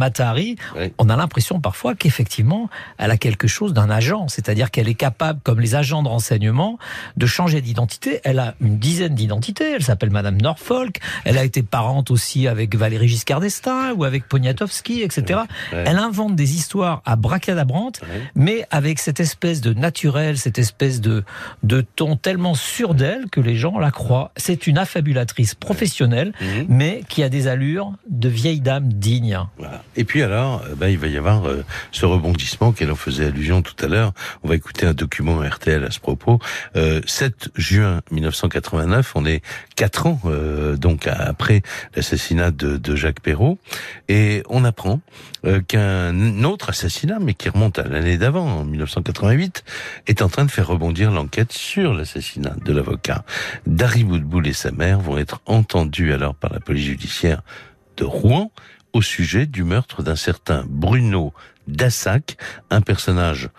Ouais. 0.76 0.94
on 0.98 1.10
a 1.10 1.16
l'impression 1.16 1.60
parfois 1.60 1.96
qu'effectivement, 1.96 2.70
elle 2.98 3.12
a 3.12 3.18
quelque 3.18 3.48
chose 3.48 3.74
d'un 3.74 3.90
agent, 3.90 4.28
c'est-à-dire 4.28 4.72
qu'elle 4.72 4.90
est 4.90 4.94
capable, 4.96 5.40
comme 5.44 5.60
les 5.60 5.76
agents 5.76 6.04
de 6.04 6.08
renseignement, 6.08 6.80
de 7.18 7.26
changer 7.26 7.62
d'identité. 7.62 8.22
Elle 8.24 8.40
a 8.40 8.56
une 8.62 8.78
dizaine 8.80 9.16
d'identités. 9.16 9.74
Elle 9.76 9.84
s'appelle 9.84 10.10
Madame 10.10 10.42
Norfolk. 10.42 11.00
Elle 11.26 11.38
a 11.38 11.44
été 11.44 11.62
parente 11.64 12.12
aussi 12.12 12.48
avec 12.48 12.76
Valéry 12.76 13.08
Giscard 13.08 13.40
d'Estaing 13.40 13.94
ou 13.94 14.04
avec 14.04 14.28
Poniatowski, 14.28 15.02
etc. 15.02 15.42
Elle 15.72 15.98
invente 15.98 16.36
des 16.36 16.56
histoires 16.56 17.02
à 17.06 17.16
bracadabrante, 17.16 18.02
mais 18.36 18.66
avec 18.72 19.00
cette 19.00 19.20
espèce 19.20 19.62
de 19.62 19.74
naturel, 19.74 20.38
cette 20.40 20.58
espèce 20.58 21.02
de, 21.02 21.24
de 21.62 21.82
ton 21.82 22.16
tellement 22.16 22.56
sûr 22.56 22.96
d'elle 22.96 23.30
que 23.30 23.40
les 23.42 23.56
gens 23.56 23.78
la 23.78 23.92
croient. 23.92 24.32
C'est 24.38 24.66
une 24.66 24.80
affabulatrice 24.80 25.54
professionnelle, 25.54 26.34
Mhm. 26.42 26.66
mais 26.70 27.04
qui 27.10 27.22
a 27.22 27.30
des 27.30 27.48
allures 27.48 27.92
de 28.10 28.30
vieille 28.30 28.62
dame 28.62 28.92
digne. 28.92 29.38
Voilà. 29.58 29.84
Et 29.96 30.04
puis 30.06 30.24
alors, 30.24 30.64
euh, 30.66 30.74
ben, 30.76 30.88
il 30.88 30.98
va 30.98 31.08
y 31.08 31.18
avoir 31.18 31.48
euh, 31.48 31.64
ce 31.92 32.06
rebondissement 32.06 32.72
qu'elle 32.72 32.92
en 32.92 32.96
faisait 32.96 33.26
allusion 33.28 33.62
tout 33.62 33.76
à 33.84 33.88
l'heure. 33.88 34.14
On 34.44 34.48
va 34.48 34.56
écouter 34.56 34.86
un 34.88 34.94
document 34.94 35.40
RTL 35.42 35.84
à 35.84 35.92
ce 35.92 36.00
propos. 36.00 36.40
Euh, 36.76 37.02
7 37.06 37.50
juin 37.56 38.02
1989, 38.12 39.12
on 39.16 39.26
est 39.26 39.42
quatre 39.76 40.08
ans 40.08 40.20
euh, 40.26 40.76
donc 40.78 41.08
après 41.08 41.62
l'assassinat 41.96 42.52
de, 42.52 42.78
de 42.78 42.96
Jacques 42.96 43.20
Perrault, 43.22 43.58
et 44.08 44.44
on 44.50 44.64
apprend 44.64 45.02
euh, 45.46 45.62
qu'un 45.62 46.44
autre 46.44 46.70
assassinat, 46.70 47.18
mais 47.20 47.34
qui 47.34 47.50
remonte 47.50 47.80
à 47.80 47.84
l'année 47.88 48.18
d'avant, 48.18 48.60
en 48.60 48.66
1988, 48.66 49.64
est 50.08 50.22
en 50.22 50.29
train 50.30 50.46
de 50.46 50.52
faire 50.52 50.68
rebondir 50.68 51.12
l'enquête 51.12 51.52
sur 51.52 51.94
l'assassinat 51.94 52.56
de 52.64 52.74
l'avocat. 52.74 53.24
Dari 53.68 54.04
Boudboul 54.04 54.48
et 54.48 54.54
sa 54.54 54.72
mère 54.72 55.00
vont 55.00 55.18
être 55.18 55.42
entendus 55.46 56.14
alors 56.14 56.36
par 56.36 56.52
la 56.54 56.60
police 56.60 56.86
judiciaire 56.86 57.42
de 57.98 58.06
Rouen 58.06 58.52
au 58.94 59.02
sujet 59.02 59.46
du 59.46 59.64
meurtre 59.64 60.04
d'un 60.04 60.16
certain 60.16 60.66
Bruno 60.68 61.34
Dassac, 61.68 62.38
un 62.70 62.82
personnage 62.82 63.50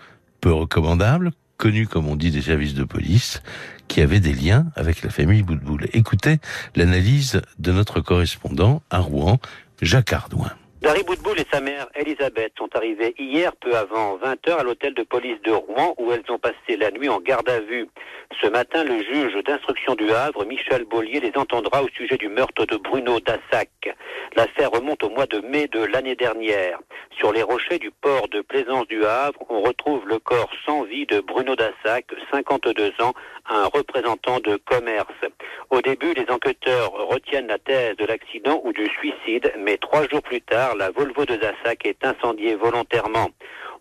peu 0.41 0.51
recommandable, 0.51 1.31
connu 1.57 1.87
comme 1.87 2.07
on 2.07 2.15
dit 2.15 2.31
des 2.31 2.41
services 2.41 2.73
de 2.73 2.83
police, 2.83 3.41
qui 3.87 4.01
avait 4.01 4.19
des 4.19 4.33
liens 4.33 4.67
avec 4.75 5.03
la 5.03 5.09
famille 5.09 5.43
Boudboul. 5.43 5.87
Écoutez 5.93 6.39
l'analyse 6.75 7.41
de 7.59 7.71
notre 7.71 8.01
correspondant 8.01 8.81
à 8.89 8.99
Rouen, 8.99 9.39
Jacques 9.81 10.13
Ardouin. 10.13 10.51
Dari 10.81 11.03
Boudboul 11.03 11.39
et 11.39 11.45
sa 11.53 11.61
mère 11.61 11.87
Elisabeth 11.93 12.53
sont 12.57 12.75
arrivées 12.75 13.13
hier 13.19 13.55
peu 13.57 13.75
avant 13.77 14.17
20h 14.17 14.57
à 14.57 14.63
l'hôtel 14.63 14.95
de 14.95 15.03
police 15.03 15.39
de 15.43 15.51
Rouen 15.51 15.93
où 15.99 16.11
elles 16.11 16.23
ont 16.29 16.39
passé 16.39 16.75
la 16.75 16.89
nuit 16.89 17.07
en 17.07 17.19
garde 17.19 17.47
à 17.49 17.59
vue. 17.59 17.87
Ce 18.41 18.47
matin, 18.47 18.83
le 18.83 18.97
juge 19.03 19.43
d'instruction 19.43 19.93
du 19.93 20.11
Havre, 20.11 20.43
Michel 20.43 20.85
Bollier, 20.85 21.19
les 21.19 21.33
entendra 21.35 21.83
au 21.83 21.89
sujet 21.89 22.17
du 22.17 22.29
meurtre 22.29 22.65
de 22.65 22.77
Bruno 22.77 23.19
Dassac. 23.19 23.69
L'affaire 24.35 24.71
remonte 24.71 25.03
au 25.03 25.09
mois 25.11 25.27
de 25.27 25.39
mai 25.41 25.67
de 25.67 25.83
l'année 25.83 26.15
dernière. 26.15 26.79
Sur 27.19 27.31
les 27.31 27.43
rochers 27.43 27.77
du 27.77 27.91
port 27.91 28.27
de 28.29 28.41
Plaisance 28.41 28.87
du 28.87 29.05
Havre, 29.05 29.39
on 29.49 29.61
retrouve 29.61 30.07
le 30.07 30.17
corps 30.17 30.49
sans 30.65 30.83
vie 30.85 31.05
de 31.05 31.19
Bruno 31.19 31.55
Dassac, 31.55 32.05
52 32.31 32.93
ans, 33.01 33.13
un 33.49 33.65
représentant 33.65 34.39
de 34.39 34.55
commerce. 34.55 35.07
Au 35.69 35.81
début, 35.81 36.13
les 36.13 36.25
enquêteurs 36.29 36.91
retiennent 36.93 37.47
la 37.47 37.59
thèse 37.59 37.97
de 37.97 38.05
l'accident 38.05 38.61
ou 38.63 38.73
du 38.73 38.87
suicide, 38.87 39.53
mais 39.59 39.77
trois 39.77 40.07
jours 40.07 40.21
plus 40.21 40.41
tard, 40.41 40.70
la 40.75 40.91
Volvo 40.91 41.25
de 41.25 41.35
Dassac 41.35 41.85
est 41.85 42.05
incendiée 42.05 42.55
volontairement. 42.55 43.29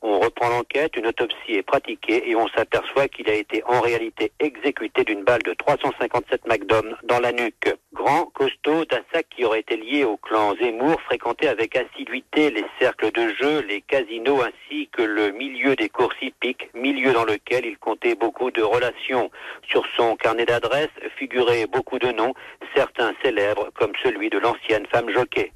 On 0.03 0.18
reprend 0.18 0.48
l'enquête, 0.48 0.96
une 0.96 1.07
autopsie 1.07 1.53
est 1.53 1.62
pratiquée 1.62 2.31
et 2.31 2.35
on 2.35 2.48
s'aperçoit 2.48 3.09
qu'il 3.09 3.29
a 3.29 3.35
été 3.35 3.62
en 3.66 3.81
réalité 3.81 4.33
exécuté 4.40 5.05
d'une 5.05 5.24
balle 5.24 5.42
de 5.42 5.53
357 5.53 6.46
McDom 6.46 6.96
dans 7.05 7.20
la 7.20 7.33
nuque. 7.33 7.74
Grand, 7.92 8.24
costaud, 8.33 8.87
Dassac 8.87 9.26
qui 9.29 9.44
aurait 9.44 9.61
été 9.61 9.76
lié 9.76 10.05
au 10.05 10.16
clan 10.16 10.55
Zemmour, 10.57 11.00
fréquentait 11.03 11.48
avec 11.48 11.76
assiduité 11.76 12.50
les 12.50 12.64
cercles 12.79 13.12
de 13.12 13.29
jeu, 13.35 13.61
les 13.68 13.83
casinos 13.83 14.40
ainsi 14.40 14.88
que 14.88 15.03
le 15.03 15.33
milieu 15.33 15.76
des 15.76 15.90
courses 15.90 16.16
hippiques, 16.22 16.70
milieu 16.72 17.12
dans 17.12 17.24
lequel 17.24 17.66
il 17.66 17.76
comptait 17.76 18.14
beaucoup 18.14 18.50
de 18.50 18.62
relations. 18.62 19.31
Sur 19.68 19.85
son 19.96 20.16
carnet 20.16 20.46
d'adresses 20.46 20.88
figuraient 21.18 21.66
beaucoup 21.66 21.98
de 21.98 22.11
noms, 22.11 22.33
certains 22.74 23.12
célèbres 23.22 23.68
comme 23.74 23.92
celui 24.03 24.31
de 24.31 24.38
l'ancienne 24.38 24.87
femme 24.87 25.11
jockey. 25.11 25.53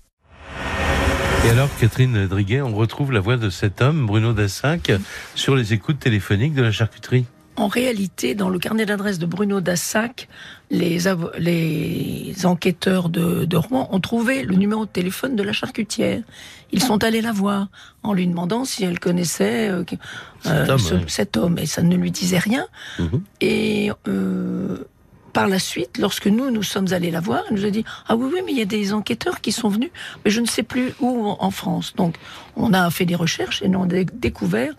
Et 1.45 1.51
alors, 1.51 1.69
Catherine 1.79 2.27
Driguet, 2.27 2.63
on 2.63 2.75
retrouve 2.75 3.13
la 3.13 3.21
voix 3.21 3.37
de 3.37 3.51
cet 3.51 3.83
homme, 3.83 4.07
Bruno 4.07 4.33
Dassac, 4.33 4.91
sur 5.35 5.55
les 5.55 5.75
écoutes 5.75 5.99
téléphoniques 5.99 6.55
de 6.55 6.63
la 6.63 6.73
charcuterie. 6.73 7.27
En 7.57 7.69
réalité, 7.69 8.35
dans 8.35 8.49
le 8.49 8.59
carnet 8.59 8.87
d'adresse 8.87 9.19
de 9.19 9.27
Bruno 9.27 9.61
Dassac, 9.61 10.29
les, 10.71 10.99
les 11.39 12.47
enquêteurs 12.47 13.11
de, 13.11 13.45
de, 13.45 13.57
Rouen 13.57 13.89
ont 13.93 14.01
trouvé 14.01 14.43
le 14.43 14.57
numéro 14.57 14.87
de 14.87 14.91
téléphone 14.91 15.37
de 15.37 15.43
la 15.43 15.53
charcutière. 15.53 16.23
Ils 16.73 16.83
sont 16.83 17.05
allés 17.05 17.21
la 17.21 17.33
voir 17.33 17.69
en 18.03 18.15
lui 18.15 18.27
demandant 18.27 18.65
si 18.65 18.83
elle 18.83 18.99
connaissait 18.99 19.69
euh, 19.69 19.85
cet, 20.43 20.71
homme, 20.71 20.79
ce, 20.79 20.95
oui. 20.95 21.05
cet, 21.07 21.37
homme, 21.37 21.59
et 21.59 21.67
ça 21.67 21.83
ne 21.83 21.95
lui 21.95 22.11
disait 22.11 22.39
rien. 22.39 22.67
Mmh. 22.99 23.05
Et 23.41 23.93
euh, 24.09 24.79
par 25.35 25.49
la 25.49 25.59
suite, 25.59 25.99
lorsque 25.99 26.29
nous, 26.29 26.51
nous 26.51 26.63
sommes 26.63 26.93
allés 26.93 27.11
la 27.11 27.21
voir, 27.21 27.43
elle 27.49 27.57
nous 27.57 27.67
a 27.67 27.71
dit 27.71 27.85
Ah 28.09 28.17
oui, 28.17 28.31
oui, 28.33 28.41
mais 28.47 28.53
il 28.53 28.59
y 28.59 28.63
a 28.63 28.67
des 28.67 28.95
enquêteurs 28.95 29.43
qui 29.43 29.53
sont 29.53 29.69
venus, 29.69 29.91
mais 30.25 30.31
je 30.31 30.41
ne 30.41 30.47
sais 30.47 30.63
plus 30.63 30.95
où 31.01 31.27
en 31.39 31.51
France. 31.51 31.95
Donc, 31.97 32.15
on 32.57 32.73
a 32.73 32.89
fait 32.91 33.05
des 33.05 33.17
recherches 33.17 33.61
et 33.61 33.69
on 33.75 33.83
a 33.83 34.05
découvert 34.05 34.73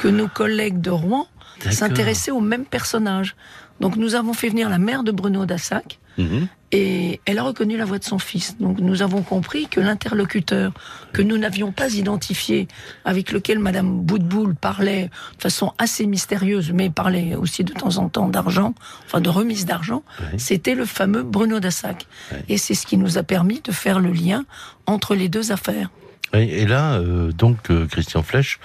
que 0.00 0.08
nos 0.08 0.28
collègues 0.28 0.80
de 0.80 0.90
Rouen 0.90 1.26
s'intéressaient 1.70 2.30
au 2.30 2.40
même 2.40 2.66
personnage. 2.66 3.34
Donc, 3.80 3.96
nous 3.96 4.14
avons 4.14 4.34
fait 4.34 4.48
venir 4.48 4.68
la 4.68 4.78
mère 4.78 5.02
de 5.02 5.10
Bruno 5.10 5.46
Dassac. 5.46 5.98
Mmh. 6.18 6.46
Et 6.74 7.20
elle 7.26 7.38
a 7.38 7.42
reconnu 7.42 7.76
la 7.76 7.84
voix 7.84 7.98
de 7.98 8.04
son 8.04 8.18
fils. 8.18 8.56
Donc 8.58 8.78
nous 8.80 9.02
avons 9.02 9.22
compris 9.22 9.66
que 9.66 9.78
l'interlocuteur 9.78 10.72
que 11.12 11.20
nous 11.20 11.36
n'avions 11.36 11.70
pas 11.70 11.92
identifié, 11.92 12.66
avec 13.04 13.30
lequel 13.32 13.58
Madame 13.58 14.00
Boutboul 14.00 14.54
parlait 14.54 15.10
de 15.36 15.42
façon 15.42 15.72
assez 15.76 16.06
mystérieuse, 16.06 16.72
mais 16.72 16.88
parlait 16.88 17.34
aussi 17.34 17.62
de 17.62 17.74
temps 17.74 17.98
en 17.98 18.08
temps 18.08 18.28
d'argent, 18.28 18.74
enfin 19.04 19.20
de 19.20 19.28
remise 19.28 19.66
d'argent, 19.66 20.02
oui. 20.20 20.38
c'était 20.38 20.74
le 20.74 20.86
fameux 20.86 21.22
Bruno 21.22 21.60
Dassac. 21.60 22.06
Oui. 22.32 22.38
Et 22.48 22.56
c'est 22.56 22.74
ce 22.74 22.86
qui 22.86 22.96
nous 22.96 23.18
a 23.18 23.22
permis 23.22 23.60
de 23.60 23.72
faire 23.72 24.00
le 24.00 24.10
lien 24.10 24.44
entre 24.86 25.14
les 25.14 25.28
deux 25.28 25.52
affaires. 25.52 25.90
Oui, 26.34 26.48
et 26.50 26.66
là, 26.66 26.94
euh, 26.94 27.32
donc, 27.32 27.70
euh, 27.70 27.86
Christian 27.86 28.22
Flech, 28.22 28.58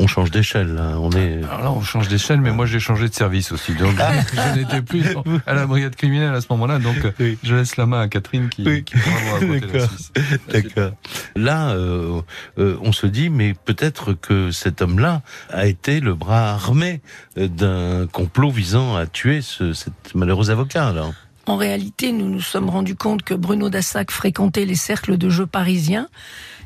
on 0.00 0.06
change 0.06 0.30
d'échelle. 0.30 0.78
Hein. 0.80 0.96
On 0.98 1.10
est. 1.12 1.44
Alors 1.44 1.62
là, 1.62 1.72
on 1.72 1.82
change 1.82 2.08
d'échelle, 2.08 2.40
mais 2.40 2.52
moi 2.52 2.66
j'ai 2.66 2.80
changé 2.80 3.08
de 3.08 3.14
service 3.14 3.52
aussi. 3.52 3.74
Donc 3.74 3.94
je 4.32 4.58
n'étais 4.58 4.82
plus 4.82 5.04
à 5.46 5.54
la 5.54 5.66
brigade 5.66 5.94
criminelle 5.94 6.34
à 6.34 6.40
ce 6.40 6.46
moment-là. 6.50 6.78
Donc 6.78 6.96
oui. 7.20 7.38
je 7.42 7.54
laisse 7.54 7.76
la 7.76 7.86
main 7.86 8.00
à 8.00 8.08
Catherine 8.08 8.48
qui, 8.48 8.66
oui. 8.66 8.82
qui 8.82 8.94
pourra 8.96 9.32
raconter 9.32 9.78
la. 9.78 10.52
D'accord. 10.52 10.92
Là, 11.36 11.70
euh, 11.70 12.20
euh, 12.58 12.76
on 12.82 12.92
se 12.92 13.06
dit, 13.06 13.30
mais 13.30 13.54
peut-être 13.64 14.14
que 14.14 14.50
cet 14.50 14.82
homme-là 14.82 15.22
a 15.50 15.66
été 15.66 16.00
le 16.00 16.14
bras 16.14 16.52
armé 16.52 17.00
d'un 17.36 18.06
complot 18.06 18.50
visant 18.50 18.96
à 18.96 19.06
tuer 19.06 19.42
ce, 19.42 19.72
cet 19.72 20.14
malheureux 20.14 20.50
avocat. 20.50 20.88
Alors. 20.88 21.12
En 21.46 21.56
réalité, 21.56 22.12
nous 22.12 22.28
nous 22.28 22.40
sommes 22.40 22.70
rendus 22.70 22.94
compte 22.94 23.22
que 23.22 23.34
Bruno 23.34 23.70
Dassac 23.70 24.10
fréquentait 24.10 24.66
les 24.66 24.76
cercles 24.76 25.18
de 25.18 25.28
jeux 25.30 25.46
parisiens 25.46 26.08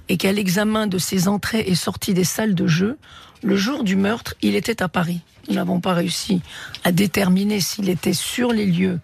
et 0.08 0.16
qu'à 0.16 0.32
l'examen 0.32 0.86
de 0.86 0.98
ses 0.98 1.28
entrées 1.28 1.64
et 1.66 1.74
sorties 1.74 2.14
des 2.14 2.24
salles 2.24 2.54
de 2.54 2.66
jeu, 2.66 2.98
le 3.42 3.56
jour 3.56 3.84
du 3.84 3.96
meurtre, 3.96 4.34
il 4.42 4.54
était 4.54 4.82
à 4.82 4.88
Paris. 4.88 5.20
Nous 5.48 5.54
n'avons 5.54 5.80
pas 5.80 5.92
réussi 5.94 6.40
à 6.84 6.92
déterminer 6.92 7.60
s'il 7.60 7.88
était 7.90 8.14
sur 8.14 8.52
les 8.52 8.66
lieux 8.66 8.98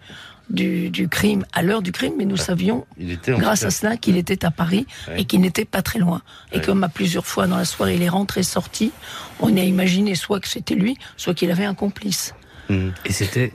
du, 0.49 0.89
du 0.89 1.07
crime 1.07 1.45
à 1.53 1.61
l'heure 1.61 1.81
du 1.81 1.91
crime, 1.91 2.13
mais 2.17 2.25
nous 2.25 2.35
savions, 2.37 2.85
grâce 3.25 3.63
à 3.63 3.69
cela, 3.71 3.95
qu'il 3.97 4.17
était 4.17 4.43
à 4.43 4.51
Paris 4.51 4.85
Ouais. 5.07 5.21
et 5.21 5.25
qu'il 5.25 5.39
n'était 5.41 5.65
pas 5.65 5.81
très 5.81 5.99
loin. 5.99 6.21
Et 6.51 6.57
Ouais. 6.57 6.61
comme 6.63 6.83
à 6.83 6.89
plusieurs 6.89 7.25
fois 7.25 7.47
dans 7.47 7.57
la 7.57 7.65
soirée, 7.65 7.95
il 7.95 8.01
est 8.01 8.09
rentré, 8.09 8.43
sorti, 8.43 8.91
on 9.39 9.55
a 9.55 9.61
imaginé 9.61 10.15
soit 10.15 10.39
que 10.39 10.47
c'était 10.47 10.75
lui, 10.75 10.97
soit 11.15 11.33
qu'il 11.33 11.51
avait 11.51 11.65
un 11.65 11.75
complice. 11.75 12.33
Mmh. 12.69 12.89
Et 13.05 13.13
c'était 13.13 13.53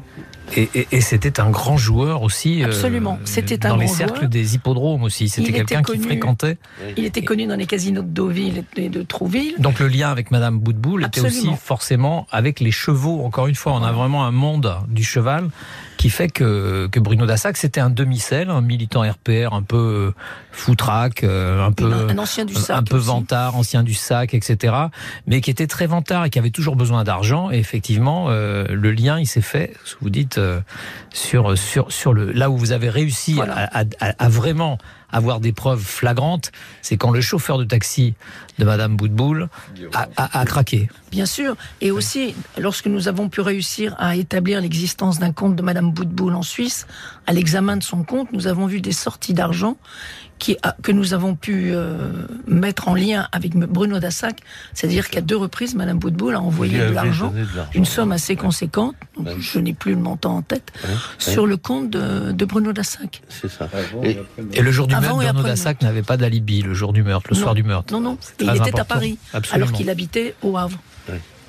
et, 0.54 0.68
et- 0.74 0.88
et 0.92 1.00
c'était 1.00 1.40
un 1.40 1.50
grand 1.50 1.76
joueur 1.76 2.22
aussi. 2.22 2.62
euh, 2.62 2.66
Absolument. 2.66 3.18
C'était 3.24 3.66
un 3.66 3.70
dans 3.70 3.76
les 3.76 3.88
cercles 3.88 4.16
joueur. 4.18 4.30
des 4.30 4.54
hippodromes 4.54 5.02
aussi. 5.02 5.28
C'était 5.28 5.52
quelqu'un 5.52 5.82
qui 5.82 5.98
fréquentait. 5.98 6.58
Il 6.96 7.04
était 7.04 7.22
connu 7.22 7.46
dans 7.46 7.56
les 7.56 7.66
casinos 7.66 8.02
de 8.02 8.08
Deauville 8.08 8.64
et 8.76 8.88
de 8.88 9.02
Trouville. 9.02 9.54
Donc 9.58 9.78
le 9.80 9.88
lien 9.88 10.10
avec 10.10 10.30
Madame 10.30 10.58
Boutboul 10.58 11.04
était 11.04 11.20
aussi 11.20 11.48
forcément 11.60 12.26
avec 12.30 12.60
les 12.60 12.70
chevaux. 12.70 13.24
Encore 13.24 13.46
une 13.48 13.54
fois, 13.54 13.72
on 13.72 13.82
a 13.82 13.92
vraiment 13.92 14.24
un 14.24 14.30
monde 14.32 14.76
du 14.88 15.02
cheval 15.04 15.48
qui 15.96 16.10
fait 16.10 16.28
que, 16.28 16.88
que 16.92 17.00
Bruno 17.00 17.24
Dassac, 17.24 17.56
c'était 17.56 17.80
un 17.80 17.88
demi-sel, 17.88 18.50
un 18.50 18.60
militant 18.60 19.00
RPR 19.00 19.54
un 19.54 19.62
peu 19.62 19.76
euh, 19.76 20.14
foutraque, 20.52 21.24
euh, 21.24 21.64
un 21.66 21.72
peu 21.72 21.90
un 21.92 22.18
ancien 22.18 22.44
du 22.44 22.54
sac 22.54 22.76
un 22.76 22.82
peu 22.82 22.96
aussi. 22.96 23.06
vantard, 23.06 23.56
ancien 23.56 23.82
du 23.82 23.94
sac, 23.94 24.34
etc. 24.34 24.74
Mais 25.26 25.40
qui 25.40 25.50
était 25.50 25.66
très 25.66 25.86
vantard 25.86 26.24
et 26.26 26.30
qui 26.30 26.38
avait 26.38 26.50
toujours 26.50 26.76
besoin 26.76 27.02
d'argent. 27.04 27.50
Et 27.50 27.58
effectivement, 27.58 28.26
euh, 28.28 28.66
le 28.70 28.92
lien, 28.92 29.18
il 29.18 29.26
s'est 29.26 29.40
fait, 29.40 29.72
ce 29.84 29.94
que 29.94 30.00
vous 30.02 30.10
dites, 30.10 30.35
sur 31.12 31.56
sur 31.58 31.90
sur 31.92 32.12
le 32.12 32.32
là 32.32 32.50
où 32.50 32.56
vous 32.56 32.72
avez 32.72 32.90
réussi 32.90 33.34
Voilà. 33.34 33.54
à, 33.72 33.80
à- 34.00 34.24
à 34.24 34.28
vraiment 34.28 34.78
avoir 35.10 35.40
des 35.40 35.52
preuves 35.52 35.82
flagrantes, 35.82 36.50
c'est 36.82 36.96
quand 36.96 37.10
le 37.10 37.20
chauffeur 37.20 37.58
de 37.58 37.64
taxi 37.64 38.14
de 38.58 38.64
Madame 38.64 38.96
Boutboul 38.96 39.48
a, 39.94 40.08
a- 40.16 40.40
a 40.40 40.44
craqué. 40.44 40.88
Bien 41.10 41.26
sûr. 41.26 41.56
Et 41.80 41.90
aussi, 41.90 42.34
lorsque 42.58 42.86
nous 42.86 43.06
avons 43.08 43.28
pu 43.28 43.40
réussir 43.40 43.94
à 43.98 44.16
établir 44.16 44.60
l'existence 44.60 45.18
d'un 45.18 45.32
compte 45.32 45.56
de 45.56 45.62
Madame 45.62 45.92
Boutboul 45.92 46.34
en 46.34 46.42
Suisse, 46.42 46.86
à 47.26 47.32
l'examen 47.32 47.76
de 47.76 47.82
son 47.82 48.02
compte, 48.02 48.32
nous 48.32 48.46
avons 48.46 48.66
vu 48.66 48.80
des 48.80 48.92
sorties 48.92 49.34
d'argent 49.34 49.76
qui, 50.38 50.56
a- 50.62 50.76
que 50.82 50.92
nous 50.92 51.14
avons 51.14 51.34
pu 51.34 51.70
euh, 51.72 52.10
mettre 52.46 52.88
en 52.88 52.94
lien 52.94 53.26
avec 53.32 53.54
Bruno 53.56 53.98
Dassac. 54.00 54.40
C'est-à-dire 54.74 55.08
qu'à 55.08 55.22
deux 55.22 55.36
reprises, 55.36 55.74
Madame 55.74 55.98
Boutboul 55.98 56.34
a 56.34 56.40
envoyé 56.42 56.78
de 56.78 56.84
l'argent, 56.92 57.32
une 57.74 57.86
somme 57.86 58.12
assez 58.12 58.36
conséquente, 58.36 58.94
donc 59.16 59.26
Ouais. 59.28 59.34
je 59.38 59.58
n'ai 59.58 59.72
plus 59.72 59.92
le 59.92 60.00
montant 60.00 60.36
en 60.36 60.42
tête, 60.42 60.72
Ouais, 60.84 60.90
ouais. 60.90 60.96
sur 61.18 61.46
le 61.46 61.56
compte 61.56 61.88
de, 61.88 62.32
de 62.32 62.44
Bruno 62.44 62.72
Dassac. 62.74 63.22
C'est 63.30 63.48
ça. 63.50 63.68
Et- 64.02 64.18
Et 64.52 64.60
le 64.62 64.70
jour 64.70 64.86
du 64.86 64.94
Avant 64.96 65.20
et 65.20 65.26
après 65.26 65.42
Dassac 65.44 65.82
n'avait 65.82 66.02
pas 66.02 66.16
d'alibi 66.16 66.62
le 66.62 66.74
jour 66.74 66.92
du 66.92 67.02
meurtre, 67.02 67.28
le 67.30 67.36
Non. 67.36 67.42
soir 67.42 67.54
du 67.54 67.62
meurtre. 67.62 67.92
Non, 67.92 68.00
non, 68.00 68.18
il 68.40 68.48
était 68.56 68.78
à. 68.80 68.84
Paris, 68.84 69.18
Absolument. 69.32 69.66
alors 69.66 69.76
qu'il 69.76 69.90
habitait 69.90 70.34
au 70.42 70.56
Havre. 70.56 70.78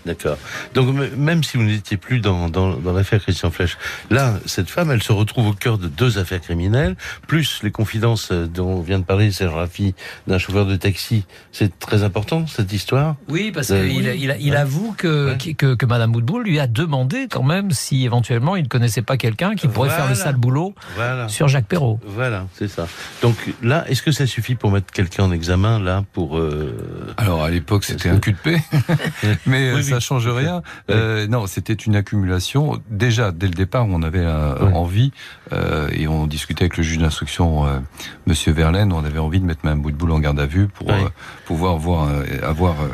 D'accord. 0.08 0.38
Donc 0.74 0.88
même 1.18 1.44
si 1.44 1.58
vous 1.58 1.64
n'étiez 1.64 1.98
plus 1.98 2.20
dans, 2.20 2.50
dans, 2.50 2.76
dans 2.78 2.94
l'affaire 2.94 3.22
Christian 3.22 3.52
Flech, 3.52 3.78
là, 4.10 4.40
cette 4.46 4.70
femme, 4.70 4.90
elle 4.90 5.04
se 5.04 5.12
retrouve 5.12 5.48
au 5.48 5.54
cœur 5.54 5.78
de 5.78 5.88
deux 5.88 6.18
affaires 6.18 6.42
criminelles, 6.42 6.96
plus 7.28 7.60
les 7.62 7.72
confidences 7.72 8.30
euh, 8.32 8.48
dont 8.48 8.82
vient 8.82 9.00
de 9.00 9.04
parler 9.04 9.32
Serge 9.32 9.54
Raffi 9.54 9.94
d'un 10.28 10.38
chauffeur 10.38 10.66
de 10.66 10.76
taxi. 10.78 11.26
C'est 11.52 11.78
très 11.80 12.04
important, 12.04 12.48
cette 12.48 12.72
histoire? 12.74 13.16
Oui, 13.28 13.52
parce 13.52 13.70
Euh, 13.72 13.86
qu'il 13.88 13.98
oui. 14.08 14.18
il, 14.18 14.36
il 14.40 14.52
Ouais. 14.52 14.56
avoue 14.58 14.94
que, 14.98 15.36
Ouais. 15.36 15.54
que, 15.54 15.76
que 15.76 15.86
Madame 15.86 16.12
Boutboul 16.14 16.44
lui 16.44 16.60
a 16.60 16.68
demandé 16.68 17.28
quand 17.30 17.44
même 17.44 17.72
si 17.72 18.06
éventuellement 18.06 18.56
il 18.56 18.64
ne 18.64 18.68
connaissait 18.70 19.02
pas 19.02 19.18
quelqu'un 19.18 19.56
qui 19.56 19.68
pourrait 19.68 19.90
faire 19.90 20.08
le 20.08 20.16
sale 20.16 20.36
boulot 20.38 20.74
Voilà. 20.96 21.28
sur 21.28 21.48
Jacques 21.50 21.68
Perrault. 21.68 22.00
Voilà, 22.06 22.48
c'est 22.58 22.70
ça. 22.70 22.88
Donc 23.22 23.36
là, 23.62 23.84
est-ce 23.90 24.02
que 24.02 24.12
ça 24.12 24.26
suffit 24.26 24.56
pour 24.56 24.72
mettre 24.72 24.92
quelqu'un 24.94 25.24
en 25.26 25.32
examen, 25.32 25.80
là, 25.80 26.04
pour... 26.14 26.38
euh, 26.38 26.78
Alors 27.18 27.44
à 27.44 27.50
l'époque 27.50 27.84
c'était 27.84 28.10
un 28.10 28.20
cul 28.20 28.34
de 28.34 28.38
paix, 28.38 28.62
mais 29.46 29.70
euh, 29.70 29.76
Oui, 29.76 29.82
oui, 29.92 29.97
ça 30.00 30.08
change 30.08 30.28
rien. 30.28 30.62
Euh, 30.90 31.28
non, 31.28 31.48
c'était 31.48 31.74
une 31.74 31.96
accumulation. 31.96 32.80
Déjà 32.90 33.32
dès 33.32 33.48
le 33.48 33.54
départ, 33.54 33.86
on 33.88 34.04
avait 34.04 34.26
envie 34.26 35.12
euh, 35.52 35.90
et 35.92 36.08
on 36.08 36.28
discutait 36.28 36.64
avec 36.64 36.78
le 36.78 36.84
juge 36.84 37.00
d'instruction, 37.00 37.66
euh, 37.66 37.80
Monsieur 38.28 38.52
Verlaine, 38.52 38.94
on 38.94 39.04
avait 39.04 39.20
envie 39.20 39.40
de 39.40 39.46
mettre 39.46 39.62
Mme 39.64 39.82
Boutboul 39.82 40.12
en 40.12 40.20
garde 40.20 40.40
à 40.40 40.46
vue 40.46 40.68
pour 40.68 40.92
euh, 40.92 41.10
pouvoir 41.46 41.78
voir, 41.78 42.08
euh, 42.08 42.24
avoir 42.44 42.76
euh, 42.82 42.88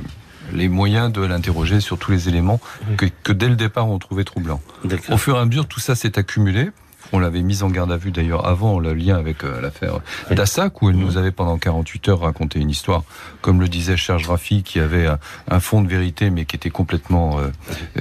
les 0.53 0.69
moyens 0.69 1.11
de 1.11 1.21
l'interroger 1.21 1.81
sur 1.81 1.97
tous 1.97 2.11
les 2.11 2.29
éléments 2.29 2.59
que, 2.97 3.05
que 3.23 3.33
dès 3.33 3.49
le 3.49 3.55
départ 3.55 3.87
on 3.89 3.99
trouvait 3.99 4.23
troublants. 4.23 4.61
Au 5.09 5.17
fur 5.17 5.35
et 5.35 5.39
à 5.39 5.45
mesure, 5.45 5.67
tout 5.67 5.79
ça 5.79 5.95
s'est 5.95 6.17
accumulé. 6.17 6.69
On 7.15 7.19
l'avait 7.19 7.41
mise 7.43 7.61
en 7.63 7.69
garde 7.69 7.91
à 7.91 7.97
vue 7.97 8.11
d'ailleurs 8.11 8.47
avant 8.47 8.79
le 8.79 8.93
lien 8.93 9.15
avec 9.17 9.43
euh, 9.43 9.61
l'affaire. 9.61 9.99
Dassac, 10.31 10.81
où 10.81 10.89
elle 10.89 10.95
nous 10.97 11.17
avait 11.17 11.31
pendant 11.31 11.57
48 11.59 12.09
heures 12.09 12.19
raconté 12.21 12.59
une 12.59 12.69
histoire, 12.71 13.03
comme 13.41 13.61
le 13.61 13.67
disait 13.69 13.97
Serge 13.97 14.27
Raffi, 14.27 14.63
qui 14.63 14.79
avait 14.79 15.05
un, 15.05 15.19
un 15.49 15.59
fond 15.59 15.81
de 15.81 15.87
vérité, 15.87 16.31
mais 16.31 16.45
qui 16.45 16.55
était 16.55 16.71
complètement 16.71 17.37
euh, 17.39 17.49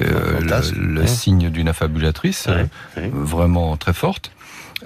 euh, 0.01 0.41
le, 0.41 0.95
le 0.95 1.01
Ouais. 1.03 1.07
signe 1.07 1.51
d'une 1.51 1.69
affabulatrice, 1.69 2.47
Ouais, 2.47 2.67
ouais. 2.97 3.11
vraiment 3.13 3.77
très 3.77 3.93
forte. 3.93 4.33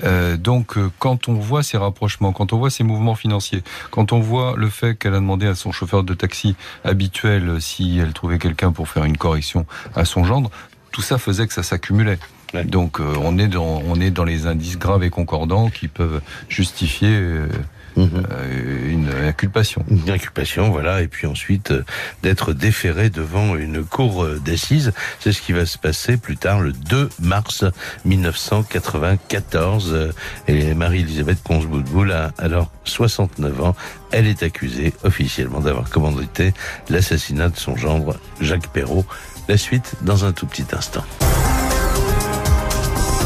Euh, 0.04 0.36
donc, 0.36 0.76
euh, 0.76 0.90
quand 0.98 1.28
on 1.28 1.34
voit 1.34 1.62
ces 1.62 1.78
rapprochements, 1.78 2.32
quand 2.32 2.52
on 2.52 2.58
voit 2.58 2.68
ces 2.70 2.84
mouvements 2.84 3.14
financiers, 3.14 3.62
quand 3.90 4.12
on 4.12 4.20
voit 4.20 4.54
le 4.56 4.68
fait 4.68 4.94
qu'elle 4.94 5.14
a 5.14 5.20
demandé 5.20 5.46
à 5.46 5.54
son 5.54 5.72
chauffeur 5.72 6.02
de 6.04 6.12
taxi 6.14 6.54
habituel 6.84 7.48
euh, 7.48 7.60
si 7.60 7.98
elle 7.98 8.12
trouvait 8.12 8.38
quelqu'un 8.38 8.72
pour 8.72 8.88
faire 8.88 9.04
une 9.04 9.16
correction 9.16 9.64
à 9.94 10.04
son 10.04 10.24
gendre, 10.24 10.50
tout 10.90 11.00
ça 11.00 11.16
faisait 11.16 11.46
que 11.46 11.52
ça 11.54 11.62
s'accumulait. 11.62 12.18
Ouais. 12.54 12.64
Donc 12.64 13.00
euh, 13.00 13.14
on 13.22 13.38
est 13.38 13.48
dans 13.48 13.82
on 13.86 14.00
est 14.00 14.10
dans 14.10 14.24
les 14.24 14.46
indices 14.46 14.78
graves 14.78 15.02
et 15.04 15.10
concordants 15.10 15.68
qui 15.68 15.88
peuvent 15.88 16.20
justifier 16.48 17.10
euh, 17.12 17.48
Mhm. 17.96 18.26
euh, 18.30 18.90
une 18.92 19.08
inculpation. 19.26 19.82
Une 19.90 20.10
inculpation, 20.10 20.68
voilà, 20.68 21.00
et 21.00 21.08
puis 21.08 21.26
ensuite 21.26 21.70
euh, 21.70 21.82
d'être 22.22 22.52
déféré 22.52 23.08
devant 23.08 23.56
une 23.56 23.82
cour 23.84 24.26
d'assises. 24.44 24.92
C'est 25.18 25.32
ce 25.32 25.40
qui 25.40 25.54
va 25.54 25.64
se 25.64 25.78
passer 25.78 26.18
plus 26.18 26.36
tard, 26.36 26.60
le 26.60 26.72
2 26.74 27.08
mars 27.22 27.64
1994. 28.04 29.92
Euh, 29.94 30.12
Et 30.46 30.74
Marie-Elisabeth 30.74 31.42
Consboudboul 31.42 32.12
a 32.12 32.32
alors 32.36 32.70
69 32.84 33.62
ans. 33.62 33.74
Elle 34.12 34.26
est 34.26 34.42
accusée 34.42 34.92
officiellement 35.02 35.60
d'avoir 35.60 35.88
commandité 35.88 36.52
l'assassinat 36.90 37.48
de 37.48 37.56
son 37.56 37.76
gendre 37.76 38.16
Jacques 38.42 38.68
Perrault. 38.68 39.06
La 39.48 39.56
suite 39.56 39.94
dans 40.02 40.26
un 40.26 40.32
tout 40.32 40.46
petit 40.46 40.66
instant. 40.76 41.04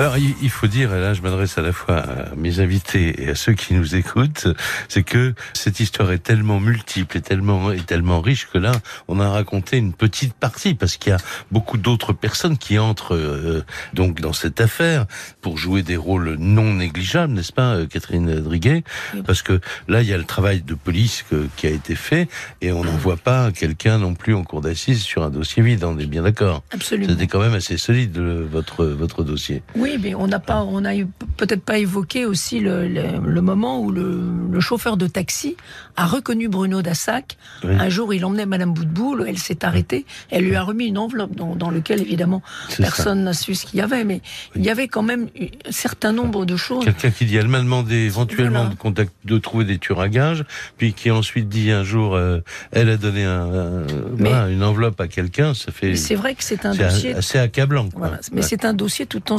Alors, 0.00 0.16
il 0.16 0.48
faut 0.48 0.66
dire, 0.66 0.94
et 0.94 1.00
là 1.00 1.12
je 1.12 1.20
m'adresse 1.20 1.58
à 1.58 1.60
la 1.60 1.74
fois 1.74 1.96
à 1.98 2.34
mes 2.34 2.60
invités 2.60 3.22
et 3.22 3.28
à 3.28 3.34
ceux 3.34 3.52
qui 3.52 3.74
nous 3.74 3.94
écoutent, 3.96 4.46
c'est 4.88 5.02
que 5.02 5.34
cette 5.52 5.78
histoire 5.78 6.10
est 6.10 6.22
tellement 6.22 6.58
multiple 6.58 7.18
et 7.18 7.20
tellement, 7.20 7.70
et 7.70 7.80
tellement 7.80 8.22
riche 8.22 8.48
que 8.50 8.56
là, 8.56 8.72
on 9.08 9.20
a 9.20 9.28
raconté 9.28 9.76
une 9.76 9.92
petite 9.92 10.32
partie, 10.32 10.72
parce 10.72 10.96
qu'il 10.96 11.10
y 11.10 11.14
a 11.14 11.18
beaucoup 11.50 11.76
d'autres 11.76 12.14
personnes 12.14 12.56
qui 12.56 12.78
entrent 12.78 13.14
euh, 13.14 13.62
donc 13.92 14.22
dans 14.22 14.32
cette 14.32 14.62
affaire 14.62 15.04
pour 15.42 15.58
jouer 15.58 15.82
des 15.82 15.98
rôles 15.98 16.36
non 16.38 16.72
négligeables, 16.72 17.34
n'est-ce 17.34 17.52
pas, 17.52 17.74
euh, 17.74 17.86
Catherine 17.86 18.40
Driguet? 18.40 18.84
Parce 19.26 19.42
que 19.42 19.60
là, 19.86 20.00
il 20.00 20.08
y 20.08 20.14
a 20.14 20.18
le 20.18 20.24
travail 20.24 20.62
de 20.62 20.72
police 20.72 21.26
que- 21.28 21.46
qui 21.56 21.66
a 21.66 21.70
été 21.70 21.94
fait, 21.94 22.26
et 22.62 22.72
on 22.72 22.84
n'envoie 22.84 23.18
pas 23.18 23.52
quelqu'un 23.52 23.98
non 23.98 24.14
plus 24.14 24.32
en 24.34 24.44
cour 24.44 24.62
d'assises 24.62 25.02
sur 25.02 25.24
un 25.24 25.30
dossier 25.30 25.62
vide, 25.62 25.84
on 25.84 25.98
est 25.98 26.06
bien 26.06 26.22
d'accord 26.22 26.62
Absolument. 26.72 27.10
C'était 27.12 27.26
quand 27.26 27.40
même 27.40 27.52
assez 27.54 27.76
solide, 27.76 28.16
le- 28.16 28.46
votre, 28.46 28.86
votre 28.86 29.24
dossier. 29.24 29.62
Oui, 29.74 29.89
mais 29.98 30.14
on 30.14 30.26
n'a 30.26 30.38
pas, 30.38 30.62
on 30.62 30.84
a 30.84 30.94
eu- 30.96 31.06
peut-être 31.36 31.62
pas 31.62 31.78
évoqué 31.78 32.24
aussi 32.26 32.60
le, 32.60 32.86
le- 32.88 33.18
le 33.24 33.40
moment 33.40 33.80
où 33.80 33.90
le, 33.90 34.20
le 34.50 34.60
chauffeur 34.60 34.96
de 34.96 35.06
taxi 35.06 35.56
a 35.96 36.06
reconnu 36.06 36.48
Bruno 36.48 36.82
Dassac. 36.82 37.36
Oui. 37.64 37.70
Un 37.78 37.88
jour, 37.88 38.12
il 38.14 38.24
emmenait 38.24 38.46
Madame 38.46 38.72
Boutboul, 38.72 39.24
elle 39.28 39.38
s'est 39.38 39.64
arrêtée, 39.64 40.06
elle 40.30 40.44
lui 40.44 40.54
a 40.56 40.62
remis 40.62 40.86
une 40.86 40.98
enveloppe 40.98 41.34
dans, 41.34 41.54
dans 41.56 41.70
laquelle 41.70 42.00
évidemment 42.00 42.42
C'est 42.68 42.82
personne 42.82 43.24
n'a 43.24 43.32
su 43.32 43.54
ce 43.54 43.66
qu'il 43.66 43.78
y 43.78 43.82
avait, 43.82 44.04
mais 44.04 44.20
il 44.56 44.64
y 44.64 44.70
avait 44.70 44.88
quand 44.88 45.02
même 45.02 45.28
un 45.66 45.72
certain 45.72 46.12
nombre 46.12 46.44
de 46.46 46.56
choses. 46.56 46.84
Quelqu'un 46.84 47.10
qui 47.10 47.24
dit, 47.26 47.36
elle 47.36 47.48
m'a 47.48 47.58
demandé 47.60 47.94
éventuellement 47.96 48.60
Voilà. 48.60 48.74
de, 48.74 48.78
contact, 48.78 49.12
de 49.24 49.38
trouver 49.38 49.64
des 49.64 49.78
tueurs 49.78 50.00
à 50.00 50.08
gages, 50.08 50.44
puis 50.78 50.92
qui 50.94 51.10
ensuite 51.10 51.48
dit 51.48 51.70
un 51.70 51.84
jour, 51.84 52.14
euh, 52.14 52.40
elle 52.72 52.88
a 52.88 52.96
donné 52.96 53.24
un, 53.24 53.40
un- 53.42 53.86
Mais- 54.16 54.28
voilà, 54.30 54.48
une 54.48 54.62
enveloppe 54.62 55.00
à 55.00 55.08
quelqu'un, 55.08 55.54
ça 55.54 55.72
fait. 55.72 55.96
C'est 55.96 56.14
vrai 56.14 56.34
que 56.34 56.42
c'est 56.44 56.64
un 56.66 56.72
c'est 56.72 56.84
dossier. 56.84 57.14
assez 57.14 57.38
accablant. 57.38 57.88
quoi. 57.90 58.08
Voilà, 58.08 58.20
mais 58.32 58.40
Ouais. 58.40 58.46
c'est 58.46 58.64
un 58.64 58.72
dossier 58.74 59.06
tout 59.06 59.32
en 59.32 59.38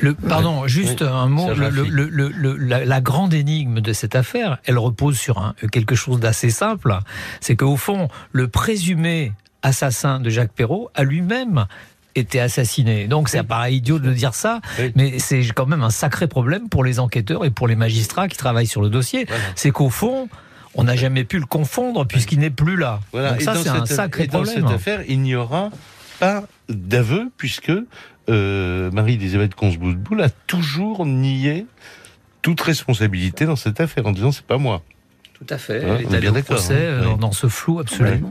Le, 0.00 0.14
pardon, 0.14 0.66
juste 0.66 1.00
Oui. 1.00 1.06
un 1.10 1.26
mot. 1.28 1.46
Serge 1.46 1.58
Le- 1.60 1.68
le- 1.70 1.80
Raffi. 1.82 1.90
le- 1.90 2.08
le- 2.08 2.28
le- 2.30 2.56
la, 2.56 2.84
la 2.84 3.00
grande 3.00 3.34
énigme 3.34 3.80
de 3.80 3.92
cette 3.92 4.14
affaire, 4.16 4.58
elle 4.64 4.78
repose 4.78 5.18
sur 5.18 5.38
un, 5.38 5.54
quelque 5.72 5.94
chose 5.94 6.20
d'assez 6.20 6.50
simple. 6.50 6.98
C'est 7.40 7.56
qu'au 7.56 7.76
fond, 7.76 8.08
le 8.32 8.48
présumé 8.48 9.32
assassin 9.62 10.20
de 10.20 10.30
Jacques 10.30 10.52
Perrault 10.52 10.90
a 10.94 11.04
lui-même 11.04 11.66
été 12.14 12.40
assassiné. 12.40 13.06
Donc 13.06 13.28
ça 13.28 13.44
paraît 13.44 13.74
idiot 13.74 13.98
de 13.98 14.12
dire 14.12 14.34
ça, 14.34 14.60
Oui. 14.78 14.92
mais 14.96 15.18
c'est 15.18 15.42
quand 15.54 15.66
même 15.66 15.82
un 15.82 15.90
sacré 15.90 16.26
problème 16.26 16.68
pour 16.68 16.82
les 16.82 16.98
enquêteurs 16.98 17.44
et 17.44 17.50
pour 17.50 17.68
les 17.68 17.76
magistrats 17.76 18.28
qui 18.28 18.36
travaillent 18.36 18.66
sur 18.66 18.82
le 18.82 18.88
dossier. 18.90 19.24
Voilà. 19.28 19.42
C'est 19.54 19.70
qu'au 19.70 19.90
fond, 19.90 20.28
on 20.74 20.84
n'a 20.84 20.96
jamais 20.96 21.24
pu 21.24 21.38
le 21.38 21.46
confondre 21.46 22.06
puisqu'il 22.06 22.40
n'est 22.40 22.50
plus 22.50 22.76
là. 22.76 23.00
Voilà. 23.12 23.30
Donc 23.32 23.40
Et 23.40 23.44
ça, 23.44 23.54
dans 23.54 23.62
c'est 23.62 23.68
un 23.70 23.86
sacré 23.86 24.24
et 24.24 24.26
dans 24.26 24.42
problème. 24.42 24.66
cette 24.66 24.74
affaire, 24.74 25.02
il 25.08 25.20
n'y 25.20 25.34
aura 25.36 25.70
pas 26.18 26.44
d'aveu, 26.68 27.30
puisque 27.36 27.72
euh, 28.28 28.90
Marie-Elisabeth 28.90 29.54
Consboudboul 29.54 30.22
a 30.22 30.28
toujours 30.30 31.06
nié 31.06 31.66
toute 32.42 32.60
responsabilité 32.60 33.46
dans 33.46 33.56
cette 33.56 33.80
affaire 33.80 34.06
en 34.06 34.12
disant 34.12 34.32
c'est 34.32 34.46
pas 34.46 34.58
moi. 34.58 34.82
Tout 35.34 35.46
à 35.50 35.58
fait. 35.58 35.84
Hein, 35.84 35.96
Elle 36.00 36.06
on 36.08 36.12
est 36.12 36.16
allée 36.16 36.28
au 36.28 36.42
procès 36.42 36.74
hein. 36.74 36.76
euh, 36.78 37.06
Ouais. 37.12 37.16
dans, 37.18 37.32
ce 37.32 37.46
flou 37.48 37.78
absolu. 37.80 38.22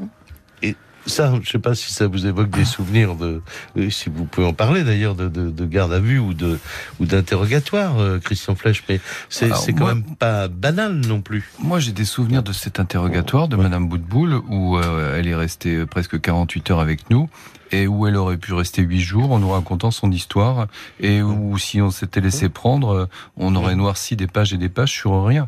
Ça, 1.05 1.31
je 1.41 1.49
sais 1.49 1.59
pas 1.59 1.73
si 1.73 1.93
ça 1.93 2.05
vous 2.05 2.25
évoque 2.27 2.49
des 2.49 2.65
souvenirs 2.65 3.15
de, 3.15 3.41
euh, 3.77 3.89
si 3.89 4.09
vous 4.09 4.25
pouvez 4.25 4.45
en 4.45 4.51
parler 4.51 4.83
d'ailleurs 4.83 5.15
de, 5.15 5.29
de, 5.29 5.49
de 5.51 5.65
garde 5.65 5.93
à 5.93 6.01
vue 6.01 6.19
ou 6.19 6.33
de 6.33 6.59
ou 6.99 7.05
d'interrogatoire, 7.05 7.97
euh, 7.97 8.19
Christian 8.19 8.55
Flech, 8.55 8.83
mais 8.89 8.99
c'est 9.29 9.47
quand 9.47 9.85
moi- 9.85 9.93
même 9.95 10.03
pas 10.03 10.49
banal 10.49 10.95
non 10.95 11.21
plus. 11.21 11.49
Moi, 11.59 11.79
j'ai 11.79 11.93
des 11.93 12.03
souvenirs 12.03 12.43
de 12.43 12.51
cet 12.51 12.81
interrogatoire 12.81 13.47
de 13.47 13.55
Madame 13.55 13.87
Boutboul 13.87 14.33
où 14.49 14.77
euh, 14.77 15.17
elle 15.17 15.29
est 15.29 15.35
restée 15.35 15.85
presque 15.85 16.19
48 16.19 16.71
heures 16.71 16.81
avec 16.81 17.09
nous 17.09 17.29
et 17.71 17.87
où 17.87 18.07
elle 18.07 18.15
aurait 18.15 18.37
pu 18.37 18.53
rester 18.53 18.81
8 18.81 18.99
jours 18.99 19.31
en 19.31 19.39
nous 19.39 19.49
racontant 19.49 19.91
son 19.91 20.11
histoire 20.11 20.67
et 20.99 21.21
où 21.21 21.57
si 21.57 21.81
on 21.81 21.91
s'était 21.91 22.21
laissé 22.21 22.49
prendre, 22.49 22.89
euh, 22.89 23.05
on 23.37 23.55
aurait 23.55 23.75
noirci 23.75 24.15
des 24.15 24.27
pages 24.27 24.53
et 24.53 24.57
des 24.57 24.69
pages 24.69 24.91
sur 24.91 25.25
rien. 25.25 25.47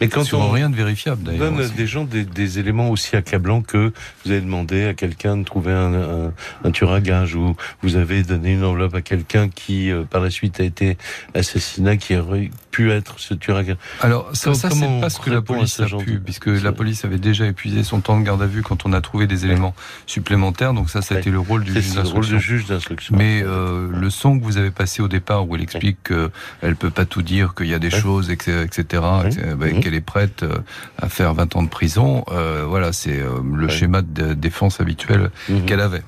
Mais 0.00 0.08
quand 0.08 0.24
sur 0.24 0.40
on 0.40 0.50
rien 0.50 0.68
de 0.68 0.76
vérifiable 0.76 1.22
d'ailleurs. 1.22 1.50
donne 1.50 1.60
aussi. 1.60 1.72
des 1.72 1.86
gens 1.86 2.04
des, 2.04 2.24
des 2.24 2.58
éléments 2.58 2.90
aussi 2.90 3.14
accablants 3.14 3.62
que 3.62 3.92
vous 4.24 4.30
avez 4.32 4.40
demandé 4.40 4.84
à 4.84 4.94
quelqu'un 4.94 5.36
de 5.36 5.44
trouver 5.44 5.72
un, 5.72 5.94
un, 5.94 6.32
un 6.64 6.70
tueur 6.72 6.92
à 6.92 7.00
gage 7.00 7.34
ou 7.34 7.54
vous 7.82 7.96
avez 7.96 8.22
donné 8.22 8.54
une 8.54 8.64
enveloppe 8.64 8.94
à 8.94 9.02
quelqu'un 9.02 9.48
qui 9.48 9.90
euh, 9.90 10.02
par 10.02 10.20
la 10.20 10.30
suite 10.30 10.60
a 10.60 10.64
été 10.64 10.96
assassiné, 11.34 11.98
qui 11.98 12.16
aurait 12.16 12.50
pu 12.70 12.90
être 12.90 13.18
ce 13.18 13.34
tueur 13.34 13.58
à 13.58 13.64
gage. 13.64 13.76
Alors 14.00 14.28
ça, 14.32 14.54
ça 14.54 14.70
c'est 14.70 15.00
pas 15.00 15.10
ce 15.10 15.20
que 15.20 15.30
la 15.30 15.42
police 15.42 15.74
ce 15.74 15.82
a 15.82 15.98
pu, 15.98 16.18
puisque 16.18 16.46
la 16.46 16.72
police 16.72 17.04
avait 17.04 17.18
déjà 17.18 17.46
épuisé 17.46 17.82
son 17.84 18.00
temps 18.00 18.18
de 18.18 18.24
garde 18.24 18.42
à 18.42 18.46
vue 18.46 18.62
quand 18.62 18.86
on 18.86 18.92
a 18.92 19.00
trouvé 19.00 19.26
des 19.26 19.44
éléments 19.44 19.74
supplémentaires. 20.06 20.74
Donc 20.74 20.90
ça, 20.90 21.02
ça 21.02 21.14
a 21.14 21.18
été 21.18 21.29
C'est 21.30 22.02
le 22.02 22.08
rôle 22.08 22.26
de 22.28 22.38
juge 22.38 22.66
d'instruction. 22.66 23.16
Mais 23.16 23.42
euh, 23.44 23.88
le 23.92 24.10
son 24.10 24.38
que 24.38 24.44
vous 24.44 24.56
avez 24.58 24.70
passé 24.70 25.02
au 25.02 25.08
départ, 25.08 25.48
où 25.48 25.54
elle 25.56 25.62
explique 25.62 25.98
qu'elle 26.04 26.76
peut 26.76 26.90
pas 26.90 27.04
tout 27.04 27.22
dire, 27.22 27.54
qu'il 27.54 27.66
y 27.68 27.74
a 27.74 27.78
des 27.78 27.90
choses, 27.90 28.30
etc., 28.30 28.84
bah, 28.92 29.24
Mhm. 29.66 29.80
qu'elle 29.80 29.94
est 29.94 30.00
prête 30.00 30.42
euh, 30.42 30.58
à 31.00 31.08
faire 31.08 31.32
20 31.34 31.54
ans 31.56 31.62
de 31.62 31.68
prison, 31.68 32.24
euh, 32.32 32.64
voilà, 32.66 32.92
c'est 32.92 33.20
le 33.54 33.68
schéma 33.68 34.02
de 34.02 34.34
défense 34.34 34.80
habituel 34.80 35.30
Mhm. 35.48 35.64
qu'elle 35.66 35.80
avait. 35.80 36.02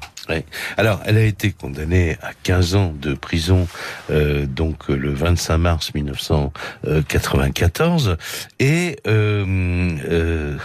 Alors, 0.76 1.00
elle 1.04 1.16
a 1.18 1.24
été 1.24 1.50
condamnée 1.50 2.16
à 2.22 2.30
15 2.42 2.74
ans 2.76 2.94
de 2.98 3.12
prison, 3.14 3.66
euh, 4.10 4.46
donc 4.46 4.88
le 4.88 5.12
25 5.12 5.58
mars 5.58 5.92
1994, 5.94 8.16
et 8.60 8.96
euh, 9.06 9.44
euh, 10.08 10.56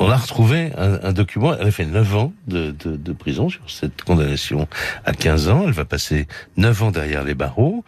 on 0.00 0.10
a 0.10 0.16
retrouvé 0.16 0.72
un, 0.76 1.12
document. 1.12 1.54
Elle 1.54 1.68
a 1.68 1.70
fait 1.70 1.84
9 1.84 2.16
ans 2.16 2.32
de, 2.48 2.70
de, 2.70 2.96
de 2.96 3.12
prison 3.12 3.50
sur 3.50 3.70
cette 3.70 4.02
condamnation 4.02 4.66
à 5.04 5.12
15 5.12 5.48
ans. 5.48 5.64
Elle 5.66 5.72
va 5.72 5.84
passer 5.84 6.26
9 6.56 6.82
ans 6.82 6.90
derrière 6.90 7.22
les 7.22 7.34
barreaux. 7.34 7.84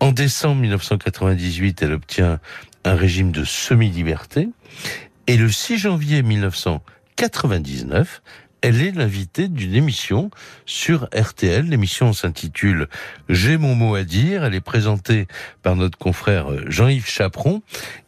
En 0.00 0.10
décembre 0.10 0.60
1998, 0.60 1.82
elle 1.82 1.92
obtient 1.92 2.40
un 2.84 2.94
régime 2.96 3.30
de 3.30 3.44
semi-liberté. 3.44 4.48
Et 5.28 5.36
le 5.36 5.48
6 5.48 5.78
janvier 5.78 6.22
1999, 6.22 8.20
elle 8.60 8.82
est 8.82 8.92
l'invitée 8.92 9.48
d'une 9.48 9.74
émission 9.74 10.30
sur 10.66 11.08
RTL. 11.14 11.68
L'émission 11.68 12.12
s'intitule 12.14 12.88
J'ai 13.28 13.58
mon 13.58 13.74
mot 13.74 13.94
à 13.94 14.04
dire. 14.04 14.42
Elle 14.42 14.54
est 14.54 14.60
présentée 14.60 15.26
par 15.62 15.76
notre 15.76 15.98
confrère 15.98 16.46
Jean-Yves 16.70 17.06
Chaperon. 17.06 17.62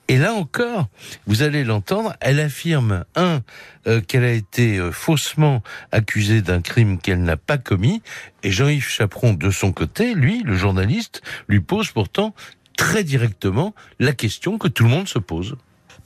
Et 0.09 0.19
là 0.19 0.35
encore, 0.35 0.89
vous 1.27 1.43
allez 1.43 1.65
l'entendre, 1.65 2.15
elle 2.21 2.39
affirme, 2.39 3.05
un, 3.17 3.43
euh, 3.89 4.01
qu'elle 4.01 4.23
a 4.23 4.33
été 4.33 4.79
euh, 4.79 4.93
faussement 4.93 5.63
accusée 5.91 6.43
d'un 6.43 6.61
crime 6.61 6.99
qu'elle 6.99 7.23
n'a 7.23 7.37
pas 7.37 7.59
commis, 7.59 8.03
et 8.45 8.53
Jean-Yves 8.53 8.89
Chaperon, 8.89 9.33
de 9.35 9.51
son 9.51 9.73
côté, 9.73 10.15
lui, 10.15 10.43
le 10.45 10.55
journaliste, 10.55 11.23
lui 11.49 11.61
pose 11.61 11.91
pourtant 11.91 12.35
très 12.77 13.03
directement 13.03 13.75
la 13.99 14.13
question 14.13 14.59
que 14.59 14.69
tout 14.69 14.85
le 14.85 14.91
monde 14.91 15.09
se 15.09 15.19
pose. 15.19 15.57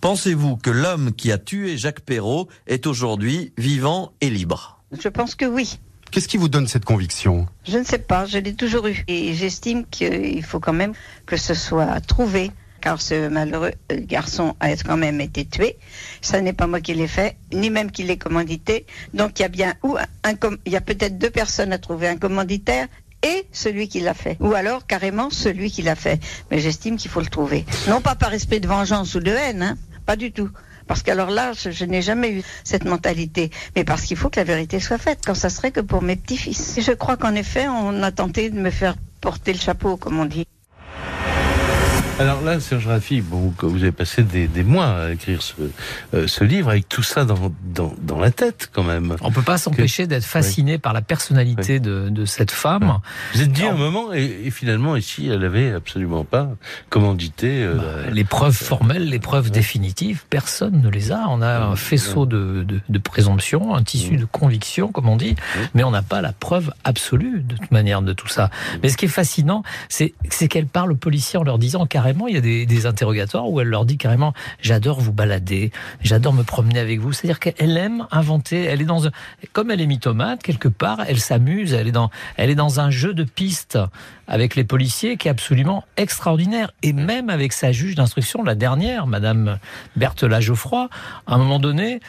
Pensez-vous 0.00 0.56
que 0.56 0.70
l'homme 0.70 1.12
qui 1.12 1.30
a 1.30 1.36
tué 1.36 1.76
Jacques 1.76 2.00
Perrault 2.00 2.48
est 2.66 2.86
aujourd'hui 2.86 3.52
vivant 3.58 4.12
et 4.22 4.30
libre? 4.30 4.82
Je 4.98 5.08
pense 5.08 5.34
que 5.34 5.44
oui. 5.44 5.78
Qu'est-ce 6.10 6.26
qui 6.26 6.38
vous 6.38 6.48
donne 6.48 6.66
cette 6.66 6.86
conviction? 6.86 7.46
Je 7.64 7.76
ne 7.76 7.84
sais 7.84 7.98
pas, 7.98 8.24
je 8.24 8.38
l'ai 8.38 8.54
toujours 8.54 8.86
eu. 8.86 9.04
Et 9.08 9.34
j'estime 9.34 9.84
qu'il 9.86 10.42
faut 10.42 10.58
quand 10.58 10.72
même 10.72 10.94
que 11.26 11.36
ce 11.36 11.52
soit 11.52 12.00
trouvé. 12.00 12.50
Car 12.80 13.00
ce 13.00 13.28
malheureux 13.28 13.72
garçon 13.90 14.56
a 14.60 14.74
quand 14.76 14.96
même 14.96 15.20
été 15.20 15.44
tué. 15.44 15.76
Ça 16.20 16.40
n'est 16.40 16.52
pas 16.52 16.66
moi 16.66 16.80
qui 16.80 16.94
l'ai 16.94 17.08
fait, 17.08 17.36
ni 17.52 17.70
même 17.70 17.90
qui 17.90 18.02
l'ai 18.04 18.16
commandité. 18.16 18.86
Donc 19.14 19.38
il 19.38 19.42
y 19.42 19.44
a 19.44 19.48
bien 19.48 19.74
ou 19.82 19.96
un, 19.96 20.32
il 20.64 20.72
y 20.72 20.76
a 20.76 20.80
peut-être 20.80 21.18
deux 21.18 21.30
personnes 21.30 21.72
à 21.72 21.78
trouver, 21.78 22.08
un 22.08 22.16
commanditaire 22.16 22.88
et 23.22 23.46
celui 23.52 23.88
qui 23.88 24.00
l'a 24.00 24.14
fait. 24.14 24.36
Ou 24.40 24.54
alors 24.54 24.86
carrément 24.86 25.30
celui 25.30 25.70
qui 25.70 25.82
l'a 25.82 25.94
fait. 25.96 26.20
Mais 26.50 26.58
j'estime 26.58 26.96
qu'il 26.96 27.10
faut 27.10 27.20
le 27.20 27.26
trouver. 27.26 27.64
Non 27.88 28.00
pas 28.00 28.14
par 28.14 28.32
esprit 28.32 28.60
de 28.60 28.68
vengeance 28.68 29.14
ou 29.14 29.20
de 29.20 29.30
haine, 29.30 29.62
hein, 29.62 29.78
pas 30.06 30.16
du 30.16 30.32
tout. 30.32 30.50
Parce 30.86 31.04
qu'alors 31.04 31.30
là, 31.30 31.52
je, 31.52 31.84
n'ai 31.84 32.02
jamais 32.02 32.32
eu 32.32 32.42
cette 32.64 32.84
mentalité. 32.84 33.50
Mais 33.76 33.84
parce 33.84 34.02
qu'il 34.02 34.16
faut 34.16 34.28
que 34.28 34.40
la 34.40 34.44
vérité 34.44 34.80
soit 34.80 34.98
faite, 34.98 35.20
quand 35.24 35.36
ça 35.36 35.48
serait 35.48 35.70
que 35.70 35.80
pour 35.80 36.02
mes 36.02 36.16
petits-fils. 36.16 36.78
Et 36.78 36.82
je 36.82 36.90
crois 36.90 37.16
qu'en 37.16 37.36
effet, 37.36 37.68
on 37.68 38.02
a 38.02 38.10
tenté 38.10 38.50
de 38.50 38.58
me 38.58 38.70
faire 38.70 38.96
porter 39.20 39.52
le 39.52 39.60
chapeau, 39.60 39.96
comme 39.96 40.18
on 40.18 40.24
dit. 40.24 40.46
Alors 42.20 42.42
là, 42.42 42.60
Serge 42.60 42.86
Raffi, 42.86 43.22
bon, 43.22 43.50
vous 43.62 43.78
avez 43.82 43.92
passé 43.92 44.22
des, 44.22 44.46
des 44.46 44.62
mois 44.62 44.88
à 44.88 45.10
écrire 45.12 45.40
ce, 45.40 45.54
euh, 46.12 46.26
ce 46.26 46.44
livre 46.44 46.68
avec 46.68 46.86
tout 46.86 47.02
ça 47.02 47.24
dans, 47.24 47.50
dans, 47.64 47.94
dans 48.02 48.18
la 48.18 48.30
tête 48.30 48.68
quand 48.74 48.82
même. 48.82 49.16
On 49.22 49.32
peut 49.32 49.40
pas 49.40 49.56
s'empêcher 49.56 50.06
d'être 50.06 50.24
fasciné 50.26 50.76
par 50.76 50.92
la 50.92 51.00
personnalité 51.00 51.80
de, 51.80 52.10
de 52.10 52.24
cette 52.26 52.50
femme. 52.50 52.98
Vous 53.32 53.40
êtes 53.40 53.52
dit 53.52 53.64
un 53.64 53.72
moment, 53.72 54.12
et, 54.12 54.42
et 54.44 54.50
finalement 54.50 54.96
ici, 54.96 55.28
elle 55.28 55.42
avait 55.42 55.72
absolument 55.72 56.24
pas 56.24 56.50
commandité 56.90 57.62
euh, 57.62 58.04
la- 58.04 58.10
Les 58.10 58.24
preuves 58.24 58.54
formelles, 58.54 59.08
les 59.08 59.18
preuves 59.18 59.50
définitives, 59.50 60.24
personne 60.28 60.82
ne 60.82 60.90
les 60.90 61.12
a. 61.12 61.24
On 61.30 61.40
a 61.40 61.58
un 61.60 61.76
faisceau 61.76 62.26
de, 62.26 62.64
de, 62.68 62.80
de 62.86 62.98
présomption, 62.98 63.74
un 63.74 63.82
tissu 63.82 64.18
de 64.18 64.26
conviction, 64.26 64.92
comme 64.92 65.08
on 65.08 65.16
dit, 65.16 65.36
mais 65.72 65.84
on 65.84 65.90
n'a 65.90 66.02
pas 66.02 66.20
la 66.20 66.34
preuve 66.34 66.70
absolue 66.84 67.40
de 67.40 67.56
toute 67.56 67.70
manière 67.70 68.02
de 68.02 68.12
tout 68.12 68.28
ça. 68.28 68.50
Mais 68.82 68.90
ce 68.90 68.98
qui 68.98 69.06
est 69.06 69.08
fascinant, 69.08 69.62
c'est 69.88 70.12
qu'elle 70.50 70.66
parle 70.66 70.92
aux 70.92 70.96
policiers 70.96 71.38
en 71.38 71.44
leur 71.44 71.58
disant 71.58 71.86
carrément, 71.86 72.09
il 72.28 72.34
y 72.34 72.38
a 72.38 72.40
des, 72.40 72.86
interrogatoires 72.86 73.48
où 73.48 73.60
elle 73.60 73.68
leur 73.68 73.84
dit 73.84 73.98
carrément, 73.98 74.32
j'adore 74.60 75.00
vous 75.00 75.12
balader, 75.12 75.70
j'adore 76.02 76.32
me 76.32 76.42
promener 76.42 76.78
avec 76.78 77.00
vous. 77.00 77.12
C'est-à-dire 77.12 77.40
qu'elle 77.40 77.76
aime 77.76 78.06
inventer. 78.10 78.64
Elle 78.64 78.80
est 78.80 78.86
dans 78.86 79.06
un, 79.06 79.10
comme 79.52 79.70
elle 79.70 79.80
est 79.80 79.86
mythomate 79.86 80.42
quelque 80.42 80.68
part, 80.68 81.00
elle 81.06 81.20
s'amuse. 81.20 81.74
Elle 81.74 81.88
est 81.88 81.92
dans, 81.92 82.10
elle 82.36 82.50
est 82.50 82.54
dans 82.54 82.80
un 82.80 82.90
jeu 82.90 83.12
de 83.12 83.24
pistes 83.24 83.78
avec 84.26 84.54
les 84.54 84.64
policiers 84.64 85.16
qui 85.16 85.28
est 85.28 85.30
absolument 85.30 85.84
extraordinaire. 85.96 86.72
Et 86.82 86.92
même 86.92 87.28
avec 87.28 87.52
sa 87.52 87.72
juge 87.72 87.94
d'instruction, 87.96 88.42
la 88.42 88.54
dernière, 88.54 89.06
Madame 89.06 89.58
Berthelin 89.96 90.40
Geoffroy, 90.40 90.88
à 91.26 91.34
un 91.34 91.38
moment 91.38 91.58
donné, 91.58 92.00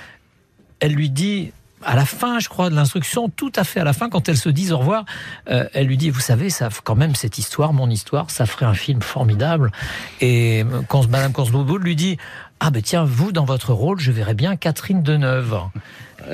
elle 0.80 0.94
lui 0.94 1.10
dit 1.10 1.52
à 1.84 1.96
la 1.96 2.06
fin, 2.06 2.40
je 2.40 2.50
crois, 2.50 2.70
de 2.70 2.76
l'instruction, 2.76 3.30
tout 3.30 3.52
à 3.56 3.64
fait 3.64 3.80
à 3.80 3.84
la 3.84 3.94
fin, 3.94 4.10
quand 4.10 4.30
elles 4.30 4.38
se 4.38 4.50
disent 4.50 4.72
au 4.72 4.78
revoir, 4.78 5.06
euh, 5.50 5.66
elle 5.74 5.88
lui 5.88 5.98
dit, 5.98 6.10
vous 6.10 6.20
savez, 6.20 6.50
ça, 6.50 6.70
quand 6.84 6.96
même, 6.96 7.16
cette 7.16 7.38
histoire, 7.38 7.74
mon 7.74 7.90
histoire, 7.90 8.30
ça 8.30 8.46
ferait 8.46 8.66
un 8.66 8.74
film 8.74 9.02
formidable. 9.02 9.72
Et 10.20 10.64
quand 10.88 11.08
Madame 11.10 11.34
lui 11.82 11.96
dit, 11.96 12.18
ah 12.60 12.70
ben 12.70 12.82
tiens, 12.82 13.04
vous, 13.04 13.32
dans 13.32 13.46
votre 13.46 13.74
rôle, 13.74 14.00
je 14.00 14.12
verrais 14.12 14.36
bien 14.36 14.56
Catherine 14.56 15.02
Deneuve. 15.02 15.60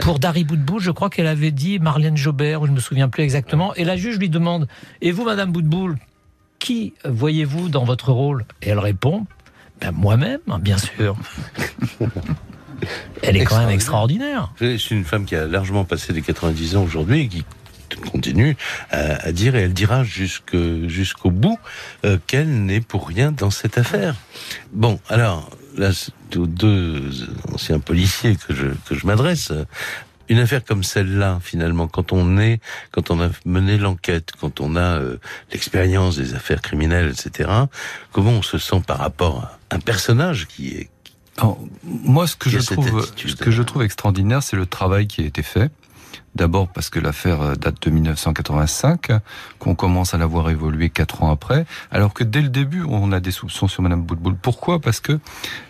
Pour 0.01 0.19
Dari 0.19 0.43
Boudboul, 0.43 0.81
je 0.81 0.91
crois 0.91 1.09
qu'elle 1.09 1.27
avait 1.27 1.51
dit 1.51 1.79
Marlène 1.79 2.17
Jobert, 2.17 2.61
ou 2.61 2.67
je 2.67 2.71
me 2.71 2.79
souviens 2.79 3.07
plus 3.07 3.23
exactement. 3.23 3.73
Et 3.75 3.85
la 3.85 3.95
juge 3.95 4.19
lui 4.19 4.29
demande, 4.29 4.67
et 5.01 5.11
vous, 5.11 5.23
Madame 5.23 5.51
Boudboul, 5.51 5.97
qui 6.59 6.93
voyez-vous 7.05 7.69
dans 7.69 7.85
votre 7.85 8.11
rôle? 8.11 8.45
Et 8.61 8.69
elle 8.69 8.79
répond, 8.79 9.25
ben, 9.79 9.91
moi-même, 9.91 10.39
bien 10.59 10.77
sûr. 10.77 11.15
Elle 13.23 13.38
est 13.38 13.45
quand 13.45 13.59
même 13.59 13.69
extraordinaire. 13.69 14.51
C'est 14.59 14.91
une 14.91 15.05
femme 15.05 15.25
qui 15.25 15.36
a 15.36 15.45
largement 15.45 15.86
passé 15.86 16.13
les 16.13 16.21
90 16.21 16.75
ans 16.75 16.84
aujourd'hui 16.84 17.21
et 17.21 17.28
qui 17.28 17.45
continue 18.11 18.55
à, 18.91 19.25
à 19.25 19.32
dire 19.32 19.55
et 19.55 19.61
elle 19.61 19.73
dira 19.73 20.03
jusque 20.03 20.57
jusqu'au 20.88 21.32
bout 21.32 21.57
euh, 22.05 22.17
qu'elle 22.28 22.65
n'est 22.65 22.82
pour 22.82 23.07
rien 23.07 23.32
dans 23.32 23.49
cette 23.49 23.78
affaire. 23.78 24.15
Bon, 24.73 24.99
alors 25.09 25.49
là, 25.78 25.91
c'est 25.93 26.38
aux 26.38 26.47
deux 26.47 27.09
anciens 27.53 27.80
policiers 27.80 28.36
que 28.36 28.53
je 28.53 28.67
que 28.88 28.95
je 28.95 29.05
m'adresse. 29.05 29.51
Une 30.30 30.39
affaire 30.39 30.63
comme 30.63 30.84
celle-là, 30.84 31.39
finalement, 31.41 31.88
quand 31.88 32.11
on 32.11 32.38
est, 32.38 32.59
quand 32.91 33.11
on 33.11 33.21
a 33.21 33.30
mené 33.45 33.78
l'enquête, 33.78 34.32
quand 34.38 34.59
on 34.59 34.75
a 34.75 34.99
euh, 34.99 35.17
l'expérience 35.53 36.17
des 36.17 36.34
affaires 36.34 36.61
criminelles, 36.61 37.09
etc., 37.09 37.49
comment 38.11 38.32
on 38.32 38.41
se 38.41 38.57
sent 38.57 38.82
par 38.86 38.97
rapport 38.97 39.57
à 39.69 39.75
un 39.75 39.80
personnage 39.80 40.47
qui 40.47 40.75
est 40.75 40.89
Alors, 41.38 41.59
moi, 41.83 42.27
ce 42.27 42.35
que, 42.35 42.49
je 42.49 42.59
trouve, 42.59 43.07
ce 43.15 43.35
que 43.35 43.51
je 43.51 43.63
trouve 43.63 43.83
extraordinaire, 43.83 44.41
c'est 44.41 44.55
le 44.55 44.65
travail 44.65 45.07
qui 45.07 45.21
a 45.21 45.25
été 45.25 45.43
fait. 45.43 45.71
D'abord 46.38 46.67
parce 46.67 46.91
que 46.91 46.99
l'affaire 46.99 47.41
euh, 47.41 47.55
date 47.55 47.81
de 47.81 47.89
1985, 47.89 49.09
qu'on 49.57 49.73
commence 49.73 50.13
à 50.13 50.17
la 50.19 50.27
voir 50.27 50.49
évoluer 50.51 50.89
quatre 50.91 51.23
ans 51.23 51.31
après, 51.31 51.65
alors 51.91 52.13
que 52.13 52.23
dès 52.23 52.41
le 52.41 52.49
début, 52.49 52.83
on 52.88 53.11
a 53.11 53.19
des 53.19 53.31
soupçons 53.31 53.67
sur 53.67 53.81
Madame 53.81 54.03
Boutboul. 54.03 54.35
Pourquoi? 54.39 54.79
Parce 54.79 54.99
que 54.99 55.19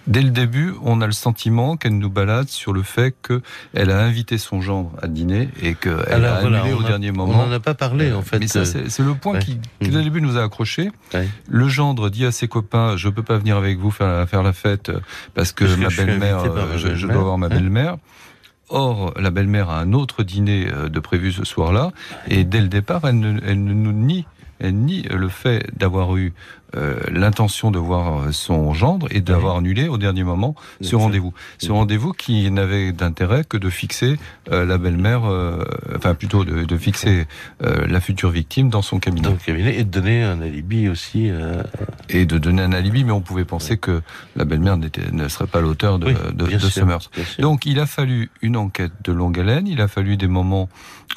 dès 0.07 0.21
le 0.21 0.29
début, 0.29 0.73
on 0.83 0.99
a 0.99 1.05
le 1.05 1.13
sentiment 1.13 1.77
qu'elle 1.77 1.97
nous 1.97 2.09
balade 2.09 2.49
sur 2.49 2.73
le 2.73 2.83
fait 2.83 3.15
qu'elle 3.25 3.91
a 3.91 3.99
invité 4.03 4.37
son 4.37 4.59
gendre 4.59 4.91
à 5.01 5.07
dîner 5.07 5.49
et 5.61 5.73
qu'elle 5.73 6.25
a 6.25 6.35
annulé 6.39 6.73
on 6.73 6.81
au 6.81 6.85
a- 6.85 6.87
dernier 6.87 7.11
on 7.11 7.15
moment. 7.15 7.45
n'en 7.47 7.51
a 7.53 7.59
pas 7.61 7.73
parlé, 7.73 8.11
en 8.11 8.21
fait, 8.21 8.39
Mais 8.39 8.47
ça, 8.47 8.59
euh, 8.59 8.85
c'est 8.89 9.03
le 9.03 9.13
point 9.13 9.33
ouais. 9.35 9.39
qui, 9.39 9.59
qui, 9.81 9.89
dès 9.89 9.97
le 9.99 10.03
début, 10.03 10.19
nous 10.21 10.37
a 10.37 10.43
accroché. 10.43 10.91
Ouais. 11.13 11.27
Le 11.47 11.67
gendre 11.69 12.09
dit 12.09 12.25
à 12.25 12.31
ses 12.33 12.47
copains, 12.49 12.97
je 12.97 13.07
peux 13.07 13.23
pas 13.23 13.37
venir 13.37 13.55
avec 13.55 13.77
vous 13.79 13.91
faire 13.91 14.07
la, 14.07 14.27
faire 14.27 14.43
la 14.43 14.51
fête 14.53 14.89
euh, 14.89 14.99
parce 15.33 15.53
que 15.53 15.63
Parce 15.63 15.77
que 15.77 15.81
ma 16.01 16.05
belle-mère, 16.05 16.39
euh, 16.43 16.77
je, 16.77 17.07
dois 17.07 17.23
voir 17.23 17.37
ma 17.37 17.45
Hein 17.47 17.49
belle-mère. 17.49 17.97
Or, 18.69 19.13
la 19.17 19.31
belle-mère 19.31 19.69
a 19.69 19.79
un 19.79 19.93
autre 19.93 20.23
dîner 20.23 20.67
euh, 20.71 20.89
de 20.89 20.99
prévu 20.99 21.31
ce 21.31 21.45
soir-là, 21.45 21.91
et 22.27 22.43
dès 22.43 22.59
le 22.59 22.67
départ, 22.67 23.01
elle 23.05 23.19
ne, 23.19 23.39
elle 23.45 23.63
ne 23.63 23.73
nous 23.73 23.93
nie, 23.93 24.25
elle 24.59 24.75
nie 24.75 25.03
le 25.03 25.29
fait 25.29 25.65
d'avoir 25.77 26.17
eu 26.17 26.33
euh, 26.75 26.99
l'intention 27.11 27.71
de 27.71 27.79
voir 27.79 28.19
euh, 28.19 28.31
son 28.31 28.73
gendre 28.73 29.07
et 29.11 29.21
d'avoir 29.21 29.57
annulé 29.57 29.87
au 29.87 29.97
dernier 29.97 30.23
moment 30.23 30.53
ce 30.81 30.95
rendez-vous. 30.95 31.33
Ce 31.59 31.71
rendez-vous 31.71 32.11
qui 32.13 32.51
n'avait 32.51 32.91
d'intérêt 32.91 33.43
que 33.47 33.57
de 33.57 33.69
fixer 33.69 34.17
euh, 34.51 34.65
la 34.65 34.77
belle-mère, 34.77 35.25
euh, 35.25 35.63
enfin 35.95 36.13
plutôt 36.13 36.43
de, 36.43 36.65
de 36.65 36.77
fixer 36.77 37.25
euh, 37.63 37.87
la 37.87 38.01
future 38.01 38.29
victime 38.31 38.69
dans 38.69 38.81
son 38.81 38.99
cabinet. 38.99 39.23
dans 39.27 39.31
le 39.31 39.37
cabinet 39.37 39.75
et 39.77 39.83
de 39.83 39.89
donner 39.89 40.23
un 40.23 40.41
alibi 40.41 40.89
aussi. 40.89 41.29
euh, 41.29 41.63
Et 42.09 42.25
de 42.25 42.37
donner 42.37 42.61
un 42.63 42.73
alibi, 42.73 43.03
mais 43.03 43.11
on 43.13 43.21
pouvait 43.21 43.45
penser 43.45 43.77
que 43.77 44.01
la 44.35 44.43
belle-mère 44.45 44.77
ne 44.77 45.27
serait 45.29 45.47
pas 45.47 45.61
l'auteur 45.61 45.99
de, 45.99 46.07
de- 46.33 46.45
de 46.45 46.59
ce 46.59 46.81
meurtre. 46.81 47.11
Donc 47.39 47.65
il 47.65 47.79
a 47.79 47.85
fallu 47.85 48.29
une 48.41 48.57
enquête 48.57 48.91
de 49.03 49.11
longue 49.13 49.39
haleine, 49.39 49.67
il 49.67 49.79
a 49.81 49.87
fallu 49.87 50.17
des 50.17 50.27
moments 50.27 50.69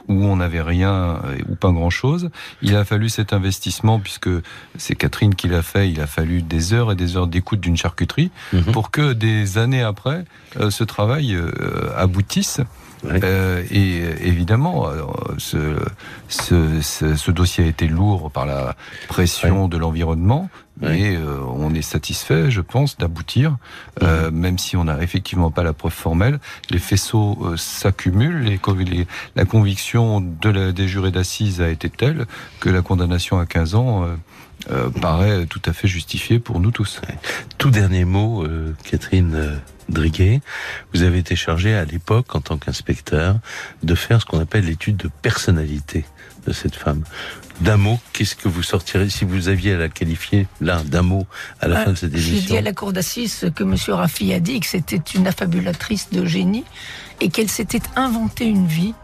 où 0.08 0.24
on 0.24 0.36
n'avait 0.36 0.62
rien 0.62 1.20
ou 1.48 1.54
pas 1.56 1.72
grand-chose, 1.72 2.30
il 2.62 2.76
a 2.76 2.84
fallu 2.84 3.08
cet 3.08 3.32
investissement, 3.32 3.98
puisque 3.98 4.28
c'est 4.76 4.94
Catherine 4.94 5.34
qui 5.34 5.39
l'a 5.48 5.62
fait, 5.62 5.90
il 5.90 6.00
a 6.00 6.06
fallu 6.06 6.42
des 6.42 6.72
heures 6.72 6.92
et 6.92 6.96
des 6.96 7.16
heures 7.16 7.26
d'écoute 7.26 7.60
d'une 7.60 7.76
charcuterie, 7.76 8.30
Mhm. 8.52 8.72
pour 8.72 8.90
que 8.90 9.12
des 9.12 9.58
années 9.58 9.82
après, 9.82 10.24
euh, 10.58 10.70
ce 10.70 10.84
travail 10.84 11.34
euh, 11.34 11.90
aboutisse. 11.96 12.60
Euh, 13.06 13.62
et 13.70 14.02
évidemment, 14.28 14.88
ce, 15.38 15.74
ce, 16.28 16.82
ce, 16.82 17.16
ce 17.16 17.30
dossier 17.30 17.64
a 17.64 17.66
été 17.66 17.88
lourd 17.88 18.30
par 18.30 18.44
la 18.44 18.76
pression 19.08 19.68
de 19.68 19.78
l'environnement, 19.78 20.50
mais 20.80 21.16
euh, 21.16 21.38
on 21.46 21.74
est 21.74 21.82
satisfait, 21.82 22.50
je 22.50 22.60
pense, 22.60 22.96
d'aboutir, 22.96 23.56
euh, 24.02 24.30
même 24.30 24.58
si 24.58 24.76
on 24.76 24.84
n'a 24.84 25.02
effectivement 25.02 25.50
pas 25.50 25.62
la 25.62 25.72
preuve 25.72 25.92
formelle. 25.92 26.38
Les 26.70 26.78
faisceaux 26.78 27.38
euh, 27.42 27.56
s'accumulent, 27.56 28.40
les, 28.40 29.06
la 29.36 29.44
conviction 29.44 30.20
de 30.20 30.48
la, 30.48 30.72
des 30.72 30.88
jurés 30.88 31.10
d'assises 31.10 31.60
a 31.60 31.68
été 31.68 31.90
telle 31.90 32.26
que 32.60 32.70
la 32.70 32.82
condamnation 32.82 33.38
à 33.38 33.46
15 33.46 33.74
ans 33.74 34.06
paraît 35.00 35.46
tout 35.46 35.60
à 35.64 35.72
fait 35.72 35.88
justifiée 35.88 36.38
pour 36.38 36.60
nous 36.60 36.70
tous. 36.70 37.00
Tout 37.58 37.70
dernier 37.70 38.04
mot, 38.04 38.46
Catherine 38.84 39.60
Driguet. 39.88 40.40
Vous 40.92 41.02
avez 41.02 41.18
été 41.18 41.36
chargée 41.36 41.74
à 41.74 41.84
l'époque, 41.84 42.34
en 42.34 42.40
tant 42.40 42.58
qu'inspecteur, 42.58 43.38
de 43.82 43.94
faire 43.94 44.20
ce 44.20 44.26
qu'on 44.26 44.40
appelle 44.40 44.66
l'étude 44.66 44.96
de 44.96 45.10
personnalité 45.22 46.04
de 46.46 46.52
cette 46.52 46.74
femme. 46.74 47.04
D'un 47.60 47.76
mot, 47.76 47.98
qu'est-ce 48.14 48.34
que 48.34 48.48
vous 48.48 48.62
sortirez 48.62 49.10
si 49.10 49.26
vous 49.26 49.48
aviez 49.48 49.74
à 49.74 49.76
la 49.76 49.88
qualifier, 49.90 50.46
là, 50.62 50.82
d'un 50.82 51.02
mot, 51.02 51.26
à 51.60 51.68
la 51.68 51.80
Ah, 51.80 51.84
fin 51.84 51.90
de 51.90 51.96
cette 51.96 52.16
J'ai 52.16 52.30
dit 52.32 52.36
émission 52.38 52.56
à 52.56 52.60
la 52.62 52.72
cour 52.72 52.92
d'assises 52.92 53.50
que 53.54 53.64
M. 53.64 53.76
Raffi 53.88 54.32
a 54.32 54.40
dit 54.40 54.60
que 54.60 54.66
c'était 54.66 54.96
une 55.14 55.26
affabulatrice 55.26 56.08
de 56.10 56.24
génie 56.24 56.64
et 57.20 57.28
qu'elle 57.28 57.50
s'était 57.50 57.82
inventé 57.96 58.46
une 58.46 58.66
vie 58.66 58.94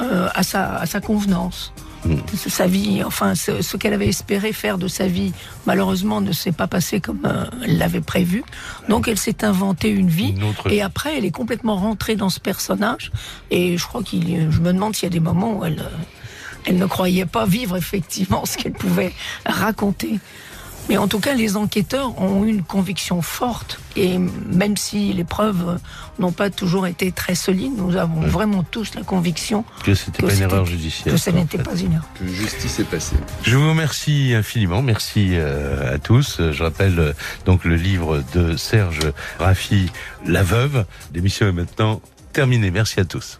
euh, 0.00 0.28
à, 0.34 0.44
sa, 0.44 0.76
à 0.76 0.86
sa 0.86 1.00
convenance. 1.00 1.72
Hmm. 2.04 2.16
Sa 2.34 2.66
vie, 2.66 3.02
enfin, 3.04 3.34
ce, 3.34 3.62
ce 3.62 3.76
qu'elle 3.76 3.92
avait 3.92 4.08
espéré 4.08 4.52
faire 4.52 4.78
de 4.78 4.88
sa 4.88 5.06
vie, 5.06 5.32
malheureusement, 5.66 6.20
ne 6.20 6.32
s'est 6.32 6.50
pas 6.52 6.66
passé 6.66 7.00
comme 7.00 7.20
euh, 7.24 7.46
elle 7.64 7.78
l'avait 7.78 8.00
prévu. 8.00 8.42
Donc, 8.88 9.06
elle 9.06 9.18
s'est 9.18 9.44
inventé 9.44 9.88
une 9.88 10.08
vie. 10.08 10.34
Une 10.36 10.44
autre 10.44 10.68
et 10.70 10.82
après, 10.82 11.18
elle 11.18 11.24
est 11.24 11.30
complètement 11.32 11.76
rentrée 11.76 12.16
dans 12.16 12.30
ce 12.30 12.40
personnage. 12.40 13.12
Et 13.50 13.76
je 13.76 13.84
crois 13.86 14.02
qu'il, 14.02 14.50
je 14.50 14.60
me 14.60 14.72
demande 14.72 14.94
s'il 14.96 15.04
y 15.04 15.06
a 15.06 15.10
des 15.10 15.20
moments 15.20 15.58
où 15.58 15.64
elle, 15.64 15.78
euh, 15.80 15.88
elle 16.66 16.76
ne 16.76 16.86
croyait 16.86 17.26
pas 17.26 17.46
vivre 17.46 17.76
effectivement 17.76 18.44
ce 18.44 18.56
qu'elle 18.56 18.72
pouvait 18.72 19.12
raconter. 19.46 20.20
Mais 20.88 20.96
en 20.96 21.08
tout 21.08 21.20
cas, 21.20 21.34
les 21.34 21.56
enquêteurs 21.56 22.20
ont 22.20 22.44
eu 22.44 22.48
une 22.48 22.62
conviction 22.62 23.22
forte. 23.22 23.78
Et 23.94 24.18
même 24.18 24.76
si 24.76 25.12
les 25.12 25.24
preuves 25.24 25.78
n'ont 26.18 26.32
pas 26.32 26.50
toujours 26.50 26.86
été 26.86 27.12
très 27.12 27.34
solides, 27.34 27.72
nous 27.76 27.96
avons 27.96 28.20
vraiment 28.20 28.62
tous 28.62 28.94
la 28.94 29.02
conviction 29.02 29.64
que 29.84 29.94
c'était 29.94 30.22
pas 30.22 30.34
une 30.34 30.42
erreur 30.42 30.66
judiciaire. 30.66 31.12
que 31.12 31.20
ça 31.20 31.30
n'était 31.30 31.58
pas 31.58 31.76
une 31.76 31.92
erreur. 31.92 32.08
Que 32.18 32.26
justice 32.26 32.80
est 32.80 32.84
passée. 32.84 33.16
Je 33.42 33.56
vous 33.56 33.68
remercie 33.68 34.34
infiniment. 34.34 34.82
Merci 34.82 35.30
euh, 35.32 35.94
à 35.94 35.98
tous. 35.98 36.40
Je 36.50 36.62
rappelle 36.62 36.98
euh, 36.98 37.12
donc 37.44 37.64
le 37.64 37.76
livre 37.76 38.24
de 38.34 38.56
Serge 38.56 39.12
Raffi, 39.38 39.90
La 40.26 40.42
Veuve. 40.42 40.84
L'émission 41.14 41.46
est 41.46 41.52
maintenant 41.52 42.00
terminée. 42.32 42.70
Merci 42.70 42.98
à 42.98 43.04
tous. 43.04 43.38